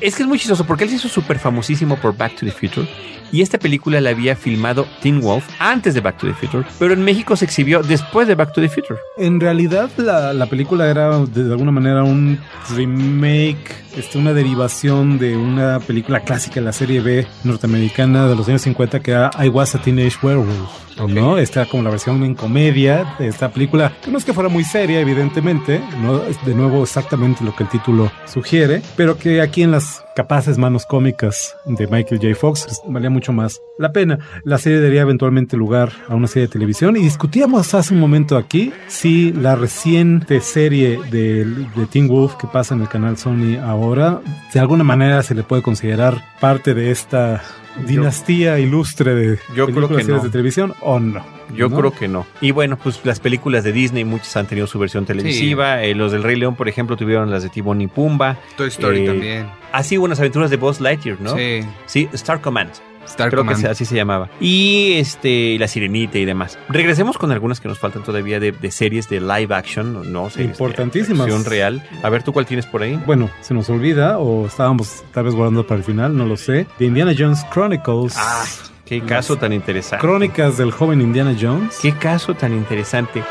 Es 0.00 0.16
que 0.16 0.22
es 0.22 0.28
muy 0.28 0.38
chistoso 0.38 0.64
porque 0.66 0.84
él 0.84 0.90
se 0.90 0.96
hizo 0.96 1.08
súper 1.08 1.38
famosísimo 1.38 1.96
por 1.96 2.16
Back 2.16 2.36
to 2.36 2.46
the 2.46 2.52
Future. 2.52 2.86
Y 3.32 3.42
esta 3.42 3.58
película 3.58 4.00
la 4.00 4.10
había 4.10 4.36
filmado 4.36 4.86
Teen 5.02 5.20
Wolf 5.20 5.44
antes 5.58 5.94
de 5.94 6.00
Back 6.00 6.18
to 6.18 6.28
the 6.28 6.32
Future, 6.32 6.64
pero 6.78 6.94
en 6.94 7.02
México 7.02 7.34
se 7.36 7.44
exhibió 7.44 7.82
después 7.82 8.28
de 8.28 8.36
Back 8.36 8.52
to 8.52 8.60
the 8.60 8.68
Future. 8.68 9.00
En 9.18 9.40
realidad 9.40 9.90
la, 9.96 10.32
la 10.32 10.46
película 10.46 10.88
era 10.88 11.18
de, 11.18 11.44
de 11.44 11.50
alguna 11.50 11.72
manera 11.72 12.04
un 12.04 12.38
remake, 12.76 13.74
este, 13.96 14.18
una 14.18 14.32
derivación 14.32 15.18
de 15.18 15.36
una 15.36 15.80
película 15.80 16.20
clásica 16.20 16.56
de 16.56 16.66
la 16.66 16.72
serie 16.72 17.00
B 17.00 17.26
norteamericana 17.42 18.28
de 18.28 18.36
los 18.36 18.48
años 18.48 18.62
50 18.62 18.85
que 18.88 19.10
era 19.10 19.30
I 19.42 19.48
Was 19.48 19.74
a 19.74 19.78
Teenage 19.82 20.18
Werewolf. 20.22 20.86
¿no? 21.08 21.38
Era 21.38 21.66
como 21.66 21.82
la 21.82 21.90
versión 21.90 22.22
en 22.22 22.34
comedia 22.34 23.16
de 23.18 23.28
esta 23.28 23.50
película, 23.50 23.92
que 24.02 24.10
no 24.10 24.18
es 24.18 24.24
que 24.24 24.32
fuera 24.32 24.48
muy 24.48 24.64
seria, 24.64 25.00
evidentemente, 25.00 25.82
no 26.00 26.22
es 26.22 26.42
de 26.44 26.54
nuevo 26.54 26.82
exactamente 26.82 27.44
lo 27.44 27.54
que 27.54 27.64
el 27.64 27.68
título 27.68 28.10
sugiere, 28.24 28.82
pero 28.96 29.18
que 29.18 29.40
aquí 29.42 29.62
en 29.62 29.72
las 29.72 30.02
capaces 30.14 30.56
manos 30.56 30.86
cómicas 30.86 31.54
de 31.66 31.86
Michael 31.86 32.20
J. 32.22 32.34
Fox 32.34 32.64
pues, 32.64 32.80
valía 32.86 33.10
mucho 33.10 33.32
más 33.34 33.60
la 33.78 33.92
pena. 33.92 34.18
La 34.44 34.56
serie 34.56 34.80
daría 34.80 35.02
eventualmente 35.02 35.58
lugar 35.58 35.92
a 36.08 36.14
una 36.14 36.26
serie 36.26 36.46
de 36.46 36.52
televisión 36.52 36.96
y 36.96 37.00
discutíamos 37.00 37.74
hace 37.74 37.92
un 37.92 38.00
momento 38.00 38.38
aquí 38.38 38.72
si 38.88 39.32
la 39.32 39.56
reciente 39.56 40.40
serie 40.40 40.98
de, 41.10 41.44
de 41.44 41.86
Teen 41.90 42.08
Wolf 42.08 42.36
que 42.36 42.46
pasa 42.46 42.74
en 42.74 42.80
el 42.80 42.88
canal 42.88 43.18
Sony 43.18 43.58
ahora, 43.62 44.22
de 44.54 44.60
alguna 44.60 44.84
manera 44.84 45.22
se 45.22 45.34
le 45.34 45.42
puede 45.42 45.60
considerar 45.60 46.24
parte 46.40 46.72
de 46.72 46.90
esta 46.90 47.42
dinastía 47.84 48.58
ilustre 48.58 49.14
de 49.14 49.38
Yo 49.54 49.66
creo 49.66 49.88
que 49.88 50.04
no. 50.04 50.20
de 50.20 50.30
televisión 50.30 50.74
o 50.80 50.98
no. 51.00 51.24
Yo 51.54 51.68
¿no? 51.68 51.78
creo 51.78 51.90
que 51.92 52.08
no. 52.08 52.26
Y 52.40 52.50
bueno, 52.50 52.76
pues 52.76 53.00
las 53.04 53.20
películas 53.20 53.62
de 53.64 53.72
Disney, 53.72 54.04
muchas 54.04 54.36
han 54.36 54.46
tenido 54.46 54.66
su 54.66 54.78
versión 54.78 55.06
televisiva. 55.06 55.82
Eh, 55.82 55.94
los 55.94 56.10
del 56.12 56.22
Rey 56.24 56.36
León, 56.36 56.56
por 56.56 56.68
ejemplo, 56.68 56.96
tuvieron 56.96 57.30
las 57.30 57.42
de 57.44 57.48
Timón 57.50 57.80
y 57.80 57.86
Pumba. 57.86 58.36
Toy 58.56 58.68
Story 58.68 59.02
Eh, 59.02 59.06
también. 59.06 59.46
Así 59.72 59.96
hubo 59.98 60.06
unas 60.06 60.18
aventuras 60.18 60.50
de 60.50 60.56
Buzz 60.56 60.80
Lightyear, 60.80 61.20
¿no? 61.20 61.36
Sí. 61.36 61.60
Sí, 61.86 62.08
Star 62.14 62.40
Command. 62.40 62.72
Star 63.06 63.30
Creo 63.30 63.40
Command. 63.42 63.62
que 63.62 63.68
así 63.68 63.84
se 63.84 63.94
llamaba. 63.96 64.28
Y 64.40 64.94
este, 64.94 65.58
La 65.58 65.68
Sirenita 65.68 66.18
y 66.18 66.24
demás. 66.24 66.58
Regresemos 66.68 67.16
con 67.18 67.32
algunas 67.32 67.60
que 67.60 67.68
nos 67.68 67.78
faltan 67.78 68.02
todavía 68.04 68.38
de, 68.40 68.52
de 68.52 68.70
series 68.70 69.08
de 69.08 69.20
live 69.20 69.54
action, 69.54 70.12
¿no? 70.12 70.28
Series 70.30 70.36
de 70.48 70.52
Importantísimas. 70.52 71.20
acción 71.22 71.44
real. 71.44 71.82
A 72.02 72.10
ver, 72.10 72.22
¿tú 72.22 72.32
cuál 72.32 72.46
tienes 72.46 72.66
por 72.66 72.82
ahí? 72.82 73.00
Bueno, 73.06 73.30
se 73.40 73.54
nos 73.54 73.68
olvida 73.70 74.18
o 74.18 74.46
estábamos 74.46 75.04
tal 75.12 75.24
vez 75.24 75.34
guardando 75.34 75.66
para 75.66 75.78
el 75.78 75.84
final, 75.84 76.16
no 76.16 76.26
lo 76.26 76.36
sé. 76.36 76.66
De 76.78 76.86
Indiana 76.86 77.12
Jones 77.16 77.44
Chronicles. 77.52 78.14
Ah, 78.16 78.44
qué 78.84 79.00
caso 79.00 79.36
tan 79.36 79.52
interesante. 79.52 80.04
Crónicas 80.04 80.56
del 80.58 80.70
joven 80.72 81.00
Indiana 81.00 81.34
Jones. 81.40 81.78
Qué 81.80 81.92
caso 81.92 82.34
tan 82.34 82.52
interesante. 82.52 83.22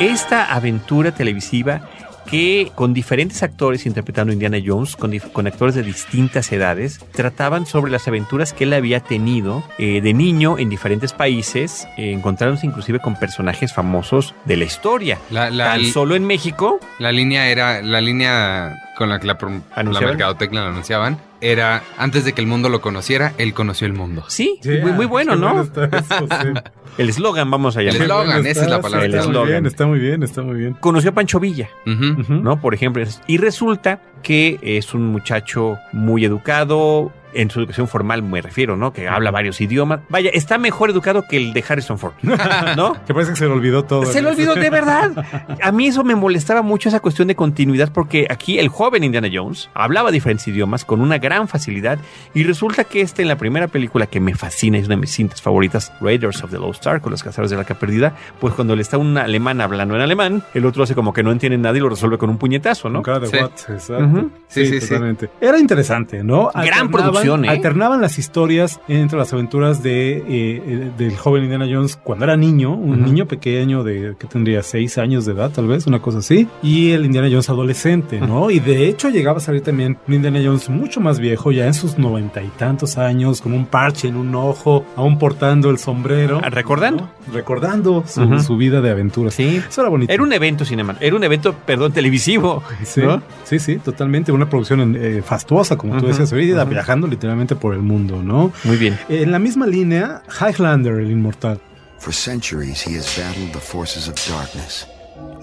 Esta 0.00 0.52
aventura 0.52 1.12
televisiva 1.12 1.82
que 2.26 2.72
con 2.74 2.94
diferentes 2.94 3.42
actores 3.42 3.86
interpretando 3.86 4.30
a 4.30 4.34
Indiana 4.34 4.58
Jones, 4.64 4.96
con, 4.96 5.46
actores 5.46 5.74
de 5.74 5.82
distintas 5.82 6.50
edades, 6.52 7.00
trataban 7.12 7.66
sobre 7.66 7.90
las 7.90 8.08
aventuras 8.08 8.52
que 8.52 8.64
él 8.64 8.72
había 8.72 9.00
tenido 9.00 9.62
eh, 9.78 10.00
de 10.00 10.14
niño 10.14 10.58
en 10.58 10.70
diferentes 10.70 11.12
países, 11.12 11.86
eh, 11.96 12.12
encontrándose 12.12 12.66
inclusive 12.66 13.00
con 13.00 13.16
personajes 13.16 13.72
famosos 13.72 14.34
de 14.44 14.56
la 14.56 14.64
historia. 14.64 15.18
La, 15.30 15.50
la, 15.50 15.64
Tan 15.64 15.84
solo 15.86 16.14
en 16.14 16.26
México, 16.26 16.80
la 16.98 17.12
línea 17.12 17.48
era, 17.48 17.82
la 17.82 18.00
línea 18.00 18.82
con 18.96 19.08
la 19.08 19.18
que 19.18 19.26
la, 19.26 19.38
la 19.76 20.00
mercadotecnia 20.00 20.62
la 20.62 20.68
anunciaban, 20.68 21.18
era 21.42 21.82
antes 21.98 22.24
de 22.24 22.32
que 22.32 22.40
el 22.40 22.46
mundo 22.46 22.68
lo 22.70 22.80
conociera, 22.80 23.34
él 23.36 23.52
conoció 23.52 23.86
el 23.86 23.92
mundo. 23.92 24.24
sí, 24.28 24.58
Yeah, 24.62 24.80
muy, 24.82 24.92
muy 24.92 25.06
bueno, 25.06 25.36
¿no? 25.36 25.60
está 25.62 25.84
eso, 25.84 26.26
sí. 26.40 26.48
El 26.98 27.08
eslogan, 27.08 27.50
vamos 27.50 27.76
a 27.78 27.80
El 27.80 27.88
eslogan, 27.88 28.46
esa 28.46 28.64
es 28.64 28.68
la 28.70 28.76
sí, 28.76 28.82
palabra. 28.82 29.06
El 29.06 29.14
Está 29.14 29.22
muy 29.26 29.30
eslogan. 29.32 29.48
bien, 29.50 29.66
está 29.66 29.86
muy 29.86 29.98
bien, 29.98 30.22
está 30.22 30.42
muy 30.42 30.56
bien. 30.56 30.72
Conoció 30.74 31.10
a 31.10 31.14
Pancho 31.14 31.40
Villa. 31.40 31.68
¿no? 31.86 32.60
Por 32.60 32.74
ejemplo, 32.74 33.02
y 33.26 33.38
resulta 33.38 34.00
que 34.22 34.58
es 34.62 34.92
un 34.94 35.06
muchacho 35.06 35.78
muy 35.92 36.24
educado, 36.26 37.10
en 37.34 37.50
su 37.50 37.60
educación 37.60 37.88
formal 37.88 38.22
me 38.22 38.40
refiero, 38.42 38.76
¿no? 38.76 38.92
Que 38.92 39.08
habla 39.08 39.30
varios 39.30 39.60
idiomas. 39.60 40.00
Vaya, 40.08 40.30
está 40.32 40.58
mejor 40.58 40.90
educado 40.90 41.24
que 41.28 41.36
el 41.36 41.52
de 41.52 41.64
Harrison 41.66 41.98
Ford, 41.98 42.12
¿no? 42.76 42.94
Que 43.06 43.14
parece 43.14 43.32
que 43.32 43.38
se 43.38 43.46
le 43.46 43.52
olvidó 43.52 43.84
todo. 43.84 44.06
Se 44.06 44.22
lo 44.22 44.30
olvidó 44.30 44.54
de 44.54 44.70
verdad. 44.70 45.24
A 45.62 45.72
mí 45.72 45.86
eso 45.86 46.04
me 46.04 46.14
molestaba 46.14 46.62
mucho 46.62 46.88
esa 46.88 47.00
cuestión 47.00 47.28
de 47.28 47.34
continuidad 47.34 47.90
porque 47.92 48.26
aquí 48.30 48.58
el 48.58 48.68
joven 48.68 49.04
Indiana 49.04 49.28
Jones 49.32 49.70
hablaba 49.74 50.10
diferentes 50.10 50.46
idiomas 50.48 50.84
con 50.84 51.00
una 51.00 51.18
gran 51.18 51.48
facilidad 51.48 51.98
y 52.34 52.44
resulta 52.44 52.84
que 52.84 53.00
este 53.00 53.22
en 53.22 53.28
la 53.28 53.36
primera 53.36 53.68
película 53.68 54.06
que 54.06 54.20
me 54.20 54.34
fascina, 54.34 54.78
es 54.78 54.86
una 54.86 54.96
de 54.96 55.00
mis 55.02 55.10
cintas 55.12 55.40
favoritas, 55.42 55.92
Raiders 56.00 56.42
of 56.42 56.50
the 56.50 56.58
Lost 56.58 56.86
Ark, 56.86 57.02
con 57.02 57.10
los 57.12 57.22
cazadores 57.22 57.50
de 57.50 57.56
la 57.56 57.62
arca 57.62 57.74
perdida, 57.74 58.14
pues 58.40 58.54
cuando 58.54 58.74
le 58.76 58.82
está 58.82 58.98
un 58.98 59.16
alemán 59.18 59.60
hablando 59.60 59.94
en 59.94 60.00
alemán, 60.00 60.42
el 60.54 60.66
otro 60.66 60.82
hace 60.82 60.94
como 60.94 61.12
que 61.12 61.22
no 61.22 61.30
entiende 61.32 61.58
nada 61.58 61.76
y 61.76 61.80
lo 61.80 61.88
resuelve 61.88 62.18
con 62.18 62.30
un 62.30 62.38
puñetazo, 62.38 62.88
¿no? 62.88 63.02
Con 63.02 63.14
cara 63.14 63.20
de 63.20 63.26
Sí. 63.28 63.36
what, 63.36 63.50
exacto. 63.70 64.30
Sí, 64.48 64.66
sí, 64.66 64.80
sí. 64.80 64.88
totalmente. 64.88 65.30
Era 65.40 65.58
interesante, 65.58 66.22
¿no? 66.24 66.50
Gran 66.54 66.90
producción, 66.90 67.21
¿eh? 67.24 67.48
Alternaban 67.48 68.00
las 68.00 68.18
historias 68.18 68.80
entre 68.88 69.18
las 69.18 69.32
aventuras 69.32 69.82
de 69.82 70.18
eh, 70.18 70.22
eh, 70.28 70.90
del 70.96 71.16
joven 71.16 71.44
Indiana 71.44 71.66
Jones 71.70 71.96
cuando 71.96 72.24
era 72.24 72.36
niño, 72.36 72.74
un 72.74 73.02
niño 73.04 73.26
pequeño 73.26 73.82
de 73.84 74.16
que 74.18 74.26
tendría 74.26 74.62
seis 74.62 74.98
años 74.98 75.24
de 75.24 75.32
edad, 75.32 75.50
tal 75.50 75.66
vez, 75.66 75.86
una 75.86 76.00
cosa 76.00 76.18
así, 76.18 76.48
y 76.62 76.90
el 76.90 77.04
Indiana 77.04 77.28
Jones 77.30 77.48
adolescente, 77.48 78.20
¿no? 78.20 78.50
Y 78.50 78.60
de 78.60 78.88
hecho 78.88 79.08
llegaba 79.08 79.38
a 79.38 79.40
salir 79.40 79.62
también 79.62 79.98
un 80.06 80.14
Indiana 80.14 80.40
Jones 80.42 80.68
mucho 80.68 81.00
más 81.00 81.18
viejo, 81.18 81.52
ya 81.52 81.66
en 81.66 81.74
sus 81.74 81.98
noventa 81.98 82.42
y 82.42 82.48
tantos 82.48 82.98
años, 82.98 83.40
con 83.40 83.52
un 83.52 83.66
parche 83.66 84.08
en 84.08 84.16
un 84.16 84.34
ojo, 84.34 84.84
aún 84.96 85.18
portando 85.18 85.70
el 85.70 85.78
sombrero. 85.78 86.40
Ah, 86.42 86.50
¿Recordando? 86.50 87.04
¿no? 87.26 87.32
Recordando 87.32 88.04
su, 88.06 88.56
vida 88.56 88.80
de 88.80 88.90
aventuras. 88.90 89.34
Sí. 89.34 89.62
Eso 89.68 89.80
era 89.80 89.90
bonito. 89.90 90.12
Era 90.12 90.22
un 90.22 90.32
evento 90.32 90.64
cinema, 90.64 90.96
era 91.00 91.16
un 91.16 91.24
evento, 91.24 91.54
perdón, 91.66 91.92
televisivo. 91.92 92.62
Sí, 92.84 93.00
¿no? 93.00 93.22
sí, 93.44 93.58
sí, 93.58 93.76
totalmente. 93.76 94.32
Una 94.32 94.48
producción 94.48 94.96
eh, 94.96 95.22
fastuosa, 95.24 95.76
como 95.76 95.98
tú 95.98 96.06
decías 96.06 96.32
ahorita, 96.32 96.64
viajando 96.64 97.06
literalmente 97.12 97.54
por 97.54 97.74
el 97.74 97.82
mundo, 97.82 98.22
¿no? 98.22 98.52
Muy 98.64 98.76
bien. 98.76 98.98
En 99.08 99.30
la 99.30 99.38
misma 99.38 99.66
línea, 99.66 100.22
Highlander, 100.40 101.00
el 101.00 101.10
inmortal. 101.10 101.60
For 101.98 102.12
centuries, 102.12 102.82
he 102.82 102.96
has 102.96 103.06
battled 103.16 103.52
the 103.52 103.60
forces 103.60 104.08
of 104.08 104.16
darkness, 104.28 104.86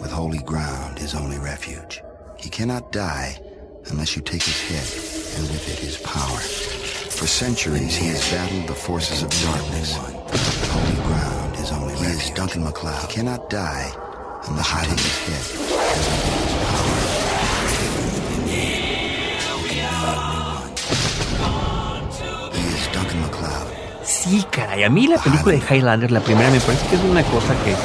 with 0.02 0.12
holy 0.12 0.40
ground 0.40 1.00
his 1.00 1.16
only 1.16 1.38
refuge. 1.38 2.04
He 2.38 2.50
cannot 2.50 2.92
die 2.92 3.40
unless 3.90 4.16
you 4.16 4.22
take 4.22 4.44
his 4.44 4.60
head, 4.68 4.88
and 5.38 5.48
with 5.50 5.68
it 5.70 5.80
his 5.80 5.98
power. 5.98 6.40
For 7.10 7.28
centuries, 7.28 7.96
he 7.96 8.08
has 8.10 8.30
battled 8.30 8.68
the 8.68 8.76
forces 8.76 9.24
of 9.24 9.30
darkness, 9.42 9.98
with 10.32 10.70
holy 10.70 11.00
ground 11.08 11.56
his 11.56 11.72
only 11.72 11.94
refuge. 11.94 12.22
He 12.22 12.30
is 12.30 12.36
Duncan 12.36 12.64
MacLeod. 12.64 13.08
He 13.08 13.14
cannot 13.16 13.50
die 13.50 13.94
unless 14.48 14.74
you 14.74 14.80
take 14.84 15.00
his 15.00 15.18
head, 15.28 15.46
and 15.56 15.68
with 15.68 15.96
it 15.96 16.18
his 16.18 16.36
power. 16.36 16.49
Sí, 24.30 24.46
caray. 24.52 24.84
A 24.84 24.92
mí 24.92 25.08
la 25.08 25.18
película 25.18 25.56
de 25.56 25.76
Highlander, 25.76 26.12
la 26.12 26.20
primera, 26.20 26.52
me 26.52 26.60
parece 26.60 26.88
que 26.88 26.96
es 26.98 27.02
una 27.02 27.24
cosa 27.24 27.56
que. 27.64 27.76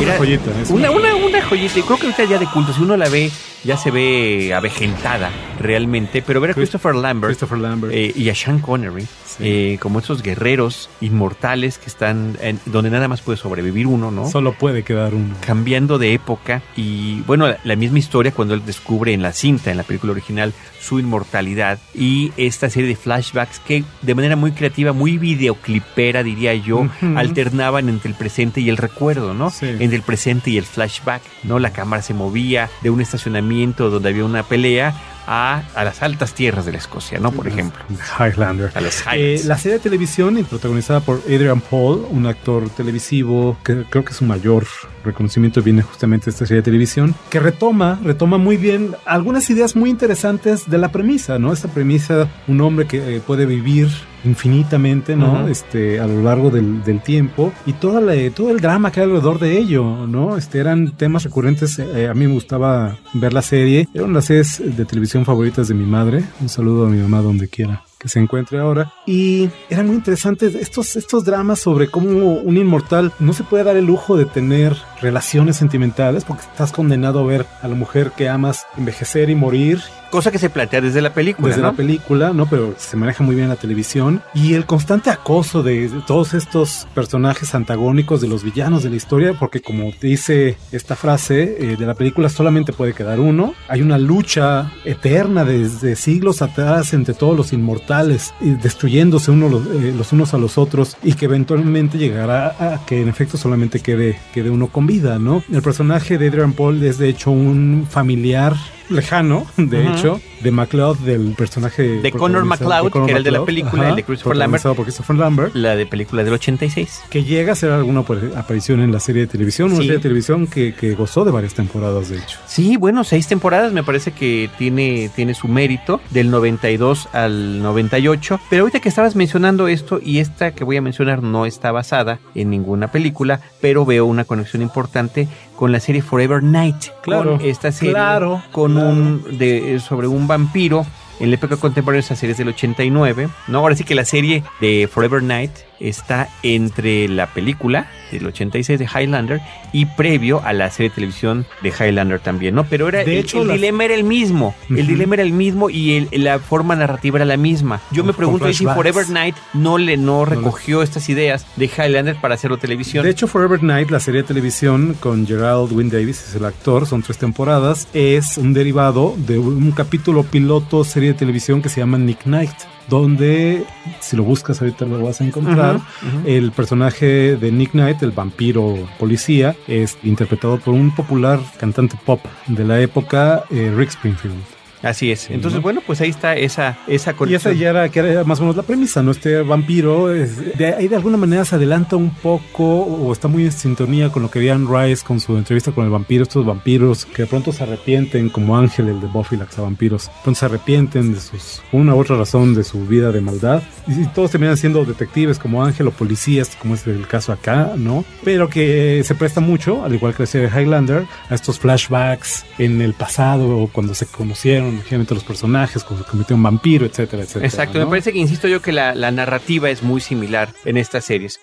Una 0.00 0.16
joyita, 0.16 0.50
es 0.60 0.70
una, 0.70 0.90
una 0.90 1.42
joyita. 1.42 1.78
Y 1.78 1.82
creo 1.82 1.96
que 1.98 2.06
ahorita 2.06 2.24
ya 2.24 2.38
de 2.38 2.46
culto, 2.46 2.72
si 2.72 2.82
uno 2.82 2.96
la 2.96 3.08
ve, 3.08 3.30
ya 3.64 3.76
se 3.76 3.90
ve 3.90 4.52
avejentada 4.54 5.30
realmente. 5.58 6.22
Pero 6.22 6.40
ver 6.40 6.52
a 6.52 6.54
Christopher 6.54 6.94
Lambert, 6.94 7.30
Christopher 7.32 7.58
Lambert. 7.58 7.92
eh, 7.94 8.12
y 8.14 8.28
a 8.28 8.34
Sean 8.34 8.58
Connery 8.60 9.06
eh, 9.40 9.78
como 9.80 9.98
esos 10.00 10.22
guerreros 10.22 10.90
inmortales 11.00 11.78
que 11.78 11.86
están 11.86 12.36
en, 12.40 12.58
donde 12.66 12.90
nada 12.90 13.08
más 13.08 13.20
puede 13.22 13.38
sobrevivir 13.38 13.86
uno, 13.86 14.10
¿no? 14.10 14.28
Solo 14.28 14.52
puede 14.52 14.82
quedar 14.82 15.14
uno. 15.14 15.34
cambiando 15.44 15.98
de 15.98 16.14
época 16.14 16.62
y 16.76 17.20
bueno, 17.22 17.46
la, 17.48 17.58
la 17.64 17.76
misma 17.76 17.98
historia 17.98 18.32
cuando 18.32 18.54
él 18.54 18.62
descubre 18.66 19.12
en 19.12 19.22
la 19.22 19.32
cinta, 19.32 19.70
en 19.70 19.76
la 19.76 19.82
película 19.82 20.12
original, 20.12 20.52
su 20.80 20.98
inmortalidad 20.98 21.78
y 21.94 22.32
esta 22.36 22.70
serie 22.70 22.88
de 22.88 22.96
flashbacks 22.96 23.60
que 23.60 23.84
de 24.02 24.14
manera 24.14 24.36
muy 24.36 24.52
creativa, 24.52 24.92
muy 24.92 25.18
videoclipera 25.18 26.22
diría 26.22 26.54
yo, 26.54 26.88
alternaban 27.16 27.88
entre 27.88 28.10
el 28.10 28.16
presente 28.16 28.60
y 28.60 28.68
el 28.68 28.76
recuerdo, 28.76 29.34
¿no? 29.34 29.50
Sí. 29.50 29.66
Entre 29.90 29.96
el 29.98 30.04
presente 30.04 30.50
y 30.50 30.56
el 30.56 30.64
flashback, 30.64 31.20
¿no? 31.42 31.58
La 31.58 31.72
cámara 31.72 32.00
se 32.00 32.14
movía 32.14 32.70
de 32.80 32.90
un 32.90 33.00
estacionamiento 33.00 33.90
donde 33.90 34.10
había 34.10 34.24
una 34.24 34.44
pelea 34.44 34.94
a, 35.26 35.64
a 35.74 35.82
las 35.82 36.00
altas 36.00 36.32
tierras 36.32 36.64
de 36.64 36.70
la 36.70 36.78
Escocia, 36.78 37.18
¿no? 37.18 37.32
Por 37.32 37.48
ejemplo. 37.48 37.82
Highlander. 38.20 38.70
A 38.72 38.80
los 38.80 39.02
Eh, 39.12 39.40
la 39.46 39.58
serie 39.58 39.78
de 39.78 39.82
televisión 39.82 40.46
protagonizada 40.48 41.00
por 41.00 41.22
Adrian 41.26 41.60
Paul, 41.60 42.06
un 42.08 42.24
actor 42.26 42.70
televisivo 42.70 43.58
que 43.64 43.82
creo 43.90 44.04
que 44.04 44.14
su 44.14 44.24
mayor 44.24 44.64
reconocimiento 45.04 45.60
viene 45.60 45.82
justamente 45.82 46.26
de 46.26 46.30
esta 46.30 46.46
serie 46.46 46.60
de 46.60 46.64
televisión, 46.66 47.16
que 47.28 47.40
retoma, 47.40 47.98
retoma 48.04 48.38
muy 48.38 48.56
bien 48.56 48.94
algunas 49.06 49.50
ideas 49.50 49.74
muy 49.74 49.90
interesantes 49.90 50.70
de 50.70 50.78
la 50.78 50.92
premisa, 50.92 51.40
¿no? 51.40 51.52
Esta 51.52 51.66
premisa, 51.66 52.28
un 52.46 52.60
hombre 52.60 52.86
que 52.86 53.16
eh, 53.16 53.20
puede 53.20 53.44
vivir 53.44 53.88
infinitamente, 54.24 55.16
¿no? 55.16 55.40
Ujú. 55.42 55.48
Este, 55.48 56.00
a 56.00 56.06
lo 56.06 56.22
largo 56.22 56.50
del, 56.50 56.82
del 56.84 57.00
tiempo 57.00 57.52
y 57.66 57.72
toda 57.74 58.00
la- 58.00 58.14
todo 58.30 58.50
el 58.50 58.60
drama 58.60 58.90
que 58.90 59.00
hay 59.00 59.06
alrededor 59.06 59.38
de 59.38 59.58
ello, 59.58 60.06
¿no? 60.06 60.36
Este, 60.36 60.58
eran 60.58 60.92
temas 60.96 61.24
recurrentes. 61.24 61.78
eh, 61.78 62.08
a 62.08 62.14
mí 62.14 62.26
me 62.26 62.32
gustaba 62.34 62.98
ver 63.14 63.32
la 63.32 63.42
serie. 63.42 63.88
Eran 63.94 64.12
las 64.12 64.26
series 64.26 64.60
de 64.76 64.84
televisión 64.84 65.24
favoritas 65.24 65.68
de 65.68 65.74
mi 65.74 65.84
madre. 65.84 66.22
Un 66.40 66.48
saludo 66.48 66.86
a 66.86 66.88
mi 66.90 66.98
mamá 67.00 67.20
donde 67.22 67.48
quiera 67.48 67.82
que 67.98 68.08
se 68.08 68.18
encuentre 68.18 68.58
ahora. 68.58 68.90
Y 69.06 69.50
eran 69.68 69.86
muy 69.88 69.96
interesantes 69.96 70.54
estos, 70.54 70.96
estos 70.96 71.22
dramas 71.26 71.58
sobre 71.58 71.88
cómo 71.88 72.32
un 72.34 72.56
inmortal 72.56 73.12
no 73.20 73.34
se 73.34 73.44
puede 73.44 73.62
dar 73.64 73.76
el 73.76 73.84
lujo 73.84 74.16
de 74.16 74.24
tener 74.24 74.74
relaciones 75.02 75.56
sentimentales 75.56 76.24
porque 76.24 76.44
estás 76.44 76.72
condenado 76.72 77.20
a 77.20 77.24
ver 77.26 77.44
a 77.60 77.68
la 77.68 77.74
mujer 77.74 78.12
que 78.16 78.30
amas 78.30 78.64
envejecer 78.78 79.28
y 79.28 79.34
morir 79.34 79.80
Cosa 80.10 80.32
que 80.32 80.38
se 80.38 80.50
plantea 80.50 80.80
desde 80.80 81.00
la 81.00 81.14
película, 81.14 81.48
desde 81.48 81.62
¿no? 81.62 81.68
la 81.68 81.76
película, 81.76 82.32
¿no? 82.32 82.46
Pero 82.46 82.74
se 82.76 82.96
maneja 82.96 83.22
muy 83.22 83.36
bien 83.36 83.44
en 83.44 83.50
la 83.50 83.56
televisión. 83.56 84.22
Y 84.34 84.54
el 84.54 84.66
constante 84.66 85.10
acoso 85.10 85.62
de, 85.62 85.88
de 85.88 86.00
todos 86.06 86.34
estos 86.34 86.88
personajes 86.94 87.54
antagónicos 87.54 88.20
de 88.20 88.28
los 88.28 88.42
villanos 88.42 88.82
de 88.82 88.90
la 88.90 88.96
historia, 88.96 89.34
porque 89.38 89.60
como 89.60 89.92
dice 90.00 90.56
esta 90.72 90.96
frase 90.96 91.56
eh, 91.58 91.76
de 91.76 91.86
la 91.86 91.94
película, 91.94 92.28
solamente 92.28 92.72
puede 92.72 92.92
quedar 92.92 93.20
uno. 93.20 93.54
Hay 93.68 93.82
una 93.82 93.98
lucha 93.98 94.72
eterna 94.84 95.44
desde 95.44 95.94
siglos 95.94 96.42
atrás 96.42 96.92
entre 96.92 97.14
todos 97.14 97.36
los 97.36 97.52
inmortales, 97.52 98.34
y 98.40 98.50
destruyéndose 98.50 99.30
uno 99.30 99.48
los, 99.48 99.66
eh, 99.66 99.94
los 99.96 100.12
unos 100.12 100.34
a 100.34 100.38
los 100.38 100.58
otros, 100.58 100.96
y 101.02 101.12
que 101.14 101.26
eventualmente 101.26 101.98
llegará 101.98 102.56
a 102.58 102.84
que 102.84 103.00
en 103.00 103.08
efecto 103.08 103.36
solamente 103.36 103.80
quede, 103.80 104.18
quede 104.34 104.50
uno 104.50 104.68
con 104.68 104.86
vida, 104.86 105.18
¿no? 105.18 105.42
El 105.52 105.62
personaje 105.62 106.18
de 106.18 106.28
Adrian 106.28 106.52
Paul 106.52 106.82
es 106.82 106.98
de 106.98 107.08
hecho 107.08 107.30
un 107.30 107.86
familiar 107.88 108.54
lejano, 108.90 109.46
de 109.56 109.86
hecho, 109.88 110.20
de 110.42 110.50
MacLeod, 110.50 110.98
del 110.98 111.34
personaje 111.36 112.00
De 112.00 112.12
Connor 112.12 112.44
MacLeod, 112.44 112.90
que 112.92 113.10
era 113.10 113.18
el 113.18 113.24
de 113.24 113.30
la 113.30 113.44
película, 113.44 113.82
ajá, 113.82 113.90
el 113.90 113.96
de 113.96 114.02
Christopher 114.04 114.36
Lambert. 114.36 114.62
protagonizado 114.62 114.74
por 114.74 114.84
Christopher 114.84 115.16
Lambert, 115.16 115.54
La 115.54 115.76
de 115.76 115.86
película 115.86 116.24
del 116.24 116.34
86. 116.34 117.02
que 117.10 117.24
llega 117.24 117.50
a 117.50 117.52
hacer 117.52 117.70
alguna 117.70 118.00
apar- 118.00 118.36
aparición 118.36 118.80
en 118.80 118.92
la 118.92 119.00
serie 119.00 119.22
de 119.22 119.26
televisión, 119.28 119.68
una 119.68 119.76
Sí. 119.76 119.82
serie 119.82 119.96
de 119.98 120.02
televisión 120.02 120.46
que, 120.46 120.74
que 120.74 120.94
gozó 120.94 121.24
de 121.24 121.30
varias 121.30 121.54
temporadas, 121.54 122.08
de 122.08 122.18
hecho. 122.18 122.38
Sí, 122.46 122.76
bueno, 122.76 123.04
seis 123.04 123.26
temporadas 123.28 123.72
me 123.72 123.82
parece 123.82 124.12
que 124.12 124.50
tiene, 124.58 125.10
tiene 125.14 125.34
su 125.34 125.48
mérito, 125.48 126.00
del 126.10 126.30
92 126.30 127.08
al 127.12 127.62
98. 127.62 128.40
Pero 128.50 128.62
ahorita 128.62 128.80
que 128.80 128.88
estabas 128.88 129.16
mencionando 129.16 129.68
esto, 129.68 130.00
y 130.02 130.18
esta 130.18 130.52
que 130.52 130.64
voy 130.64 130.76
a 130.76 130.82
mencionar 130.82 131.22
no 131.22 131.46
está 131.46 131.72
basada 131.72 132.18
en 132.34 132.50
ninguna 132.50 132.88
película, 132.90 133.40
pero 133.60 133.84
veo 133.84 134.06
una 134.06 134.24
conexión 134.24 134.62
importante 134.62 135.28
con 135.60 135.72
la 135.72 135.78
serie 135.78 136.00
Forever 136.00 136.42
Night. 136.42 136.86
Claro, 137.02 137.36
Con 137.36 137.46
esta 137.46 137.70
serie, 137.70 137.92
claro, 137.92 138.42
con 138.50 138.72
claro. 138.72 138.88
un 138.88 139.24
de, 139.36 139.78
sobre 139.78 140.06
un 140.06 140.26
vampiro. 140.26 140.86
En 141.20 141.28
la 141.28 141.34
época 141.34 141.58
contemporánea, 141.58 142.00
esa 142.00 142.16
serie 142.16 142.32
es 142.32 142.38
del 142.38 142.48
89. 142.48 143.28
¿no? 143.46 143.58
Ahora 143.58 143.76
sí 143.76 143.84
que 143.84 143.94
la 143.94 144.06
serie 144.06 144.42
de 144.62 144.88
Forever 144.90 145.22
Night 145.22 145.50
está 145.80 146.28
entre 146.42 147.08
la 147.08 147.26
película 147.26 147.88
del 148.12 148.26
86 148.26 148.78
de 148.78 148.86
Highlander 148.86 149.40
y 149.72 149.86
previo 149.86 150.42
a 150.44 150.52
la 150.52 150.70
serie 150.70 150.88
de 150.90 150.94
televisión 150.96 151.46
de 151.62 151.68
Highlander 151.70 152.18
también, 152.20 152.54
¿no? 152.54 152.64
Pero 152.64 152.88
era 152.88 153.04
De 153.04 153.12
el, 153.12 153.18
hecho, 153.24 153.42
el 153.42 153.48
las- 153.48 153.56
dilema 153.56 153.84
era 153.84 153.94
el 153.94 154.04
mismo, 154.04 154.54
el 154.68 154.86
dilema 154.86 155.14
era 155.14 155.22
el 155.22 155.32
mismo 155.32 155.70
y 155.70 155.92
el- 156.10 156.24
la 156.24 156.38
forma 156.40 156.74
narrativa 156.76 157.18
era 157.18 157.24
la 157.24 157.36
misma. 157.36 157.80
Yo 157.92 158.02
me 158.04 158.12
pregunto 158.12 158.46
ahí 158.46 158.54
si. 158.54 158.64
Forever 158.64 159.08
Night 159.10 159.36
no 159.54 159.78
le 159.78 159.96
no 159.96 160.24
recogió 160.24 160.82
estas 160.82 161.08
ideas 161.08 161.46
de 161.56 161.66
Highlander 161.66 162.16
para 162.20 162.34
hacerlo 162.34 162.58
televisión. 162.58 163.04
De 163.04 163.10
hecho, 163.10 163.26
Forever 163.28 163.62
Night, 163.62 163.90
la 163.90 164.00
serie 164.00 164.22
de 164.22 164.28
televisión 164.28 164.96
con 165.00 165.26
Gerald 165.26 165.72
Wynn 165.72 165.90
Davis, 165.90 166.22
es 166.28 166.34
el 166.34 166.44
actor, 166.44 166.86
son 166.86 167.02
tres 167.02 167.18
temporadas, 167.18 167.88
es 167.94 168.38
un 168.38 168.52
derivado 168.52 169.14
de 169.16 169.38
un 169.38 169.70
capítulo 169.72 170.22
piloto 170.24 170.84
serie 170.84 171.12
de 171.12 171.14
televisión 171.18 171.62
que 171.62 171.68
se 171.68 171.80
llama 171.80 171.98
Nick 171.98 172.22
Knight, 172.24 172.50
donde, 172.88 173.64
si 174.00 174.16
lo 174.16 174.24
buscas 174.24 174.60
ahorita 174.60 174.84
lo 174.86 175.02
vas 175.02 175.20
a 175.20 175.24
encontrar, 175.24 175.80
el 176.24 176.52
personaje 176.52 177.36
de 177.36 177.52
Nick 177.52 177.72
Knight, 177.72 178.02
el 178.02 178.10
vampiro 178.10 178.76
policía, 178.98 179.56
es 179.66 179.98
interpretado 180.02 180.58
por 180.58 180.74
un 180.74 180.94
popular 180.94 181.40
cantante 181.58 181.96
pop 182.04 182.20
de 182.46 182.64
la 182.64 182.80
época, 182.80 183.44
eh, 183.50 183.72
Rick 183.76 183.90
Springfield. 183.90 184.59
Así 184.82 185.10
es. 185.12 185.28
Entonces, 185.30 185.56
¿no? 185.58 185.62
bueno, 185.62 185.82
pues 185.86 186.00
ahí 186.00 186.10
está 186.10 186.36
esa 186.36 186.70
esa 186.70 186.78
Y 186.88 186.94
esa 186.94 187.12
conexión. 187.14 187.54
ya 187.56 187.70
era, 187.70 187.88
que 187.88 188.00
era 188.00 188.24
más 188.24 188.38
o 188.40 188.42
menos 188.42 188.56
la 188.56 188.62
premisa, 188.62 189.02
¿no? 189.02 189.10
Este 189.10 189.42
vampiro, 189.42 190.12
es- 190.12 190.56
de 190.56 190.74
ahí 190.74 190.88
de 190.88 190.96
alguna 190.96 191.16
manera 191.16 191.44
se 191.44 191.54
adelanta 191.56 191.96
un 191.96 192.10
poco 192.14 192.64
o 192.64 193.12
está 193.12 193.28
muy 193.28 193.44
en 193.44 193.52
sintonía 193.52 194.10
con 194.10 194.22
lo 194.22 194.30
que 194.30 194.40
Diane 194.40 194.66
Rice 194.68 195.04
con 195.06 195.20
su 195.20 195.36
entrevista 195.36 195.72
con 195.72 195.84
el 195.84 195.90
vampiro, 195.90 196.22
estos 196.22 196.44
vampiros 196.46 197.04
que 197.04 197.22
de 197.22 197.28
pronto 197.28 197.52
se 197.52 197.62
arrepienten, 197.62 198.28
como 198.30 198.56
Ángel, 198.56 198.88
el 198.88 199.00
de 199.00 199.06
Buffy, 199.06 199.36
la 199.36 199.46
vampiros, 199.56 200.10
pronto 200.22 200.38
se 200.38 200.46
arrepienten 200.46 201.12
de 201.14 201.20
sus, 201.20 201.60
una 201.72 201.94
u 201.94 201.98
otra 202.00 202.16
razón 202.16 202.54
de 202.54 202.64
su 202.64 202.86
vida 202.86 203.12
de 203.12 203.20
maldad. 203.20 203.62
Y, 203.86 204.02
y 204.02 204.06
todos 204.06 204.30
terminan 204.30 204.56
siendo 204.56 204.84
detectives 204.84 205.38
como 205.38 205.62
Ángel 205.64 205.88
o 205.88 205.90
policías, 205.90 206.56
como 206.56 206.74
es 206.74 206.86
el 206.86 207.06
caso 207.06 207.32
acá, 207.32 207.72
¿no? 207.76 208.04
Pero 208.24 208.48
que 208.48 209.02
se 209.04 209.14
presta 209.14 209.40
mucho, 209.40 209.84
al 209.84 209.94
igual 209.94 210.14
que 210.14 210.22
la 210.22 210.26
serie 210.26 210.48
de 210.48 210.62
Highlander, 210.62 211.04
a 211.28 211.34
estos 211.34 211.58
flashbacks 211.58 212.44
en 212.58 212.80
el 212.80 212.94
pasado, 212.94 213.68
cuando 213.72 213.94
se 213.94 214.06
conocieron 214.06 214.69
ligeramente 214.76 215.14
los 215.14 215.24
personajes, 215.24 215.84
cuando 215.84 216.04
se 216.04 216.10
convirtió 216.10 216.36
en 216.36 216.42
vampiro, 216.42 216.86
etcétera, 216.86 217.22
etcétera. 217.22 217.46
Exacto, 217.46 217.78
¿no? 217.78 217.84
me 217.86 217.90
parece 217.90 218.12
que 218.12 218.18
insisto 218.18 218.48
yo 218.48 218.60
que 218.62 218.72
la, 218.72 218.94
la 218.94 219.10
narrativa 219.10 219.70
es 219.70 219.82
muy 219.82 220.00
similar 220.00 220.52
en 220.64 220.76
estas 220.76 221.04
series. 221.04 221.40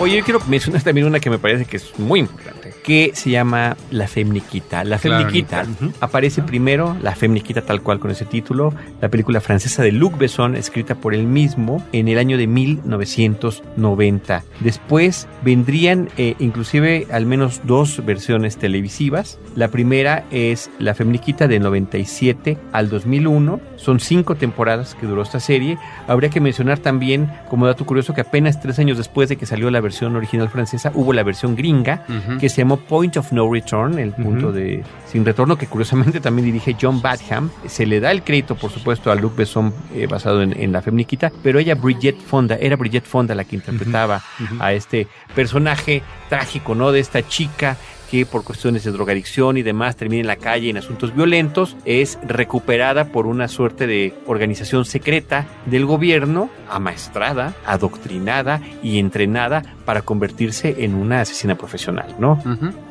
Oye, 0.00 0.16
yo 0.16 0.24
quiero 0.24 0.38
mencionar 0.46 0.80
también 0.82 1.08
una 1.08 1.18
que 1.18 1.28
me 1.28 1.40
parece 1.40 1.64
que 1.64 1.76
es 1.76 1.98
muy 1.98 2.20
importante, 2.20 2.72
que 2.84 3.10
se 3.14 3.30
llama 3.30 3.76
La 3.90 4.06
Femniquita. 4.06 4.84
La 4.84 4.96
Claro, 4.96 5.24
Femniquita 5.24 5.64
Niquita. 5.64 5.92
aparece 5.98 6.40
primero, 6.42 6.96
La 7.02 7.16
Femniquita 7.16 7.62
tal 7.62 7.82
cual 7.82 7.98
con 7.98 8.12
ese 8.12 8.24
título, 8.24 8.72
la 9.00 9.08
película 9.08 9.40
francesa 9.40 9.82
de 9.82 9.90
Luc 9.90 10.16
Besson, 10.16 10.54
escrita 10.54 10.94
por 10.94 11.14
él 11.14 11.24
mismo 11.26 11.84
en 11.90 12.06
el 12.06 12.18
año 12.18 12.38
de 12.38 12.46
1990. 12.46 14.44
Después 14.60 15.26
vendrían 15.42 16.10
eh, 16.16 16.36
inclusive 16.38 17.08
al 17.10 17.26
menos 17.26 17.62
dos 17.64 18.04
versiones 18.06 18.56
televisivas. 18.56 19.40
La 19.56 19.66
primera 19.66 20.26
es 20.30 20.70
La 20.78 20.94
Femniquita 20.94 21.48
de 21.48 21.58
97 21.58 22.56
al 22.70 22.88
2001. 22.88 23.60
Son 23.74 23.98
cinco 23.98 24.36
temporadas 24.36 24.94
que 24.94 25.06
duró 25.08 25.22
esta 25.22 25.40
serie. 25.40 25.76
Habría 26.06 26.30
que 26.30 26.40
mencionar 26.40 26.78
también, 26.78 27.28
como 27.50 27.66
dato 27.66 27.84
curioso, 27.84 28.14
que 28.14 28.20
apenas 28.20 28.60
tres 28.60 28.78
años 28.78 28.96
después 28.96 29.28
de 29.28 29.36
que 29.36 29.44
salió 29.44 29.68
la 29.72 29.80
versión 29.80 29.87
original 30.16 30.48
francesa, 30.48 30.92
hubo 30.94 31.12
la 31.12 31.22
versión 31.22 31.56
gringa, 31.56 32.04
que 32.38 32.48
se 32.48 32.62
llamó 32.62 32.78
Point 32.78 33.16
of 33.16 33.32
No 33.32 33.52
Return, 33.52 33.98
el 33.98 34.12
punto 34.12 34.52
de 34.52 34.82
sin 35.06 35.24
retorno, 35.24 35.56
que 35.56 35.66
curiosamente 35.66 36.20
también 36.20 36.46
dirige 36.46 36.76
John 36.80 37.00
Badham. 37.00 37.50
Se 37.66 37.86
le 37.86 38.00
da 38.00 38.10
el 38.10 38.22
crédito, 38.22 38.54
por 38.54 38.70
supuesto, 38.70 39.10
a 39.10 39.14
Luc 39.14 39.36
Besson 39.36 39.72
eh, 39.94 40.06
basado 40.06 40.42
en, 40.42 40.58
en 40.58 40.72
la 40.72 40.82
Femniquita, 40.82 41.32
pero 41.42 41.58
ella, 41.58 41.74
Bridget 41.74 42.18
Fonda, 42.18 42.56
era 42.56 42.76
Bridget 42.76 43.04
Fonda 43.04 43.34
la 43.34 43.44
que 43.44 43.56
interpretaba 43.56 44.22
a 44.58 44.72
este 44.72 45.06
personaje 45.34 46.02
trágico, 46.28 46.74
¿no? 46.74 46.92
De 46.92 47.00
esta 47.00 47.26
chica 47.26 47.76
que 48.10 48.24
por 48.26 48.44
cuestiones 48.44 48.84
de 48.84 48.90
drogadicción 48.92 49.56
y 49.58 49.62
demás 49.62 49.96
termina 49.96 50.20
en 50.22 50.26
la 50.26 50.36
calle 50.36 50.70
en 50.70 50.76
asuntos 50.78 51.14
violentos, 51.14 51.76
es 51.84 52.18
recuperada 52.26 53.06
por 53.06 53.26
una 53.26 53.48
suerte 53.48 53.86
de 53.86 54.14
organización 54.26 54.84
secreta 54.84 55.46
del 55.66 55.84
gobierno, 55.86 56.48
amaestrada, 56.70 57.54
adoctrinada 57.66 58.60
y 58.82 58.98
entrenada 58.98 59.62
para 59.84 60.02
convertirse 60.02 60.76
en 60.84 60.94
una 60.94 61.22
asesina 61.22 61.56
profesional, 61.56 62.14
¿no? 62.18 62.42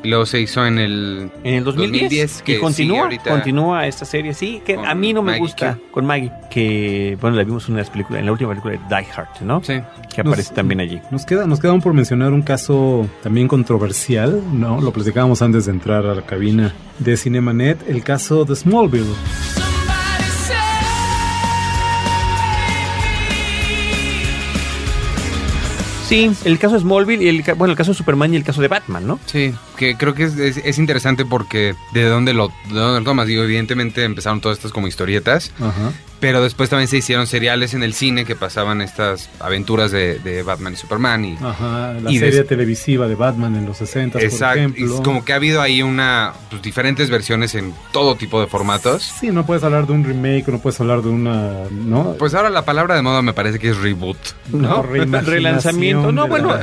Luego 0.02 0.26
se 0.26 0.40
hizo 0.40 0.66
en 0.66 0.78
el... 0.78 1.30
En 1.44 1.54
el 1.54 1.64
2010, 1.64 2.02
2010, 2.02 2.42
que 2.42 2.56
y 2.56 2.58
continúa, 2.60 3.02
ahorita 3.02 3.30
continúa 3.30 3.86
esta 3.86 4.04
serie, 4.04 4.34
sí, 4.34 4.60
que 4.64 4.74
a 4.74 4.94
mí 4.94 5.12
no 5.12 5.22
me 5.22 5.32
Maggie 5.32 5.40
gusta, 5.40 5.78
con 5.92 6.04
Maggie, 6.06 6.32
que 6.50 7.16
bueno, 7.20 7.36
la 7.36 7.44
vimos 7.44 7.64
en 7.66 7.72
una 7.74 7.78
de 7.78 7.82
las 7.84 7.90
películas, 7.90 8.20
en 8.20 8.26
la 8.26 8.32
última 8.32 8.50
película 8.50 8.72
de 8.74 8.78
Die 8.96 9.06
Hard, 9.14 9.42
¿no? 9.42 9.62
Sí. 9.62 9.80
Que 10.12 10.22
aparece 10.22 10.50
Nos- 10.50 10.54
también 10.56 10.80
allí. 10.80 11.00
Nos 11.10 11.24
queda, 11.24 11.46
nos 11.46 11.60
queda 11.60 11.70
aún 11.72 11.80
por 11.80 11.94
mencionar 11.94 12.32
un 12.32 12.42
caso 12.42 13.06
también 13.22 13.46
controversial, 13.48 14.42
¿no? 14.52 14.80
Lo 14.80 14.92
platicábamos 15.08 15.40
antes 15.40 15.64
de 15.64 15.72
entrar 15.72 16.04
a 16.04 16.14
la 16.14 16.26
cabina 16.26 16.74
de 16.98 17.16
Cinemanet, 17.16 17.88
el 17.88 18.02
caso 18.04 18.44
de 18.44 18.54
Smallville. 18.54 19.06
Sí, 26.08 26.30
el 26.46 26.58
caso 26.58 26.74
de 26.76 26.80
Smallville 26.80 27.22
y 27.22 27.28
el, 27.28 27.42
bueno, 27.56 27.72
el 27.72 27.76
caso 27.76 27.90
de 27.90 27.98
Superman 27.98 28.32
y 28.32 28.36
el 28.38 28.42
caso 28.44 28.62
de 28.62 28.68
Batman, 28.68 29.06
¿no? 29.06 29.20
Sí, 29.26 29.52
que 29.76 29.94
creo 29.98 30.14
que 30.14 30.24
es, 30.24 30.38
es- 30.38 30.56
es 30.56 30.78
interesante 30.78 31.26
porque 31.26 31.74
de 31.92 32.04
dónde 32.04 32.32
lo, 32.32 32.48
de 32.48 32.74
dónde 32.80 33.00
lo 33.00 33.04
tomas. 33.04 33.26
Digo, 33.26 33.42
evidentemente 33.42 34.04
empezaron 34.04 34.40
todas 34.40 34.56
estas 34.56 34.72
como 34.72 34.86
historietas. 34.88 35.52
Ajá. 35.60 35.92
Pero 36.20 36.42
después 36.42 36.68
también 36.68 36.88
se 36.88 36.96
hicieron 36.96 37.26
seriales 37.28 37.74
en 37.74 37.82
el 37.84 37.94
cine 37.94 38.24
que 38.24 38.34
pasaban 38.34 38.80
estas 38.82 39.28
aventuras 39.38 39.90
de, 39.92 40.18
de 40.18 40.42
Batman 40.42 40.72
y 40.72 40.76
Superman. 40.76 41.24
Y, 41.24 41.36
Ajá, 41.40 41.92
la 41.94 42.10
y 42.10 42.18
serie 42.18 42.38
des- 42.40 42.46
televisiva 42.48 43.06
de 43.06 43.14
Batman 43.14 43.54
en 43.54 43.66
los 43.66 43.76
60, 43.78 44.14
por 44.14 44.22
Exacto. 44.24 44.58
ejemplo. 44.58 44.84
Y 44.86 44.94
es 44.94 45.00
como 45.00 45.24
que 45.24 45.32
ha 45.32 45.36
habido 45.36 45.60
ahí 45.62 45.80
una 45.82 46.32
pues, 46.50 46.60
diferentes 46.62 47.08
versiones 47.08 47.54
en 47.54 47.72
todo 47.92 48.16
tipo 48.16 48.40
de 48.40 48.46
formatos. 48.48 49.02
Sí, 49.20 49.30
no 49.30 49.46
puedes 49.46 49.62
hablar 49.62 49.86
de 49.86 49.92
un 49.92 50.04
remake, 50.04 50.48
no 50.48 50.58
puedes 50.58 50.80
hablar 50.80 51.02
de 51.02 51.08
una, 51.08 51.52
¿no? 51.70 52.14
Pues 52.18 52.34
ahora 52.34 52.50
la 52.50 52.64
palabra 52.64 52.96
de 52.96 53.02
moda 53.02 53.22
me 53.22 53.32
parece 53.32 53.58
que 53.58 53.70
es 53.70 53.76
reboot. 53.76 54.18
No, 54.52 54.82
¿no? 54.82 54.82
relanzamiento. 55.22 56.12
No, 56.12 56.26
bueno, 56.28 56.54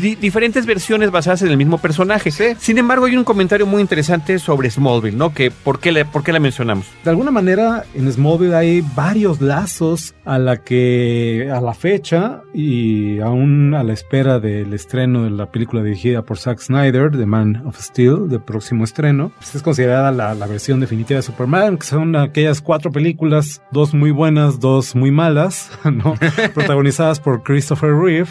di- 0.00 0.16
diferentes 0.16 0.66
versiones 0.66 1.10
basadas 1.10 1.42
en 1.42 1.48
el 1.48 1.56
mismo 1.56 1.78
personaje. 1.78 2.30
Sin 2.58 2.78
embargo, 2.78 3.06
hay 3.06 3.16
un 3.16 3.24
comentario 3.24 3.66
muy 3.66 3.80
interesante 3.80 4.38
sobre 4.38 4.70
Smallville, 4.70 5.16
¿no? 5.16 5.32
Que 5.32 5.50
¿por 5.50 5.78
qué, 5.78 5.92
la, 5.92 6.04
por 6.04 6.22
qué 6.24 6.32
la 6.32 6.40
mencionamos? 6.40 6.86
De 7.04 7.10
alguna 7.10 7.30
manera, 7.30 7.84
en 7.94 8.10
Smallville 8.12 8.54
hay 8.54 8.80
varios 9.04 9.42
lazos 9.42 10.14
a 10.24 10.38
la 10.38 10.64
que, 10.64 11.50
a 11.54 11.60
la 11.60 11.74
fecha 11.74 12.40
y 12.54 13.20
aún 13.20 13.74
a 13.74 13.82
la 13.82 13.92
espera 13.92 14.40
del 14.40 14.72
estreno 14.72 15.24
de 15.24 15.30
la 15.30 15.52
película 15.52 15.82
dirigida 15.82 16.22
por 16.22 16.38
Zack 16.38 16.58
Snyder, 16.58 17.10
The 17.10 17.26
Man 17.26 17.64
of 17.66 17.78
Steel, 17.78 18.30
del 18.30 18.40
próximo 18.40 18.82
estreno. 18.82 19.30
Pues 19.36 19.56
es 19.56 19.62
considerada 19.62 20.10
la, 20.10 20.34
la 20.34 20.46
versión 20.46 20.80
definitiva 20.80 21.18
de 21.18 21.22
Superman, 21.22 21.76
que 21.76 21.86
son 21.86 22.16
aquellas 22.16 22.62
cuatro 22.62 22.90
películas, 22.92 23.60
dos 23.70 23.92
muy 23.92 24.10
buenas, 24.10 24.58
dos 24.58 24.94
muy 24.94 25.10
malas, 25.10 25.70
¿no? 25.84 26.14
Protagonizadas 26.54 27.20
por 27.20 27.42
Christopher 27.42 27.94
Reeve 27.94 28.30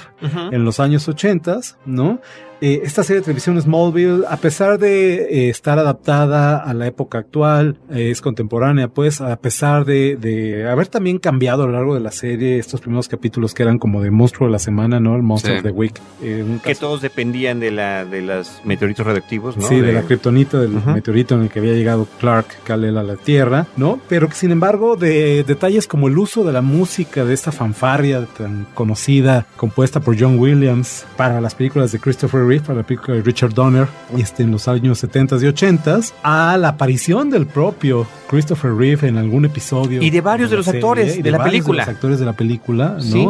en 0.52 0.66
los 0.66 0.80
años 0.80 1.08
80, 1.08 1.60
¿no? 1.86 2.20
Eh, 2.62 2.82
esta 2.84 3.04
serie 3.04 3.20
de 3.20 3.26
televisión 3.26 3.62
Smallville, 3.62 4.24
a 4.30 4.38
pesar 4.38 4.80
de 4.80 5.16
eh, 5.48 5.50
estar 5.50 5.78
adaptada 5.80 6.58
a 6.58 6.74
la 6.74 6.88
época 6.88 7.18
actual, 7.18 7.78
eh, 7.92 8.10
es 8.12 8.22
contemporánea, 8.22 8.88
pues, 8.88 9.20
a 9.22 9.36
pesar 9.38 9.84
de, 9.86 10.16
de 10.16 10.70
haber 10.70 10.88
también 10.88 11.20
cambiado 11.20 11.64
a 11.64 11.66
lo 11.68 11.74
largo 11.74 11.94
de 11.94 12.00
la 12.00 12.12
serie 12.12 12.58
estos 12.60 12.80
primeros 12.82 13.08
capítulos 13.10 13.54
que 13.54 13.64
eran 13.64 13.80
como 13.80 14.02
de 14.02 14.12
monstruo 14.12 14.48
de 14.48 14.54
la 14.54 14.60
semana, 14.60 15.00
¿no? 15.00 15.16
El 15.16 15.24
Monster 15.24 15.52
Sí. 15.52 15.58
of 15.58 15.64
the 15.64 15.72
Week. 15.72 16.00
eh, 16.22 16.46
Que 16.64 16.76
todos 16.76 17.02
dependían 17.02 17.60
de 17.60 17.72
la 17.72 18.06
de 18.06 18.22
los 18.22 18.62
meteoritos 18.64 19.06
radioactivos, 19.06 19.58
¿no? 19.58 19.64
Sí, 19.68 19.82
de, 19.82 19.92
la 19.94 20.04
kriptonita, 20.04 20.60
del 20.60 20.72
meteorito 20.86 21.36
en 21.36 21.42
el 21.44 21.50
que 21.50 21.60
había 21.60 21.74
llegado 21.74 22.08
Clark 22.20 22.48
Kal-El 22.64 22.98
a 22.98 23.04
la 23.04 23.16
Tierra, 23.18 23.68
¿no? 23.76 24.00
Pero 24.08 24.30
que 24.30 24.36
sin 24.36 24.52
embargo 24.52 24.96
de 24.96 25.44
detalles 25.44 25.88
como 25.88 26.08
el 26.08 26.18
uso 26.18 26.44
de 26.44 26.54
la 26.54 26.62
música 26.62 27.26
de 27.26 27.34
esta 27.34 27.52
fanfarria 27.52 28.26
tan 28.38 28.68
conocida, 28.74 29.48
compuesta 29.58 30.00
por 30.00 30.20
John 30.20 30.40
Williams 30.40 31.06
para 31.18 31.42
las 31.42 31.56
películas 31.56 31.92
de 31.92 32.00
Christopher 32.00 32.43
Reeve, 32.46 32.64
para 32.66 32.80
la 32.80 32.84
película 32.84 33.18
de 33.18 33.24
Richard 33.24 33.54
Donner, 33.54 33.88
este, 34.18 34.44
en 34.44 34.52
los 34.52 34.68
años 34.68 35.00
70 35.00 35.38
y 35.42 35.46
80 35.48 36.00
a 36.24 36.58
la 36.58 36.70
aparición 36.70 37.30
del 37.30 37.46
propio 37.46 38.08
Christopher 38.28 38.74
Reeve 38.74 39.08
en 39.08 39.18
algún 39.18 39.46
episodio. 39.46 40.02
Y 40.02 40.10
de 40.10 40.22
varios 40.22 40.50
de 40.50 40.58
los 40.58 40.68
actores 40.68 41.18
y 41.18 41.22
de 41.22 41.32
la 41.32 41.44
película. 41.44 41.86
De 41.86 41.92
los 41.92 41.96
actores 41.96 42.20
de 42.20 42.26
la 42.26 42.34
película, 42.34 42.98
¿no? 42.98 43.02
Sí. 43.02 43.30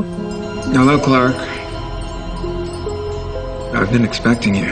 Hello, 0.73 1.01
Clark. 1.01 1.35
I've 3.73 3.91
been 3.91 4.05
expecting 4.05 4.55
you. 4.55 4.71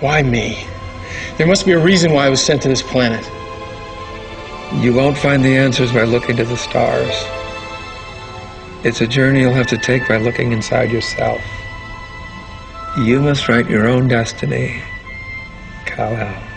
Why 0.00 0.22
me? 0.22 0.66
There 1.38 1.46
must 1.46 1.64
be 1.64 1.72
a 1.72 1.78
reason 1.78 2.12
why 2.12 2.26
I 2.26 2.30
was 2.30 2.42
sent 2.42 2.62
to 2.62 2.68
this 2.68 2.82
planet. 2.82 3.24
You 4.72 4.94
won't 4.94 5.18
find 5.18 5.44
the 5.44 5.56
answers 5.56 5.92
by 5.92 6.04
looking 6.04 6.36
to 6.36 6.44
the 6.44 6.56
stars. 6.56 7.14
It's 8.84 9.00
a 9.00 9.06
journey 9.06 9.40
you'll 9.40 9.52
have 9.52 9.68
to 9.68 9.78
take 9.78 10.08
by 10.08 10.18
looking 10.18 10.52
inside 10.52 10.90
yourself. 10.90 11.40
You 12.98 13.20
must 13.20 13.48
write 13.48 13.68
your 13.68 13.86
own 13.86 14.08
destiny, 14.08 14.82
Kal-El. 15.86 16.54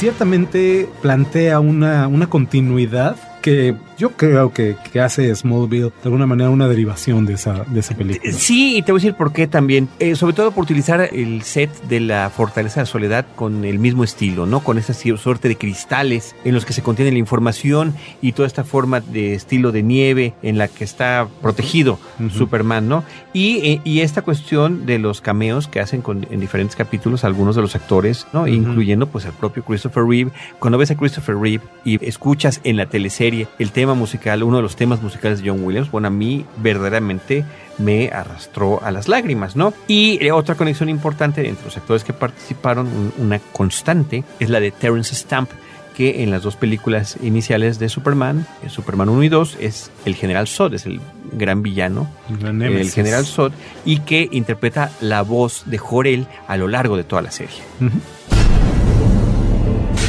ciertamente 0.00 0.88
plantea 1.02 1.60
una, 1.60 2.08
una 2.08 2.26
continuidad 2.30 3.16
que 3.42 3.76
yo 4.00 4.12
creo 4.12 4.50
que, 4.50 4.76
que 4.90 4.98
hace 4.98 5.34
Smallville 5.34 5.90
de 5.90 6.04
alguna 6.04 6.26
manera 6.26 6.48
una 6.48 6.68
derivación 6.68 7.26
de 7.26 7.34
esa, 7.34 7.64
de 7.64 7.80
esa 7.80 7.94
película. 7.94 8.32
Sí, 8.32 8.78
y 8.78 8.82
te 8.82 8.92
voy 8.92 9.00
a 9.00 9.02
decir 9.02 9.14
por 9.14 9.34
qué 9.34 9.46
también. 9.46 9.90
Eh, 9.98 10.16
sobre 10.16 10.32
todo 10.32 10.52
por 10.52 10.64
utilizar 10.64 11.10
el 11.12 11.42
set 11.42 11.70
de 11.82 12.00
la 12.00 12.30
Fortaleza 12.30 12.80
de 12.80 12.86
Soledad 12.86 13.26
con 13.36 13.66
el 13.66 13.78
mismo 13.78 14.02
estilo, 14.02 14.46
¿no? 14.46 14.60
Con 14.60 14.78
esa 14.78 14.94
suerte 14.94 15.48
de 15.48 15.56
cristales 15.56 16.34
en 16.44 16.54
los 16.54 16.64
que 16.64 16.72
se 16.72 16.80
contiene 16.80 17.12
la 17.12 17.18
información 17.18 17.94
y 18.22 18.32
toda 18.32 18.46
esta 18.46 18.64
forma 18.64 19.00
de 19.00 19.34
estilo 19.34 19.70
de 19.70 19.82
nieve 19.82 20.32
en 20.42 20.56
la 20.56 20.68
que 20.68 20.84
está 20.84 21.28
protegido 21.42 21.98
Superman, 22.32 22.88
¿no? 22.88 23.04
Y, 23.34 23.56
eh, 23.58 23.80
y 23.84 24.00
esta 24.00 24.22
cuestión 24.22 24.86
de 24.86 24.98
los 24.98 25.20
cameos 25.20 25.68
que 25.68 25.80
hacen 25.80 26.00
con, 26.00 26.26
en 26.30 26.40
diferentes 26.40 26.74
capítulos 26.74 27.22
algunos 27.24 27.54
de 27.54 27.62
los 27.62 27.76
actores, 27.76 28.26
¿no? 28.32 28.46
Incluyendo 28.46 29.08
pues 29.08 29.26
el 29.26 29.32
propio 29.32 29.62
Christopher 29.62 30.04
Reeve. 30.04 30.30
Cuando 30.58 30.78
ves 30.78 30.90
a 30.90 30.96
Christopher 30.96 31.36
Reeve 31.36 31.64
y 31.84 32.02
escuchas 32.02 32.62
en 32.64 32.78
la 32.78 32.86
teleserie 32.86 33.46
el 33.58 33.72
tema 33.72 33.89
musical, 33.94 34.42
uno 34.42 34.56
de 34.58 34.62
los 34.62 34.76
temas 34.76 35.02
musicales 35.02 35.42
de 35.42 35.48
John 35.50 35.62
Williams, 35.64 35.90
bueno, 35.90 36.08
a 36.08 36.10
mí 36.10 36.44
verdaderamente 36.58 37.44
me 37.78 38.08
arrastró 38.10 38.82
a 38.84 38.90
las 38.90 39.08
lágrimas, 39.08 39.56
¿no? 39.56 39.72
Y 39.88 40.18
eh, 40.24 40.32
otra 40.32 40.54
conexión 40.54 40.88
importante 40.88 41.48
entre 41.48 41.64
los 41.64 41.76
actores 41.76 42.04
que 42.04 42.12
participaron, 42.12 42.86
un- 42.86 43.12
una 43.18 43.38
constante, 43.38 44.24
es 44.38 44.50
la 44.50 44.60
de 44.60 44.70
Terrence 44.70 45.14
Stamp, 45.14 45.50
que 45.96 46.22
en 46.22 46.30
las 46.30 46.42
dos 46.42 46.56
películas 46.56 47.16
iniciales 47.22 47.78
de 47.78 47.88
Superman, 47.88 48.46
en 48.62 48.70
Superman 48.70 49.08
1 49.08 49.22
y 49.24 49.28
2, 49.28 49.56
es 49.60 49.90
el 50.06 50.14
general 50.14 50.46
Zod, 50.46 50.72
es 50.74 50.86
el 50.86 51.00
gran 51.32 51.62
villano, 51.62 52.08
La 52.40 52.50
el 52.66 52.90
general 52.90 53.26
Zod, 53.26 53.52
y 53.84 53.98
que 54.00 54.28
interpreta 54.30 54.90
la 55.00 55.22
voz 55.22 55.64
de 55.66 55.78
Jor-El 55.78 56.26
a 56.48 56.56
lo 56.56 56.68
largo 56.68 56.96
de 56.96 57.04
toda 57.04 57.22
la 57.22 57.30
serie. 57.30 57.56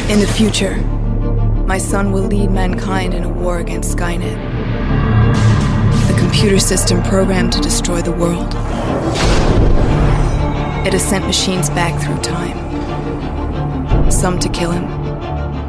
In 0.09 0.19
the 0.19 0.27
future, 0.27 0.75
my 1.72 1.78
son 1.78 2.11
will 2.11 2.24
lead 2.24 2.51
mankind 2.51 3.13
in 3.13 3.24
a 3.24 3.30
war 3.30 3.59
against 3.59 3.97
Skynet. 3.97 4.36
The 6.09 6.19
computer 6.19 6.59
system 6.59 7.01
programmed 7.03 7.53
to 7.53 7.61
destroy 7.61 8.01
the 8.01 8.11
world. 8.11 8.53
It 10.86 10.91
has 10.91 11.01
sent 11.01 11.26
machines 11.26 11.69
back 11.69 11.93
through 12.03 12.19
time. 12.22 12.59
Some 14.11 14.38
to 14.39 14.49
kill 14.49 14.72
him, 14.72 14.84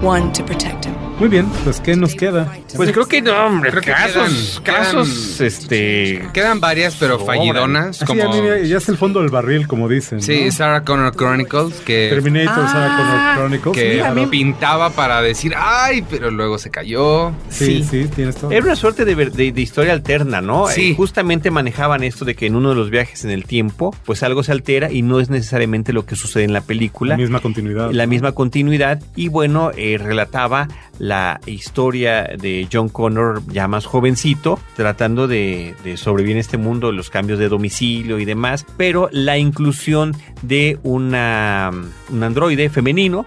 one 0.03 0.32
to 0.32 0.42
protect 0.42 0.86
him. 0.86 1.01
Muy 1.18 1.28
bien, 1.28 1.46
pues 1.62 1.78
¿qué 1.80 1.94
nos 1.94 2.16
queda? 2.16 2.52
Pues 2.74 2.90
creo 2.90 3.06
que 3.06 3.22
no, 3.22 3.32
hombre, 3.46 3.70
Creo 3.70 3.82
que 3.82 3.92
casos, 3.92 4.60
quedan- 4.64 4.76
casos, 4.82 5.40
este... 5.40 6.26
Quedan 6.32 6.58
varias, 6.58 6.96
pero 6.98 7.16
Sobran. 7.20 7.38
fallidonas. 7.38 8.02
Como... 8.04 8.44
ya, 8.64 8.78
es 8.78 8.88
el 8.88 8.96
fondo 8.96 9.20
del 9.20 9.30
barril, 9.30 9.68
como 9.68 9.88
dicen. 9.88 10.20
Sí, 10.20 10.46
¿no? 10.46 10.52
Sarah 10.52 10.82
Connor 10.82 11.14
Chronicles, 11.14 11.74
que... 11.84 12.08
Terminator, 12.10 12.66
Sarah 12.68 12.96
Connor 12.96 13.36
Chronicles. 13.36 13.76
Que 13.76 13.90
Mira, 13.94 14.08
a 14.08 14.14
mí- 14.14 14.26
pintaba 14.26 14.90
para 14.90 15.22
decir, 15.22 15.52
ay, 15.56 16.02
pero 16.10 16.32
luego 16.32 16.58
se 16.58 16.70
cayó. 16.70 17.30
Sí, 17.50 17.84
sí, 17.88 18.08
tienes 18.12 18.34
todo. 18.34 18.50
Era 18.50 18.64
una 18.64 18.74
suerte 18.76 19.04
de, 19.04 19.14
ver- 19.14 19.32
de- 19.32 19.52
de 19.52 19.60
historia 19.60 19.92
alterna, 19.92 20.40
¿no? 20.40 20.66
Sí. 20.68 20.90
Eh, 20.90 20.94
justamente 20.96 21.52
manejaban 21.52 22.02
esto 22.02 22.24
de 22.24 22.34
que 22.34 22.46
en 22.46 22.56
uno 22.56 22.70
de 22.70 22.74
los 22.74 22.90
viajes 22.90 23.24
en 23.24 23.30
el 23.30 23.44
tiempo, 23.44 23.94
pues 24.06 24.24
algo 24.24 24.42
se 24.42 24.50
altera 24.50 24.90
y 24.90 25.02
no 25.02 25.20
es 25.20 25.30
necesariamente 25.30 25.92
lo 25.92 26.04
que 26.04 26.16
sucede 26.16 26.42
en 26.44 26.52
la 26.52 26.62
película. 26.62 27.10
La 27.14 27.18
misma 27.18 27.38
continuidad. 27.40 27.92
La 27.92 28.06
misma 28.06 28.32
continuidad. 28.32 29.00
Y 29.14 29.28
bueno, 29.28 29.70
eh, 29.76 29.98
relataba 30.02 30.66
la 31.03 31.40
historia 31.46 32.28
de 32.38 32.68
John 32.72 32.88
Connor 32.88 33.42
ya 33.48 33.66
más 33.66 33.86
jovencito, 33.86 34.61
tratando 34.76 35.26
de, 35.26 35.74
de 35.82 35.96
sobrevivir 35.96 36.36
en 36.36 36.40
este 36.40 36.59
mundo, 36.59 36.92
los 36.92 37.11
cambios 37.11 37.40
de 37.40 37.48
domicilio 37.48 38.20
y 38.20 38.24
demás, 38.24 38.64
pero 38.76 39.09
la 39.11 39.36
inclusión 39.36 40.14
de 40.42 40.78
una, 40.84 41.72
un 42.09 42.22
androide 42.22 42.70
femenino 42.70 43.26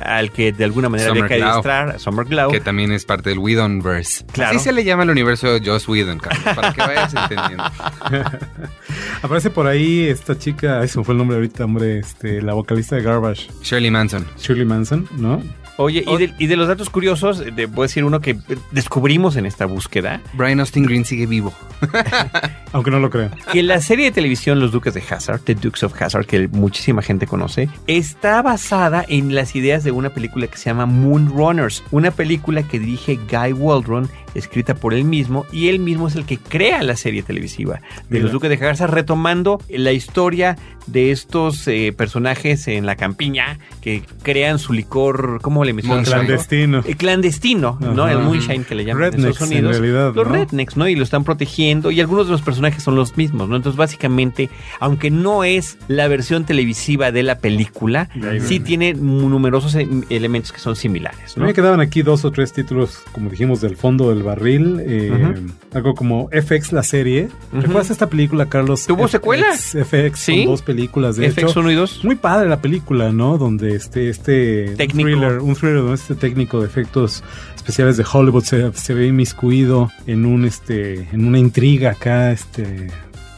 al 0.00 0.30
que 0.30 0.52
de 0.52 0.64
alguna 0.64 0.88
manera 0.88 1.10
había 1.10 1.24
Summer 1.24 1.28
que 1.30 1.36
Glau. 1.36 1.50
adiestrar, 1.50 2.00
Summer 2.00 2.24
Glau. 2.24 2.50
Que 2.52 2.60
también 2.60 2.90
es 2.90 3.04
parte 3.04 3.28
del 3.28 3.38
Whedonverse. 3.38 4.24
Claro. 4.32 4.56
Así 4.56 4.64
se 4.64 4.72
le 4.72 4.82
llama 4.82 5.02
el 5.02 5.10
universo 5.10 5.52
de 5.52 5.60
Joss 5.62 5.86
Whedon, 5.88 6.20
Carlos, 6.20 6.54
para 6.56 6.72
que 6.72 6.80
vayas 6.80 7.12
entendiendo. 7.12 7.64
Aparece 9.22 9.50
por 9.50 9.66
ahí 9.66 10.06
esta 10.08 10.38
chica, 10.38 10.82
eso 10.82 11.04
fue 11.04 11.12
el 11.12 11.18
nombre 11.18 11.36
ahorita, 11.36 11.66
hombre, 11.66 11.98
este, 11.98 12.40
la 12.40 12.54
vocalista 12.54 12.96
de 12.96 13.02
Garbage. 13.02 13.48
Shirley 13.62 13.90
Manson. 13.90 14.26
Shirley 14.38 14.64
Manson, 14.64 15.06
¿no? 15.18 15.42
Oye, 15.76 16.04
y 16.06 16.16
de, 16.16 16.34
y 16.38 16.46
de 16.46 16.56
los 16.56 16.68
datos 16.68 16.90
curiosos, 16.90 17.42
te 17.54 17.66
voy 17.66 17.84
a 17.84 17.86
decir 17.86 18.04
uno 18.04 18.20
que 18.20 18.36
descubrimos 18.70 19.36
en 19.36 19.46
esta 19.46 19.66
búsqueda, 19.66 20.20
Brian 20.34 20.60
Austin 20.60 20.84
Green 20.84 21.04
sigue 21.04 21.26
vivo. 21.26 21.52
Aunque 22.72 22.90
no 22.90 23.00
lo 23.00 23.10
crean. 23.10 23.30
que 23.52 23.62
la 23.62 23.80
serie 23.80 24.06
de 24.06 24.10
televisión 24.12 24.60
Los 24.60 24.72
Duques 24.72 24.94
de 24.94 25.02
Hazard, 25.08 25.40
The 25.40 25.54
Dukes 25.54 25.82
of 25.82 26.00
Hazard, 26.00 26.26
que 26.26 26.48
muchísima 26.48 27.02
gente 27.02 27.26
conoce, 27.26 27.68
está 27.86 28.42
basada 28.42 29.04
en 29.08 29.34
las 29.34 29.56
ideas 29.56 29.82
de 29.82 29.90
una 29.90 30.10
película 30.10 30.46
que 30.46 30.56
se 30.56 30.66
llama 30.66 30.86
Moon 30.86 31.28
Runners, 31.28 31.82
una 31.90 32.10
película 32.10 32.62
que 32.62 32.78
dirige 32.78 33.18
Guy 33.30 33.52
Waldron 33.52 34.08
escrita 34.34 34.74
por 34.74 34.94
él 34.94 35.04
mismo 35.04 35.46
y 35.52 35.68
él 35.68 35.78
mismo 35.78 36.08
es 36.08 36.16
el 36.16 36.24
que 36.24 36.38
crea 36.38 36.82
la 36.82 36.96
serie 36.96 37.22
televisiva 37.22 37.74
de 37.76 37.80
Mira. 38.10 38.22
los 38.24 38.32
Duques 38.32 38.50
de 38.50 38.56
Jagarza, 38.56 38.86
retomando 38.86 39.60
la 39.68 39.92
historia 39.92 40.56
de 40.86 41.10
estos 41.12 41.66
eh, 41.68 41.92
personajes 41.96 42.66
en 42.68 42.86
la 42.86 42.96
campiña 42.96 43.58
que 43.80 44.02
crean 44.22 44.58
su 44.58 44.72
licor, 44.72 45.40
¿cómo 45.42 45.64
le 45.64 45.72
mencionan? 45.72 46.04
Clandestino. 46.04 46.82
Eh, 46.86 46.96
clandestino, 46.96 47.78
¿no? 47.80 48.08
El 48.08 48.18
moonshine 48.18 48.64
que 48.64 48.74
le 48.74 48.84
llaman 48.84 49.04
en 49.04 49.12
Rednecks, 49.12 49.30
Estados 49.34 49.52
en 49.52 49.58
Unidos. 49.58 49.78
realidad, 49.78 50.14
los 50.14 50.26
¿no? 50.26 50.32
rednecks, 50.32 50.76
¿no? 50.76 50.88
Y 50.88 50.96
lo 50.96 51.04
están 51.04 51.24
protegiendo 51.24 51.90
y 51.90 52.00
algunos 52.00 52.26
de 52.26 52.32
los 52.32 52.42
personajes 52.42 52.82
son 52.82 52.96
los 52.96 53.16
mismos, 53.16 53.48
¿no? 53.48 53.56
Entonces, 53.56 53.76
básicamente, 53.76 54.50
aunque 54.80 55.10
no 55.10 55.44
es 55.44 55.76
la 55.88 56.08
versión 56.08 56.44
televisiva 56.44 57.12
de 57.12 57.22
la 57.22 57.38
película, 57.38 58.08
ahí 58.14 58.40
sí 58.40 58.58
viene. 58.58 58.94
tiene 58.94 58.94
numerosos 58.94 59.74
e- 59.76 59.88
elementos 60.10 60.52
que 60.52 60.58
son 60.58 60.76
similares, 60.76 61.36
¿no? 61.36 61.44
me 61.44 61.54
quedaban 61.54 61.80
aquí 61.80 62.02
dos 62.02 62.24
o 62.24 62.30
tres 62.30 62.52
títulos, 62.52 63.00
como 63.12 63.30
dijimos, 63.30 63.60
del 63.60 63.76
fondo 63.76 64.08
del 64.10 64.19
barril. 64.22 64.80
eh. 64.80 65.34
Algo 65.72 65.94
como 65.94 66.28
FX, 66.32 66.72
la 66.72 66.82
serie. 66.82 67.28
Ujú. 67.52 67.60
¿Recuerdas 67.62 67.90
esta 67.90 68.08
película, 68.08 68.46
Carlos? 68.46 68.86
¿Tuvo 68.86 69.04
FX, 69.06 69.10
secuela? 69.12 69.46
FX, 69.54 70.18
Sí. 70.18 70.36
son 70.38 70.46
dos 70.46 70.62
películas, 70.62 71.16
de 71.16 71.30
FX 71.30 71.50
hecho. 71.50 71.60
1 71.60 71.70
y 71.70 71.74
2. 71.74 72.04
Muy 72.04 72.16
padre 72.16 72.48
la 72.48 72.60
película, 72.60 73.12
¿no? 73.12 73.38
Donde 73.38 73.74
este, 73.76 74.08
este 74.08 74.74
Técnico. 74.76 75.08
Un 75.08 75.14
thriller, 75.14 75.38
un 75.40 75.54
thriller 75.54 75.76
donde 75.78 75.94
este 75.94 76.14
técnico 76.14 76.60
de 76.60 76.66
efectos 76.66 77.22
especiales 77.54 77.96
de 77.96 78.04
Hollywood 78.10 78.42
se, 78.44 78.72
se 78.72 78.94
ve 78.94 79.06
inmiscuido 79.06 79.90
en 80.06 80.24
un 80.26 80.44
este, 80.44 81.08
en 81.12 81.24
una 81.26 81.38
intriga 81.38 81.90
acá, 81.92 82.32
este 82.32 82.88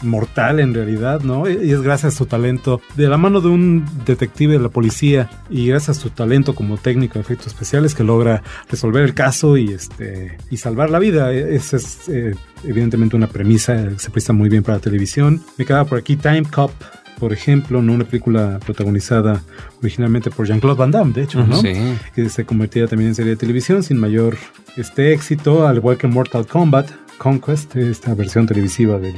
mortal 0.03 0.61
en 0.61 0.75
realidad, 0.75 1.21
¿no? 1.21 1.49
Y 1.49 1.71
es 1.71 1.83
gracias 1.83 2.15
a 2.15 2.17
su 2.17 2.27
talento, 2.27 2.81
de 2.97 3.09
la 3.09 3.17
mano 3.17 3.41
de 3.41 3.49
un 3.49 3.85
detective 4.05 4.55
de 4.55 4.61
la 4.61 4.69
policía 4.69 5.31
y 5.51 5.67
gracias 5.69 5.99
a 5.99 6.01
su 6.01 6.11
talento 6.11 6.55
como 6.55 6.77
técnico 6.77 7.15
de 7.15 7.21
efectos 7.21 7.49
especiales 7.49 7.95
que 7.95 8.05
logra 8.05 8.43
resolver 8.71 9.05
el 9.05 9.15
caso 9.15 9.57
y 9.57 9.73
este 9.73 10.39
y 10.51 10.57
salvar 10.57 10.91
la 10.91 10.99
vida. 10.99 11.33
Esa 11.33 11.77
es 11.77 12.09
eh, 12.09 12.35
evidentemente 12.65 13.17
una 13.17 13.27
premisa, 13.27 13.75
eh, 13.75 13.95
se 13.97 14.11
presta 14.11 14.33
muy 14.33 14.49
bien 14.49 14.63
para 14.63 14.79
televisión. 14.79 15.43
Me 15.59 15.65
quedaba 15.65 15.85
por 15.85 15.99
aquí 15.99 16.17
Time 16.17 16.45
Cop, 16.45 16.73
por 17.19 17.33
ejemplo, 17.33 17.83
¿no? 17.83 17.93
una 17.93 18.05
película 18.05 18.59
protagonizada 18.65 19.43
originalmente 19.81 20.31
por 20.31 20.47
Jean-Claude 20.47 20.79
Van 20.79 20.91
Damme, 20.91 21.13
de 21.13 21.23
hecho, 21.23 21.47
¿no? 21.47 21.61
Sí. 21.61 21.73
Que 22.15 22.29
se 22.29 22.45
convertía 22.45 22.87
también 22.87 23.11
en 23.11 23.15
serie 23.15 23.31
de 23.31 23.37
televisión 23.37 23.83
sin 23.83 23.99
mayor 23.99 24.37
este 24.77 25.13
éxito, 25.13 25.67
al 25.67 25.77
igual 25.77 25.99
que 25.99 26.07
Mortal 26.07 26.47
Kombat, 26.47 26.91
Conquest, 27.19 27.77
esta 27.77 28.15
versión 28.15 28.47
televisiva 28.47 28.99
del 28.99 29.15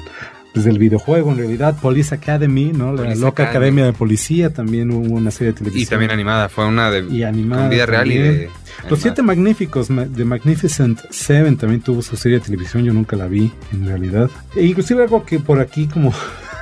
desde 0.55 0.71
el 0.71 0.79
videojuego 0.79 1.33
en 1.33 1.39
realidad, 1.39 1.77
Police 1.81 2.15
Academy, 2.15 2.73
¿no? 2.73 2.93
La 2.93 3.03
Police 3.03 3.21
loca 3.21 3.43
Academy. 3.43 3.51
academia 3.57 3.85
de 3.87 3.93
policía, 3.93 4.51
también 4.53 4.91
hubo 4.93 5.15
una 5.15 5.31
serie 5.31 5.53
de 5.53 5.59
televisión. 5.59 5.83
Y 5.83 5.87
también 5.87 6.11
animada, 6.13 6.49
fue 6.49 6.65
una 6.67 6.91
de 6.91 7.05
Y 7.13 7.25
animada 7.25 7.63
con 7.63 7.71
vida 7.71 7.87
real 7.87 8.13
y 8.13 8.19
de 8.19 8.51
Los 8.89 9.01
Siete 9.01 9.23
Magníficos 9.23 9.91
ma- 9.91 10.05
de 10.05 10.25
Magnificent 10.25 11.01
Seven 11.11 11.57
también 11.57 11.81
tuvo 11.81 12.03
su 12.03 12.17
serie 12.17 12.39
de 12.39 12.45
televisión, 12.45 12.85
yo 12.85 12.93
nunca 12.93 13.17
la 13.17 13.27
vi 13.27 13.51
en 13.73 13.87
realidad. 13.87 14.31
E 14.55 14.65
inclusive 14.65 15.03
algo 15.03 15.25
que 15.25 15.41
por 15.41 15.59
aquí 15.61 15.87
como 15.89 16.13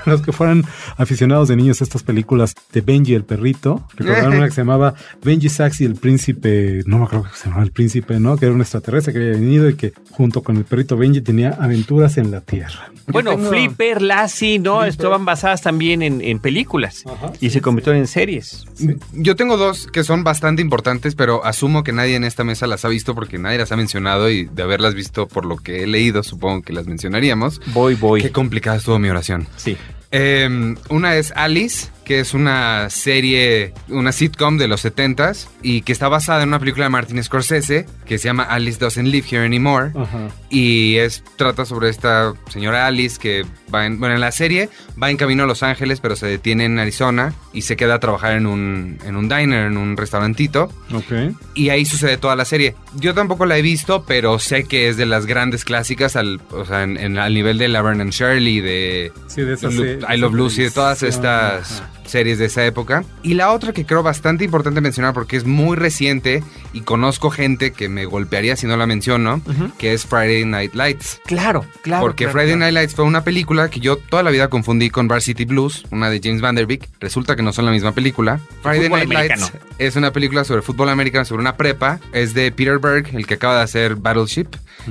los 0.07 0.23
que 0.23 0.33
fueran 0.33 0.65
aficionados 0.97 1.49
de 1.49 1.57
niños 1.57 1.81
a 1.81 1.85
estas 1.85 2.03
películas 2.03 2.55
de 2.73 2.81
Benji 2.81 3.15
el 3.15 3.25
perrito, 3.25 3.87
recordaron 3.97 4.35
una 4.37 4.47
que 4.47 4.53
se 4.55 4.61
llamaba 4.63 4.95
Benji 5.23 5.49
Sax 5.49 5.81
y 5.81 5.85
el 5.85 5.95
príncipe, 5.97 6.83
no 6.87 6.99
me 6.99 7.05
acuerdo 7.05 7.25
que 7.31 7.37
se 7.37 7.45
llamaba 7.45 7.65
el 7.65 7.73
príncipe, 7.73 8.19
¿no? 8.21 8.37
Que 8.37 8.47
era 8.47 8.55
un 8.55 8.61
extraterrestre 8.61 9.13
que 9.13 9.19
había 9.21 9.33
venido 9.33 9.69
y 9.69 9.75
que 9.75 9.93
junto 10.11 10.43
con 10.43 10.57
el 10.57 10.65
perrito 10.65 10.97
Benji 10.97 11.21
tenía 11.21 11.51
aventuras 11.61 12.17
en 12.19 12.31
la 12.31 12.41
Tierra. 12.41 12.91
Bueno, 13.09 13.33
tengo- 13.37 13.51
Flipper, 13.51 14.01
Lassie, 14.03 14.59
¿no? 14.59 14.85
Estaban 14.85 15.25
basadas 15.25 15.63
también 15.63 16.03
en, 16.03 16.21
en 16.21 16.39
películas 16.39 17.05
y 17.41 17.51
se 17.51 17.61
convirtieron 17.61 18.01
en 18.01 18.07
series. 18.07 18.65
Yo 19.13 19.37
tengo 19.37 19.57
dos 19.57 19.87
que 19.89 20.05
son 20.05 20.25
bastante 20.25 20.63
importantes, 20.63 21.15
pero 21.15 21.45
asumo 21.45 21.83
que 21.85 21.93
nadie 21.93 22.17
en 22.17 22.25
esta 22.25 22.45
mesa 22.45 22.67
las 22.67 22.85
ha 22.85 22.89
visto 22.89 23.15
porque 23.15 23.39
nadie 23.39 23.59
las 23.59 23.73
ha 23.73 23.77
mencionado 23.77 24.31
y 24.31 24.45
de 24.45 24.63
haberlas 24.63 24.95
visto 24.95 25.27
por 25.27 25.45
lo 25.45 25.57
que 25.57 25.83
he 25.83 25.87
leído, 25.87 26.23
supongo 26.23 26.63
que 26.63 26.73
las 26.73 26.87
mencionaríamos. 26.87 27.61
Voy, 27.73 27.95
voy. 27.95 28.23
Qué 28.23 28.31
complicada 28.31 28.77
estuvo 28.77 28.99
mi 28.99 29.09
oración. 29.09 29.47
Sí. 29.57 29.77
Eh, 30.13 30.75
una 30.91 31.17
es 31.17 31.33
Alice, 31.35 31.89
que 32.13 32.21
es 32.21 32.35
una 32.35 32.91
serie, 32.91 33.73
una 33.89 34.13
sitcom 34.13 34.59
de 34.59 34.69
los 34.69 34.85
70s 34.85 35.47
y 35.63 35.81
que 35.81 35.93
está 35.93 36.09
basada 36.09 36.43
en 36.43 36.51
una 36.51 36.59
película 36.59 36.85
de 36.85 36.91
Martin 36.91 37.23
Scorsese 37.25 37.87
que 38.05 38.19
se 38.19 38.27
llama 38.29 38.43
Alice 38.43 38.79
Doesn't 38.79 39.09
Live 39.09 39.27
Here 39.31 39.47
Anymore. 39.47 39.93
Ajá. 39.97 40.29
Y 40.51 40.97
es 40.97 41.25
trata 41.37 41.65
sobre 41.65 41.89
esta 41.89 42.35
señora 42.51 42.87
Alice 42.87 43.19
que 43.19 43.47
va 43.75 43.87
en, 43.87 43.99
bueno, 43.99 44.15
en 44.15 44.21
la 44.21 44.31
serie 44.31 44.69
va 45.03 45.11
en 45.11 45.17
camino 45.17 45.45
a 45.45 45.47
Los 45.47 45.63
Ángeles, 45.63 46.01
pero 46.01 46.15
se 46.15 46.27
detiene 46.27 46.67
en 46.67 46.79
Arizona 46.79 47.33
y 47.55 47.63
se 47.63 47.77
queda 47.77 47.95
a 47.95 47.99
trabajar 48.01 48.33
en 48.37 48.47
un, 48.47 48.99
en 49.07 49.17
un 49.17 49.31
diner, 49.31 49.65
en 49.69 49.79
un 49.79 49.97
restaurantito. 49.97 50.65
Ok. 50.93 51.35
Y 51.55 51.71
ahí 51.71 51.87
sucede 51.87 52.19
toda 52.19 52.37
la 52.37 52.45
serie. 52.45 52.75
Yo 52.97 53.15
tampoco 53.15 53.47
la 53.47 53.57
he 53.57 53.63
visto, 53.63 54.05
pero 54.07 54.39
sé 54.39 54.65
que 54.65 54.91
es 54.91 54.99
de 54.99 55.07
las 55.07 55.25
grandes 55.25 55.65
clásicas 55.65 56.15
al, 56.17 56.43
o 56.51 56.67
sea, 56.67 56.83
en, 56.83 56.99
en- 56.99 57.17
al 57.17 57.33
nivel 57.33 57.57
de 57.57 57.69
Laverne 57.69 58.03
and 58.03 58.13
Shirley, 58.13 58.61
de, 58.61 59.13
Sí, 59.29 59.41
de 59.41 59.55
esas 59.55 59.73
Lu- 59.75 59.85
I 60.13 60.19
Love 60.19 60.35
Lucy, 60.35 60.65
de 60.65 60.71
todas 60.71 61.03
estas 61.03 61.81
ajá. 61.81 61.91
Series 62.13 62.39
de 62.39 62.45
esa 62.45 62.65
época. 62.65 63.05
Y 63.23 63.35
la 63.35 63.51
otra 63.51 63.73
que 63.73 63.85
creo 63.85 64.03
bastante 64.03 64.45
importante 64.45 64.81
mencionar 64.81 65.15
porque 65.15 65.37
es 65.37 65.45
muy 65.45 65.77
reciente 65.77 66.45
y 66.73 66.83
conozco 66.83 67.31
gente 67.31 67.73
que 67.73 67.89
me 67.89 68.05
golpearía 68.05 68.55
si 68.57 68.67
no 68.67 68.77
la 68.77 68.87
menciono, 68.87 69.41
que 69.79 69.93
es 69.95 70.07
Friday 70.07 70.45
Night 70.45 70.75
Lights. 70.75 71.21
Claro, 71.27 71.65
claro. 71.83 72.03
Porque 72.03 72.25
claro, 72.25 72.33
Friday 72.33 72.57
claro. 72.57 72.61
Night 72.61 72.75
Lights 72.75 72.95
fue 72.95 73.05
una 73.05 73.25
película 73.25 73.71
que 73.71 73.81
yo 73.81 73.97
toda 73.97 74.23
la 74.23 74.31
vida 74.31 74.49
confundí 74.49 74.91
con 74.91 75.09
Varsity 75.09 75.45
Blues, 75.45 75.85
una 75.91 76.11
de 76.11 76.21
James 76.23 76.41
Van 76.41 76.55
Der 76.55 76.67
Beek. 76.67 76.89
Resulta 77.01 77.35
que 77.35 77.43
no 77.43 77.53
son 77.53 77.65
la 77.65 77.73
misma 77.73 77.93
película. 77.93 78.41
Friday 78.63 78.89
Night 78.89 79.05
americano. 79.05 79.47
Lights 79.47 79.73
es 79.79 79.97
una 79.97 80.13
película 80.13 80.45
sobre 80.45 80.63
fútbol 80.63 80.91
americano, 80.91 81.25
sobre 81.25 81.41
una 81.41 81.57
prepa. 81.57 81.99
Es 82.13 82.35
de 82.35 82.53
Peter 82.53 82.79
Berg, 82.79 83.15
el 83.15 83.27
que 83.27 83.35
acaba 83.35 83.57
de 83.57 83.63
hacer 83.63 83.97
Battleship 83.97 84.49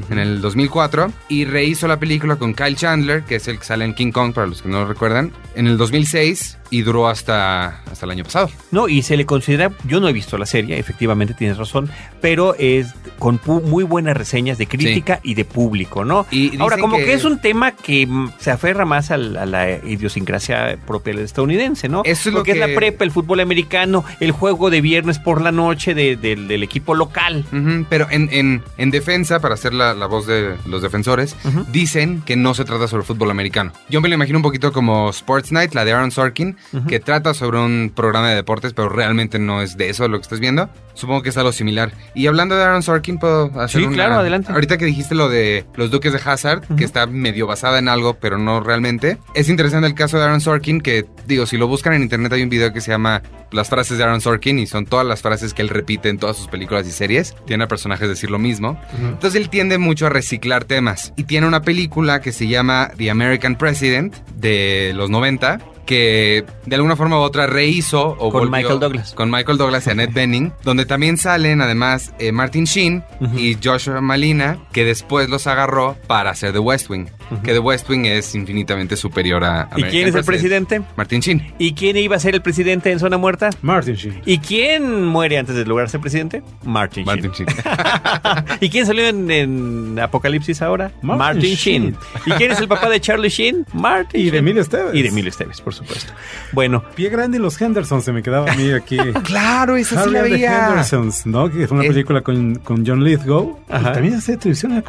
en 0.09 0.17
el 0.17 0.41
2004. 0.41 1.11
Y 1.29 1.45
rehizo 1.45 1.87
la 1.87 1.99
película 1.99 2.35
con 2.35 2.53
Kyle 2.53 2.75
Chandler, 2.75 3.23
que 3.23 3.35
es 3.35 3.47
el 3.47 3.59
que 3.59 3.65
sale 3.65 3.85
en 3.85 3.93
King 3.93 4.11
Kong, 4.11 4.33
para 4.33 4.47
los 4.47 4.61
que 4.61 4.69
no 4.69 4.81
lo 4.81 4.87
recuerdan, 4.87 5.31
en 5.55 5.67
el 5.67 5.77
2006 5.77 6.57
y 6.71 6.81
duró 6.81 7.07
hasta, 7.07 7.81
hasta 7.91 8.05
el 8.05 8.11
año 8.11 8.23
pasado. 8.23 8.49
No, 8.71 8.87
y 8.87 9.03
se 9.03 9.15
le 9.17 9.27
considera, 9.27 9.71
yo 9.85 9.99
no 9.99 10.07
he 10.07 10.13
visto 10.13 10.37
la 10.39 10.47
serie, 10.47 10.79
efectivamente 10.79 11.35
tienes 11.35 11.57
razón, 11.57 11.89
pero 12.21 12.55
es 12.57 12.87
con 13.19 13.39
muy 13.45 13.83
buenas 13.83 14.17
reseñas 14.17 14.57
de 14.57 14.65
crítica 14.65 15.19
y 15.21 15.35
de 15.35 15.45
público, 15.45 16.03
¿no? 16.03 16.25
Y 16.31 16.59
Ahora, 16.59 16.77
como 16.79 16.97
que... 16.97 17.05
que- 17.05 17.13
es 17.13 17.23
un 17.25 17.39
tema 17.39 17.73
que 17.73 18.07
se 18.39 18.49
aferra 18.49 18.83
más 18.85 19.11
al- 19.11 19.37
a, 19.37 19.45
la 19.45 19.69
idiosincrasia 19.69 20.77
propia 20.87 21.13
del 21.13 21.25
estadounidense, 21.25 21.87
¿no? 21.87 22.01
Eso 22.03 22.29
es 22.29 22.33
lo 22.33 22.39
Porque 22.39 22.51
es 22.51 22.59
que- 22.59 22.67
la 22.67 22.75
prepa, 22.75 23.03
el 23.03 23.11
fútbol 23.11 23.39
americano, 23.41 24.03
el 24.19 24.31
juego 24.31 24.69
de 24.71 24.81
viernes 24.81 25.19
por 25.19 25.41
la 25.41 25.51
noche 25.51 25.93
de- 25.93 26.15
del- 26.15 26.47
del 26.47 26.63
equipo 26.63 26.95
local. 26.95 27.45
Pero 27.89 28.07
en, 28.09 28.29
en- 28.31 28.63
en 28.77 28.91
defensa, 28.91 29.39
para 29.39 29.53
hacer 29.55 29.73
la, 29.73 29.93
la 29.93 30.05
voz 30.07 30.25
de 30.25 30.55
los 30.65 30.81
defensores, 30.81 31.35
dicen 31.71 32.21
que 32.25 32.35
no 32.35 32.53
se 32.53 32.65
trata 32.65 32.87
sobre 32.87 33.03
fútbol 33.03 33.29
americano. 33.29 33.71
Yo 33.89 34.01
me 34.01 34.09
lo 34.09 34.15
imagino 34.15 34.39
un 34.39 34.43
poquito 34.43 34.71
como 34.71 35.09
Sports 35.09 35.51
Night, 35.51 35.73
la 35.73 35.85
de 35.85 35.91
Aaron 35.93 36.11
Sorkin, 36.11 36.57
que 36.87 36.99
trata 37.01 37.33
sobre 37.33 37.59
un 37.59 37.91
programa 37.93 38.29
de 38.29 38.35
deportes, 38.35 38.71
pero 38.73 38.87
realmente 38.87 39.39
no 39.39 39.61
es 39.61 39.75
de 39.75 39.89
eso 39.89 40.07
lo 40.07 40.17
que 40.17 40.21
estás 40.23 40.39
viendo. 40.39 40.69
Supongo 40.93 41.21
que 41.21 41.29
es 41.29 41.37
algo 41.37 41.51
similar. 41.51 41.91
Y 42.15 42.27
hablando 42.27 42.55
de 42.55 42.63
Aaron 42.63 42.81
Sorkin, 42.83 43.17
puedo 43.17 43.47
hacer 43.59 43.81
Sí, 43.81 43.87
una- 43.87 43.95
claro, 43.95 44.15
adelante. 44.15 44.51
Ahorita 44.53 44.77
que 44.77 44.85
dijiste 44.85 45.13
lo 45.15 45.27
de 45.27 45.65
los 45.75 45.91
Duques 45.91 46.13
de 46.13 46.19
Hazard, 46.23 46.61
que 46.77 46.83
está 46.85 47.05
medio 47.07 47.45
basada 47.47 47.79
en 47.79 47.89
algo, 47.89 48.13
pero 48.15 48.37
no 48.37 48.61
realmente. 48.61 49.17
Es 49.33 49.49
interesante 49.49 49.87
el 49.87 49.95
caso 49.95 50.17
de 50.17 50.23
Aaron 50.23 50.39
Sorkin, 50.41 50.79
que 50.81 51.05
digo, 51.27 51.45
si 51.45 51.57
lo 51.57 51.67
buscan 51.67 51.93
en 51.93 52.03
internet 52.03 52.31
hay 52.33 52.43
un 52.43 52.49
video 52.49 52.71
que 52.71 52.79
se 52.81 52.91
llama 52.91 53.21
Las 53.51 53.67
frases 53.69 53.97
de 53.97 54.03
Aaron 54.05 54.21
Sorkin 54.21 54.57
y 54.59 54.65
son 54.67 54.85
todas 54.85 55.05
las 55.05 55.21
frases 55.21 55.53
que 55.53 55.61
él 55.61 55.69
repite 55.69 56.07
en 56.09 56.17
todas 56.19 56.37
sus 56.37 56.47
películas 56.47 56.87
y 56.87 56.91
series. 56.91 57.35
Tiene 57.45 57.65
a 57.65 57.67
personajes 57.67 58.07
decir 58.07 58.29
lo 58.31 58.39
mismo. 58.39 58.79
Entonces 58.97 59.41
él 59.41 59.49
tiende 59.49 59.77
mucho 59.77 60.05
a 60.05 60.09
reciclar 60.09 60.63
temas. 60.63 61.11
Y 61.17 61.23
tiene 61.25 61.47
una 61.47 61.61
película 61.63 62.21
que 62.21 62.31
se 62.31 62.47
llama 62.47 62.91
The 62.97 63.09
American 63.11 63.57
President 63.57 64.15
de 64.35 64.93
los 64.95 65.09
90 65.09 65.59
que 65.85 66.45
de 66.65 66.75
alguna 66.75 66.95
forma 66.95 67.17
u 67.19 67.21
otra 67.21 67.47
rehizo 67.47 68.15
o 68.19 68.31
Con 68.31 68.41
volvió- 68.49 68.51
Michael 68.57 68.79
Douglas. 68.79 69.13
con 69.13 69.29
Michael 69.31 69.57
Douglas 69.57 69.87
y 69.87 69.89
Annette 69.91 70.13
Bening, 70.13 70.51
donde 70.63 70.85
también 70.85 71.17
salen 71.17 71.61
además 71.61 72.13
eh, 72.19 72.31
Martin 72.31 72.65
Sheen 72.65 73.03
y 73.35 73.57
Joshua 73.63 74.01
Malina, 74.01 74.57
que 74.71 74.85
después 74.85 75.29
los 75.29 75.47
agarró 75.47 75.95
para 76.07 76.31
hacer 76.31 76.53
The 76.53 76.59
West 76.59 76.89
Wing, 76.89 77.07
que 77.43 77.53
The 77.53 77.59
West 77.59 77.89
Wing 77.89 78.05
es 78.05 78.35
infinitamente 78.35 78.95
superior 78.97 79.43
a... 79.43 79.69
¿Y 79.75 79.83
quién 79.83 80.07
es 80.07 80.15
el 80.15 80.23
presidente? 80.23 80.81
Martin 80.95 81.21
Sheen. 81.21 81.53
¿Y 81.57 81.73
quién 81.73 81.97
iba 81.97 82.15
a 82.15 82.19
ser 82.19 82.35
el 82.35 82.41
presidente 82.41 82.91
en 82.91 82.99
Zona 82.99 83.17
Muerta? 83.17 83.49
Martin 83.61 83.95
Sheen. 83.95 84.21
¿Y 84.25 84.37
quién 84.39 85.03
muere 85.05 85.37
antes 85.37 85.55
de 85.55 85.65
lograr 85.65 85.89
ser 85.89 86.01
presidente? 86.01 86.43
Martin, 86.65 87.05
Martin 87.05 87.31
Sheen. 87.31 87.47
¿Y 88.59 88.69
quién 88.69 88.85
salió 88.85 89.07
en, 89.07 89.29
en 89.31 89.99
Apocalipsis 89.99 90.61
ahora? 90.61 90.91
Martin 91.01 91.41
Sheen. 91.55 91.55
Sheen. 91.83 91.97
¿Y 92.25 92.31
quién 92.31 92.51
es 92.51 92.59
el 92.59 92.67
papá 92.67 92.89
de 92.89 92.99
Charlie 92.99 93.29
Sheen? 93.29 93.65
Martin 93.73 94.19
Y 94.21 94.29
de. 94.29 94.37
Emilio 94.39 94.61
Esteves. 94.61 94.93
Y 94.95 95.01
de 95.01 95.09
Emilio 95.09 95.29
Esteves, 95.29 95.61
por 95.61 95.73
supuesto. 95.73 96.13
Bueno, 96.51 96.83
Pie 96.95 97.09
Grande 97.09 97.37
y 97.37 97.41
los 97.41 97.59
Henderson 97.61 98.01
se 98.01 98.11
me 98.11 98.21
quedaba 98.23 98.51
a 98.51 98.55
mí 98.55 98.71
aquí. 98.71 98.97
Claro, 99.23 99.75
esa 99.77 100.03
sí 100.03 100.09
la 100.09 100.21
veía. 100.23 100.67
Hendersons, 100.69 101.25
¿no? 101.25 101.49
Que 101.49 101.67
fue 101.67 101.77
una 101.77 101.85
Eh. 101.85 101.89
película 101.89 102.21
con, 102.21 102.55
con 102.55 102.85
John 102.85 103.03
Lithgow. 103.03 103.59
Ajá. 103.69 103.91
Y 103.91 103.93
también 103.93 104.13
hace 104.15 104.35
televisión 104.37 104.81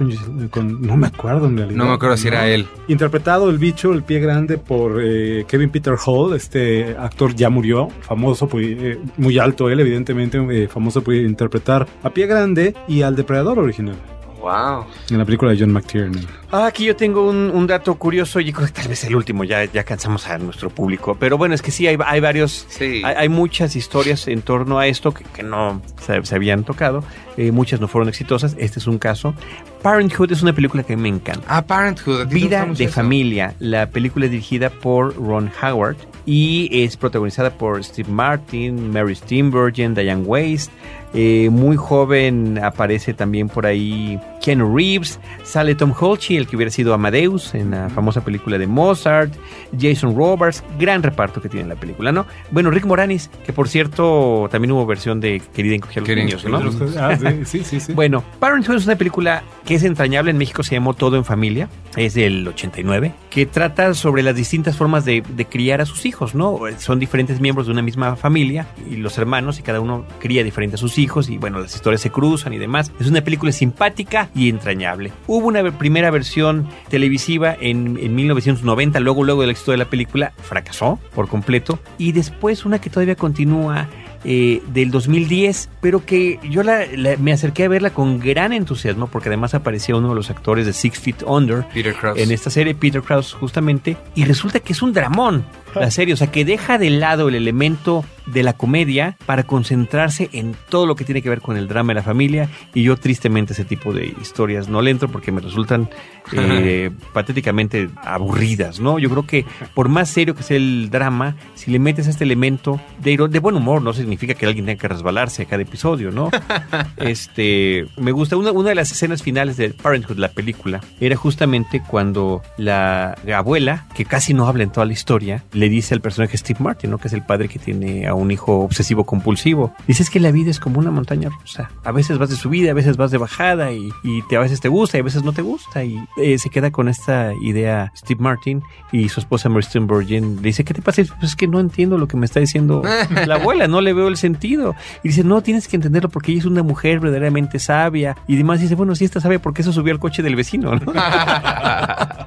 con- 0.50 0.82
No 0.82 0.96
me 0.96 1.06
acuerdo 1.06 1.46
en 1.46 1.56
realidad. 1.56 1.76
No 1.76 1.86
me 1.86 1.92
acuerdo 1.92 2.16
si 2.16 2.28
era 2.32 2.48
él. 2.48 2.66
Interpretado 2.88 3.50
el 3.50 3.58
bicho, 3.58 3.92
el 3.92 4.02
pie 4.02 4.20
grande, 4.20 4.58
por 4.58 5.00
eh, 5.02 5.44
Kevin 5.46 5.70
Peter 5.70 5.94
Hall. 6.04 6.34
Este 6.34 6.96
actor 6.98 7.34
ya 7.34 7.50
murió, 7.50 7.88
famoso, 8.00 8.48
pues, 8.48 8.66
eh, 8.68 8.98
muy 9.16 9.38
alto 9.38 9.70
él, 9.70 9.80
evidentemente, 9.80 10.38
eh, 10.50 10.68
famoso 10.68 11.02
por 11.02 11.14
interpretar 11.14 11.86
a 12.02 12.10
pie 12.10 12.26
grande 12.26 12.74
y 12.88 13.02
al 13.02 13.16
depredador 13.16 13.58
original. 13.58 13.96
Wow. 14.42 14.84
En 15.10 15.18
la 15.18 15.24
película 15.24 15.52
de 15.52 15.58
John 15.60 15.72
McTiernan. 15.72 16.26
Ah, 16.50 16.66
aquí 16.66 16.84
yo 16.84 16.96
tengo 16.96 17.30
un, 17.30 17.50
un 17.54 17.66
dato 17.66 17.94
curioso 17.94 18.40
y 18.40 18.52
creo 18.52 18.66
que 18.66 18.72
tal 18.72 18.88
vez 18.88 19.02
el 19.04 19.14
último, 19.16 19.44
ya, 19.44 19.64
ya 19.64 19.84
cansamos 19.84 20.26
a 20.28 20.36
nuestro 20.38 20.68
público. 20.68 21.16
Pero 21.18 21.38
bueno, 21.38 21.54
es 21.54 21.62
que 21.62 21.70
sí, 21.70 21.86
hay, 21.86 21.96
hay 22.04 22.20
varios, 22.20 22.66
Sí. 22.68 23.02
hay, 23.04 23.14
hay 23.16 23.28
muchas 23.28 23.76
historias 23.76 24.26
en 24.28 24.42
torno 24.42 24.78
a 24.80 24.86
esto 24.88 25.14
que, 25.14 25.24
que 25.24 25.42
no 25.44 25.80
se, 26.04 26.24
se 26.26 26.34
habían 26.34 26.64
tocado. 26.64 27.04
Eh, 27.36 27.52
muchas 27.52 27.80
no 27.80 27.88
fueron 27.88 28.08
exitosas, 28.08 28.54
este 28.58 28.80
es 28.80 28.86
un 28.86 28.98
caso. 28.98 29.34
Parenthood 29.80 30.32
es 30.32 30.42
una 30.42 30.52
película 30.52 30.82
que 30.82 30.96
me 30.96 31.08
encanta. 31.08 31.42
Ah, 31.48 31.62
Parenthood. 31.64 32.22
¿a 32.22 32.28
ti 32.28 32.34
te 32.34 32.34
Vida 32.46 32.66
de 32.66 32.84
eso? 32.84 32.92
familia. 32.94 33.54
La 33.60 33.88
película 33.88 34.26
es 34.26 34.30
dirigida 34.32 34.68
por 34.70 35.16
Ron 35.16 35.50
Howard 35.62 35.96
y 36.26 36.68
es 36.84 36.96
protagonizada 36.96 37.50
por 37.50 37.82
Steve 37.82 38.10
Martin, 38.10 38.92
Mary 38.92 39.14
Steenburgen, 39.14 39.94
Diane 39.94 40.22
Weiss. 40.22 40.70
Eh, 41.14 41.48
muy 41.50 41.76
joven 41.76 42.58
aparece 42.62 43.12
también 43.12 43.48
por 43.48 43.66
ahí 43.66 44.18
Keanu 44.42 44.76
Reeves. 44.76 45.18
Sale 45.44 45.74
Tom 45.74 45.94
Holtz, 45.98 46.30
el 46.30 46.46
que 46.46 46.56
hubiera 46.56 46.70
sido 46.70 46.92
Amadeus 46.94 47.54
en 47.54 47.70
la 47.70 47.88
famosa 47.88 48.24
película 48.24 48.58
de 48.58 48.66
Mozart. 48.66 49.32
Jason 49.78 50.14
Robards. 50.16 50.62
Gran 50.78 51.02
reparto 51.02 51.40
que 51.40 51.48
tiene 51.48 51.68
la 51.68 51.76
película, 51.76 52.12
¿no? 52.12 52.26
Bueno, 52.50 52.70
Rick 52.70 52.84
Moranis, 52.86 53.30
que 53.46 53.52
por 53.52 53.68
cierto 53.68 54.48
también 54.50 54.72
hubo 54.72 54.84
versión 54.86 55.20
de 55.20 55.40
Querida 55.54 55.76
Encogía 55.76 56.02
a 56.02 56.06
los 56.06 56.16
niños, 56.16 56.44
¿no? 56.44 56.60
los 56.60 56.96
Ah, 56.96 57.16
sí, 57.44 57.64
sí. 57.64 57.80
sí. 57.80 57.92
Bueno, 58.02 58.24
Parenthood 58.40 58.76
es 58.76 58.86
una 58.86 58.96
película 58.96 59.42
que 59.64 59.76
es 59.76 59.84
entrañable. 59.84 60.30
En 60.30 60.38
México 60.38 60.62
se 60.62 60.74
llamó 60.74 60.94
Todo 60.94 61.16
en 61.16 61.24
Familia. 61.24 61.68
Es 61.96 62.14
del 62.14 62.48
89. 62.48 63.12
Que 63.30 63.46
trata 63.46 63.94
sobre 63.94 64.22
las 64.22 64.34
distintas 64.34 64.76
formas 64.76 65.04
de, 65.04 65.22
de 65.36 65.44
criar 65.44 65.80
a 65.80 65.86
sus 65.86 66.06
hijos, 66.06 66.34
¿no? 66.34 66.58
Son 66.78 66.98
diferentes 66.98 67.40
miembros 67.40 67.66
de 67.66 67.72
una 67.72 67.82
misma 67.82 68.16
familia 68.16 68.66
y 68.90 68.96
los 68.96 69.18
hermanos 69.18 69.58
y 69.58 69.62
cada 69.62 69.80
uno 69.80 70.04
cría 70.18 70.42
diferente 70.42 70.76
a 70.76 70.78
sus 70.78 70.98
hijos 70.98 71.28
y 71.28 71.38
bueno, 71.38 71.60
las 71.60 71.74
historias 71.74 72.00
se 72.00 72.10
cruzan 72.10 72.52
y 72.54 72.58
demás. 72.58 72.92
Es 72.98 73.06
una 73.08 73.22
película 73.22 73.52
simpática 73.52 74.30
y 74.34 74.48
entrañable. 74.48 75.12
Hubo 75.26 75.46
una 75.46 75.78
primera 75.78 76.10
versión 76.10 76.68
televisiva 76.88 77.56
en, 77.60 77.98
en 78.00 78.14
1990, 78.14 79.00
luego, 79.00 79.24
luego 79.24 79.42
del 79.42 79.50
éxito 79.50 79.72
de 79.72 79.78
la 79.78 79.86
película, 79.86 80.32
fracasó 80.42 80.98
por 81.14 81.28
completo. 81.28 81.78
Y 81.98 82.12
después 82.12 82.64
una 82.64 82.80
que 82.80 82.90
todavía 82.90 83.16
continúa 83.16 83.88
eh, 84.24 84.62
del 84.72 84.90
2010, 84.90 85.68
pero 85.80 86.04
que 86.04 86.38
yo 86.48 86.62
la- 86.62 86.86
la- 86.96 87.16
me 87.16 87.32
acerqué 87.32 87.64
a 87.64 87.68
verla 87.68 87.90
con 87.90 88.18
gran 88.20 88.52
entusiasmo 88.52 89.06
porque 89.08 89.28
además 89.28 89.54
aparecía 89.54 89.96
uno 89.96 90.10
de 90.10 90.14
los 90.14 90.30
actores 90.30 90.66
de 90.66 90.72
Six 90.72 90.98
Feet 90.98 91.22
Under 91.26 91.64
Peter 91.74 91.94
Krause. 91.94 92.18
en 92.20 92.30
esta 92.32 92.50
serie, 92.50 92.74
Peter 92.74 93.02
Krause 93.02 93.32
justamente, 93.32 93.96
y 94.14 94.24
resulta 94.24 94.60
que 94.60 94.72
es 94.72 94.82
un 94.82 94.92
dramón 94.92 95.44
la 95.74 95.90
serie, 95.90 96.14
o 96.14 96.16
sea 96.16 96.30
que 96.30 96.44
deja 96.44 96.76
de 96.78 96.90
lado 96.90 97.28
el 97.28 97.34
elemento 97.34 98.04
de 98.26 98.42
la 98.44 98.52
comedia 98.52 99.16
para 99.26 99.42
concentrarse 99.42 100.28
en 100.32 100.54
todo 100.68 100.86
lo 100.86 100.94
que 100.94 101.04
tiene 101.04 101.22
que 101.22 101.28
ver 101.28 101.40
con 101.40 101.56
el 101.56 101.66
drama 101.66 101.88
de 101.92 101.94
la 101.96 102.02
familia 102.04 102.48
y 102.72 102.82
yo 102.84 102.96
tristemente 102.96 103.52
ese 103.52 103.64
tipo 103.64 103.92
de 103.92 104.14
historias 104.20 104.68
no 104.68 104.80
le 104.82 104.90
entro 104.92 105.08
porque 105.08 105.32
me 105.32 105.40
resultan 105.40 105.88
eh, 106.32 106.90
patéticamente 107.12 107.88
aburridas, 108.04 108.78
¿no? 108.80 108.98
Yo 108.98 109.10
creo 109.10 109.26
que 109.26 109.44
por 109.74 109.88
más 109.88 110.08
serio 110.10 110.34
que 110.36 110.42
sea 110.42 110.56
el 110.56 110.88
drama, 110.90 111.36
si 111.54 111.70
le 111.70 111.78
metes 111.78 112.06
este 112.06 112.24
elemento 112.24 112.80
de, 113.02 113.16
de 113.28 113.38
buen 113.40 113.56
humor, 113.56 113.82
no 113.82 113.92
significa 114.12 114.38
que 114.38 114.46
alguien 114.46 114.66
tenga 114.66 114.80
que 114.80 114.88
resbalarse 114.88 115.42
a 115.42 115.44
cada 115.46 115.62
episodio, 115.62 116.10
¿no? 116.10 116.30
este, 116.98 117.86
me 117.96 118.12
gusta, 118.12 118.36
una, 118.36 118.52
una 118.52 118.70
de 118.70 118.74
las 118.74 118.90
escenas 118.92 119.22
finales 119.22 119.56
de 119.56 119.70
Parenthood, 119.70 120.18
la 120.18 120.28
película, 120.28 120.80
era 121.00 121.16
justamente 121.16 121.82
cuando 121.86 122.42
la 122.58 123.16
abuela, 123.34 123.86
que 123.94 124.04
casi 124.04 124.34
no 124.34 124.46
habla 124.46 124.64
en 124.64 124.70
toda 124.70 124.86
la 124.86 124.92
historia, 124.92 125.44
le 125.52 125.68
dice 125.68 125.94
al 125.94 126.00
personaje 126.00 126.36
Steve 126.36 126.60
Martin, 126.60 126.90
¿no? 126.90 126.98
Que 126.98 127.08
es 127.08 127.14
el 127.14 127.24
padre 127.24 127.48
que 127.48 127.58
tiene 127.58 128.06
a 128.06 128.14
un 128.14 128.30
hijo 128.30 128.60
obsesivo 128.60 129.04
compulsivo. 129.04 129.74
Dice 129.86 130.02
es 130.02 130.10
que 130.10 130.20
la 130.20 130.30
vida 130.30 130.50
es 130.50 130.60
como 130.60 130.78
una 130.78 130.90
montaña 130.90 131.30
rusa. 131.30 131.70
A 131.84 131.92
veces 131.92 132.18
vas 132.18 132.30
de 132.30 132.36
subida, 132.36 132.72
a 132.72 132.74
veces 132.74 132.96
vas 132.96 133.10
de 133.10 133.18
bajada 133.18 133.72
y, 133.72 133.88
y 134.02 134.22
te, 134.28 134.36
a 134.36 134.40
veces 134.40 134.60
te 134.60 134.68
gusta 134.68 134.98
y 134.98 135.00
a 135.00 135.04
veces 135.04 135.22
no 135.22 135.32
te 135.32 135.42
gusta. 135.42 135.84
Y 135.84 135.98
eh, 136.18 136.38
se 136.38 136.50
queda 136.50 136.70
con 136.70 136.88
esta 136.88 137.32
idea 137.40 137.92
Steve 137.96 138.20
Martin 138.20 138.62
y 138.90 139.08
su 139.08 139.20
esposa 139.20 139.48
Mary 139.48 139.64
Steenburgen 139.64 140.36
le 140.36 140.42
dice, 140.42 140.64
¿qué 140.64 140.74
te 140.74 140.82
pasa? 140.82 141.02
Pues 141.18 141.30
es 141.30 141.36
que 141.36 141.48
no 141.48 141.60
entiendo 141.60 141.98
lo 141.98 142.08
que 142.08 142.16
me 142.16 142.26
está 142.26 142.40
diciendo 142.40 142.82
la 143.26 143.34
abuela, 143.36 143.68
no 143.68 143.80
le 143.80 143.92
veo 143.92 144.01
el 144.08 144.16
sentido. 144.16 144.74
Y 145.02 145.08
dice, 145.08 145.24
no, 145.24 145.42
tienes 145.42 145.68
que 145.68 145.76
entenderlo 145.76 146.08
porque 146.08 146.32
ella 146.32 146.40
es 146.40 146.46
una 146.46 146.62
mujer 146.62 147.00
verdaderamente 147.00 147.58
sabia. 147.58 148.16
Y 148.26 148.36
demás 148.36 148.60
dice, 148.60 148.74
bueno, 148.74 148.94
si 148.94 149.04
esta 149.04 149.20
sabe 149.20 149.38
por 149.38 149.54
qué 149.54 149.62
se 149.62 149.72
subió 149.72 149.92
al 149.92 150.00
coche 150.00 150.22
del 150.22 150.36
vecino. 150.36 150.74
¿no? 150.74 150.92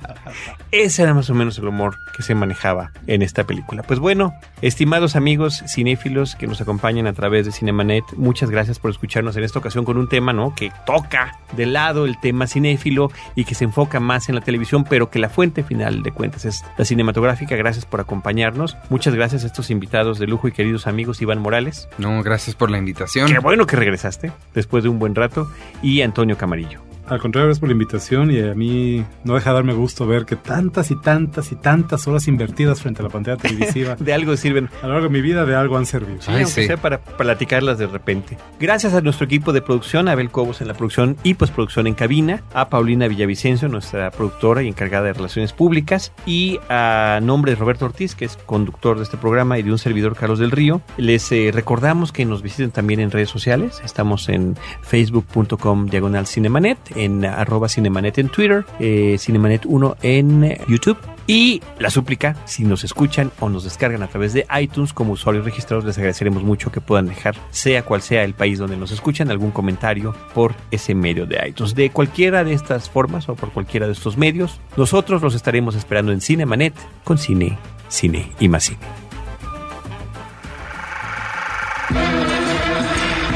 Ese 0.71 1.03
era 1.03 1.13
más 1.13 1.29
o 1.29 1.33
menos 1.33 1.57
el 1.57 1.67
humor 1.67 1.97
que 2.15 2.23
se 2.23 2.35
manejaba 2.35 2.91
en 3.07 3.21
esta 3.21 3.45
película. 3.45 3.83
Pues 3.83 3.99
bueno, 3.99 4.33
estimados 4.61 5.15
amigos 5.15 5.63
cinéfilos 5.67 6.35
que 6.35 6.47
nos 6.47 6.61
acompañan 6.61 7.07
a 7.07 7.13
través 7.13 7.45
de 7.45 7.51
Cinemanet, 7.51 8.03
muchas 8.17 8.49
gracias 8.49 8.79
por 8.79 8.91
escucharnos 8.91 9.37
en 9.37 9.43
esta 9.43 9.59
ocasión 9.59 9.85
con 9.85 9.97
un 9.97 10.09
tema, 10.09 10.33
¿no? 10.33 10.53
Que 10.55 10.71
toca 10.85 11.39
de 11.55 11.65
lado 11.65 12.05
el 12.05 12.19
tema 12.19 12.47
cinéfilo 12.47 13.11
y 13.35 13.45
que 13.45 13.55
se 13.55 13.63
enfoca 13.63 13.99
más 13.99 14.29
en 14.29 14.35
la 14.35 14.41
televisión, 14.41 14.83
pero 14.83 15.09
que 15.09 15.19
la 15.19 15.29
fuente 15.29 15.63
final 15.63 16.03
de 16.03 16.11
cuentas 16.11 16.45
es 16.45 16.63
la 16.77 16.85
cinematográfica. 16.85 17.55
Gracias 17.55 17.85
por 17.85 18.01
acompañarnos. 18.01 18.77
Muchas 18.89 19.13
gracias 19.15 19.43
a 19.43 19.47
estos 19.47 19.69
invitados 19.69 20.19
de 20.19 20.27
lujo 20.27 20.47
y 20.47 20.51
queridos 20.51 20.87
amigos 20.87 21.21
Iván 21.21 21.39
Morales. 21.39 21.87
No, 21.97 22.21
gracias 22.23 22.55
por 22.55 22.71
la 22.71 22.77
invitación. 22.77 23.27
Qué 23.27 23.39
bueno 23.39 23.65
que 23.65 23.75
regresaste 23.75 24.31
después 24.53 24.83
de 24.83 24.89
un 24.89 24.99
buen 24.99 25.15
rato. 25.15 25.49
Y 25.81 26.01
Antonio 26.01 26.37
Camarillo. 26.37 26.94
Al 27.07 27.19
contrario, 27.19 27.47
gracias 27.47 27.59
por 27.59 27.69
la 27.69 27.73
invitación 27.73 28.31
y 28.31 28.39
a 28.39 28.53
mí 28.55 29.05
no 29.23 29.35
deja 29.35 29.51
de 29.51 29.55
darme 29.55 29.73
gusto 29.73 30.07
ver 30.07 30.25
que 30.25 30.35
tantas 30.35 30.91
y 30.91 30.95
tantas 30.95 31.51
y 31.51 31.55
tantas 31.55 32.07
horas 32.07 32.27
invertidas 32.27 32.81
frente 32.81 33.01
a 33.01 33.03
la 33.03 33.09
pantalla 33.09 33.37
televisiva 33.37 33.95
de 33.99 34.13
algo 34.13 34.35
sirven. 34.37 34.69
A 34.81 34.87
lo 34.87 34.93
largo 34.93 35.07
de 35.07 35.13
mi 35.13 35.21
vida 35.21 35.45
de 35.45 35.55
algo 35.55 35.77
han 35.77 35.85
servido. 35.85 36.21
Sí, 36.21 36.31
aunque 36.31 36.65
sea 36.65 36.77
para 36.77 36.99
platicarlas 36.99 37.77
de 37.77 37.87
repente. 37.87 38.37
Gracias 38.59 38.93
a 38.93 39.01
nuestro 39.01 39.25
equipo 39.25 39.53
de 39.53 39.61
producción, 39.61 40.07
a 40.07 40.13
Abel 40.13 40.31
Cobos 40.31 40.61
en 40.61 40.67
la 40.67 40.73
producción 40.73 41.17
y 41.23 41.35
postproducción 41.35 41.87
en 41.87 41.93
cabina, 41.93 42.41
a 42.53 42.69
Paulina 42.69 43.07
Villavicencio, 43.07 43.67
nuestra 43.67 44.11
productora 44.11 44.63
y 44.63 44.67
encargada 44.67 45.05
de 45.05 45.13
relaciones 45.13 45.53
públicas, 45.53 46.11
y 46.25 46.59
a 46.69 47.19
nombre 47.21 47.51
de 47.51 47.55
Roberto 47.57 47.85
Ortiz, 47.85 48.15
que 48.15 48.25
es 48.25 48.37
conductor 48.37 48.97
de 48.97 49.03
este 49.03 49.17
programa, 49.17 49.59
y 49.59 49.63
de 49.63 49.71
un 49.71 49.77
servidor 49.77 50.15
Carlos 50.15 50.39
del 50.39 50.51
Río, 50.51 50.81
les 50.97 51.31
eh, 51.31 51.51
recordamos 51.53 52.11
que 52.11 52.25
nos 52.25 52.41
visiten 52.41 52.71
también 52.71 52.99
en 52.99 53.11
redes 53.11 53.29
sociales. 53.29 53.81
Estamos 53.83 54.29
en 54.29 54.55
facebook.com 54.81 55.87
diagonal 55.87 56.25
cinemanet, 56.25 56.77
en 56.95 57.25
arroba 57.25 57.69
cinemanet 57.69 58.17
en 58.17 58.29
Twitter, 58.29 58.65
eh, 58.79 59.17
cinemanet1 59.19 59.97
en 60.01 60.57
YouTube. 60.67 60.97
Y 61.27 61.61
la 61.79 61.89
súplica, 61.89 62.35
si 62.45 62.63
nos 62.63 62.83
escuchan 62.83 63.31
o 63.39 63.49
nos 63.49 63.63
descargan 63.63 64.03
a 64.03 64.07
través 64.07 64.33
de 64.33 64.45
iTunes 64.61 64.93
como 64.93 65.13
usuarios 65.13 65.43
registrados, 65.43 65.83
les 65.83 65.97
agradeceremos 65.97 66.43
mucho 66.43 66.71
que 66.71 66.81
puedan 66.81 67.07
dejar, 67.07 67.35
sea 67.49 67.83
cual 67.83 68.03
sea 68.03 68.23
el 68.23 68.35
país 68.35 68.59
donde 68.59 68.77
nos 68.77 68.91
escuchan, 68.91 69.31
algún 69.31 69.51
comentario 69.51 70.15
por 70.35 70.53
ese 70.69 70.93
medio 70.93 71.25
de 71.25 71.39
iTunes. 71.47 71.73
De 71.73 71.89
cualquiera 71.89 72.43
de 72.43 72.53
estas 72.53 72.89
formas 72.89 73.27
o 73.27 73.35
por 73.35 73.51
cualquiera 73.51 73.87
de 73.87 73.93
estos 73.93 74.17
medios, 74.17 74.59
nosotros 74.77 75.23
los 75.23 75.33
estaremos 75.33 75.75
esperando 75.75 76.11
en 76.11 76.21
Cinemanet 76.21 76.75
con 77.03 77.17
cine, 77.17 77.57
cine 77.87 78.31
y 78.39 78.47
más 78.47 78.65
cine. 78.65 78.79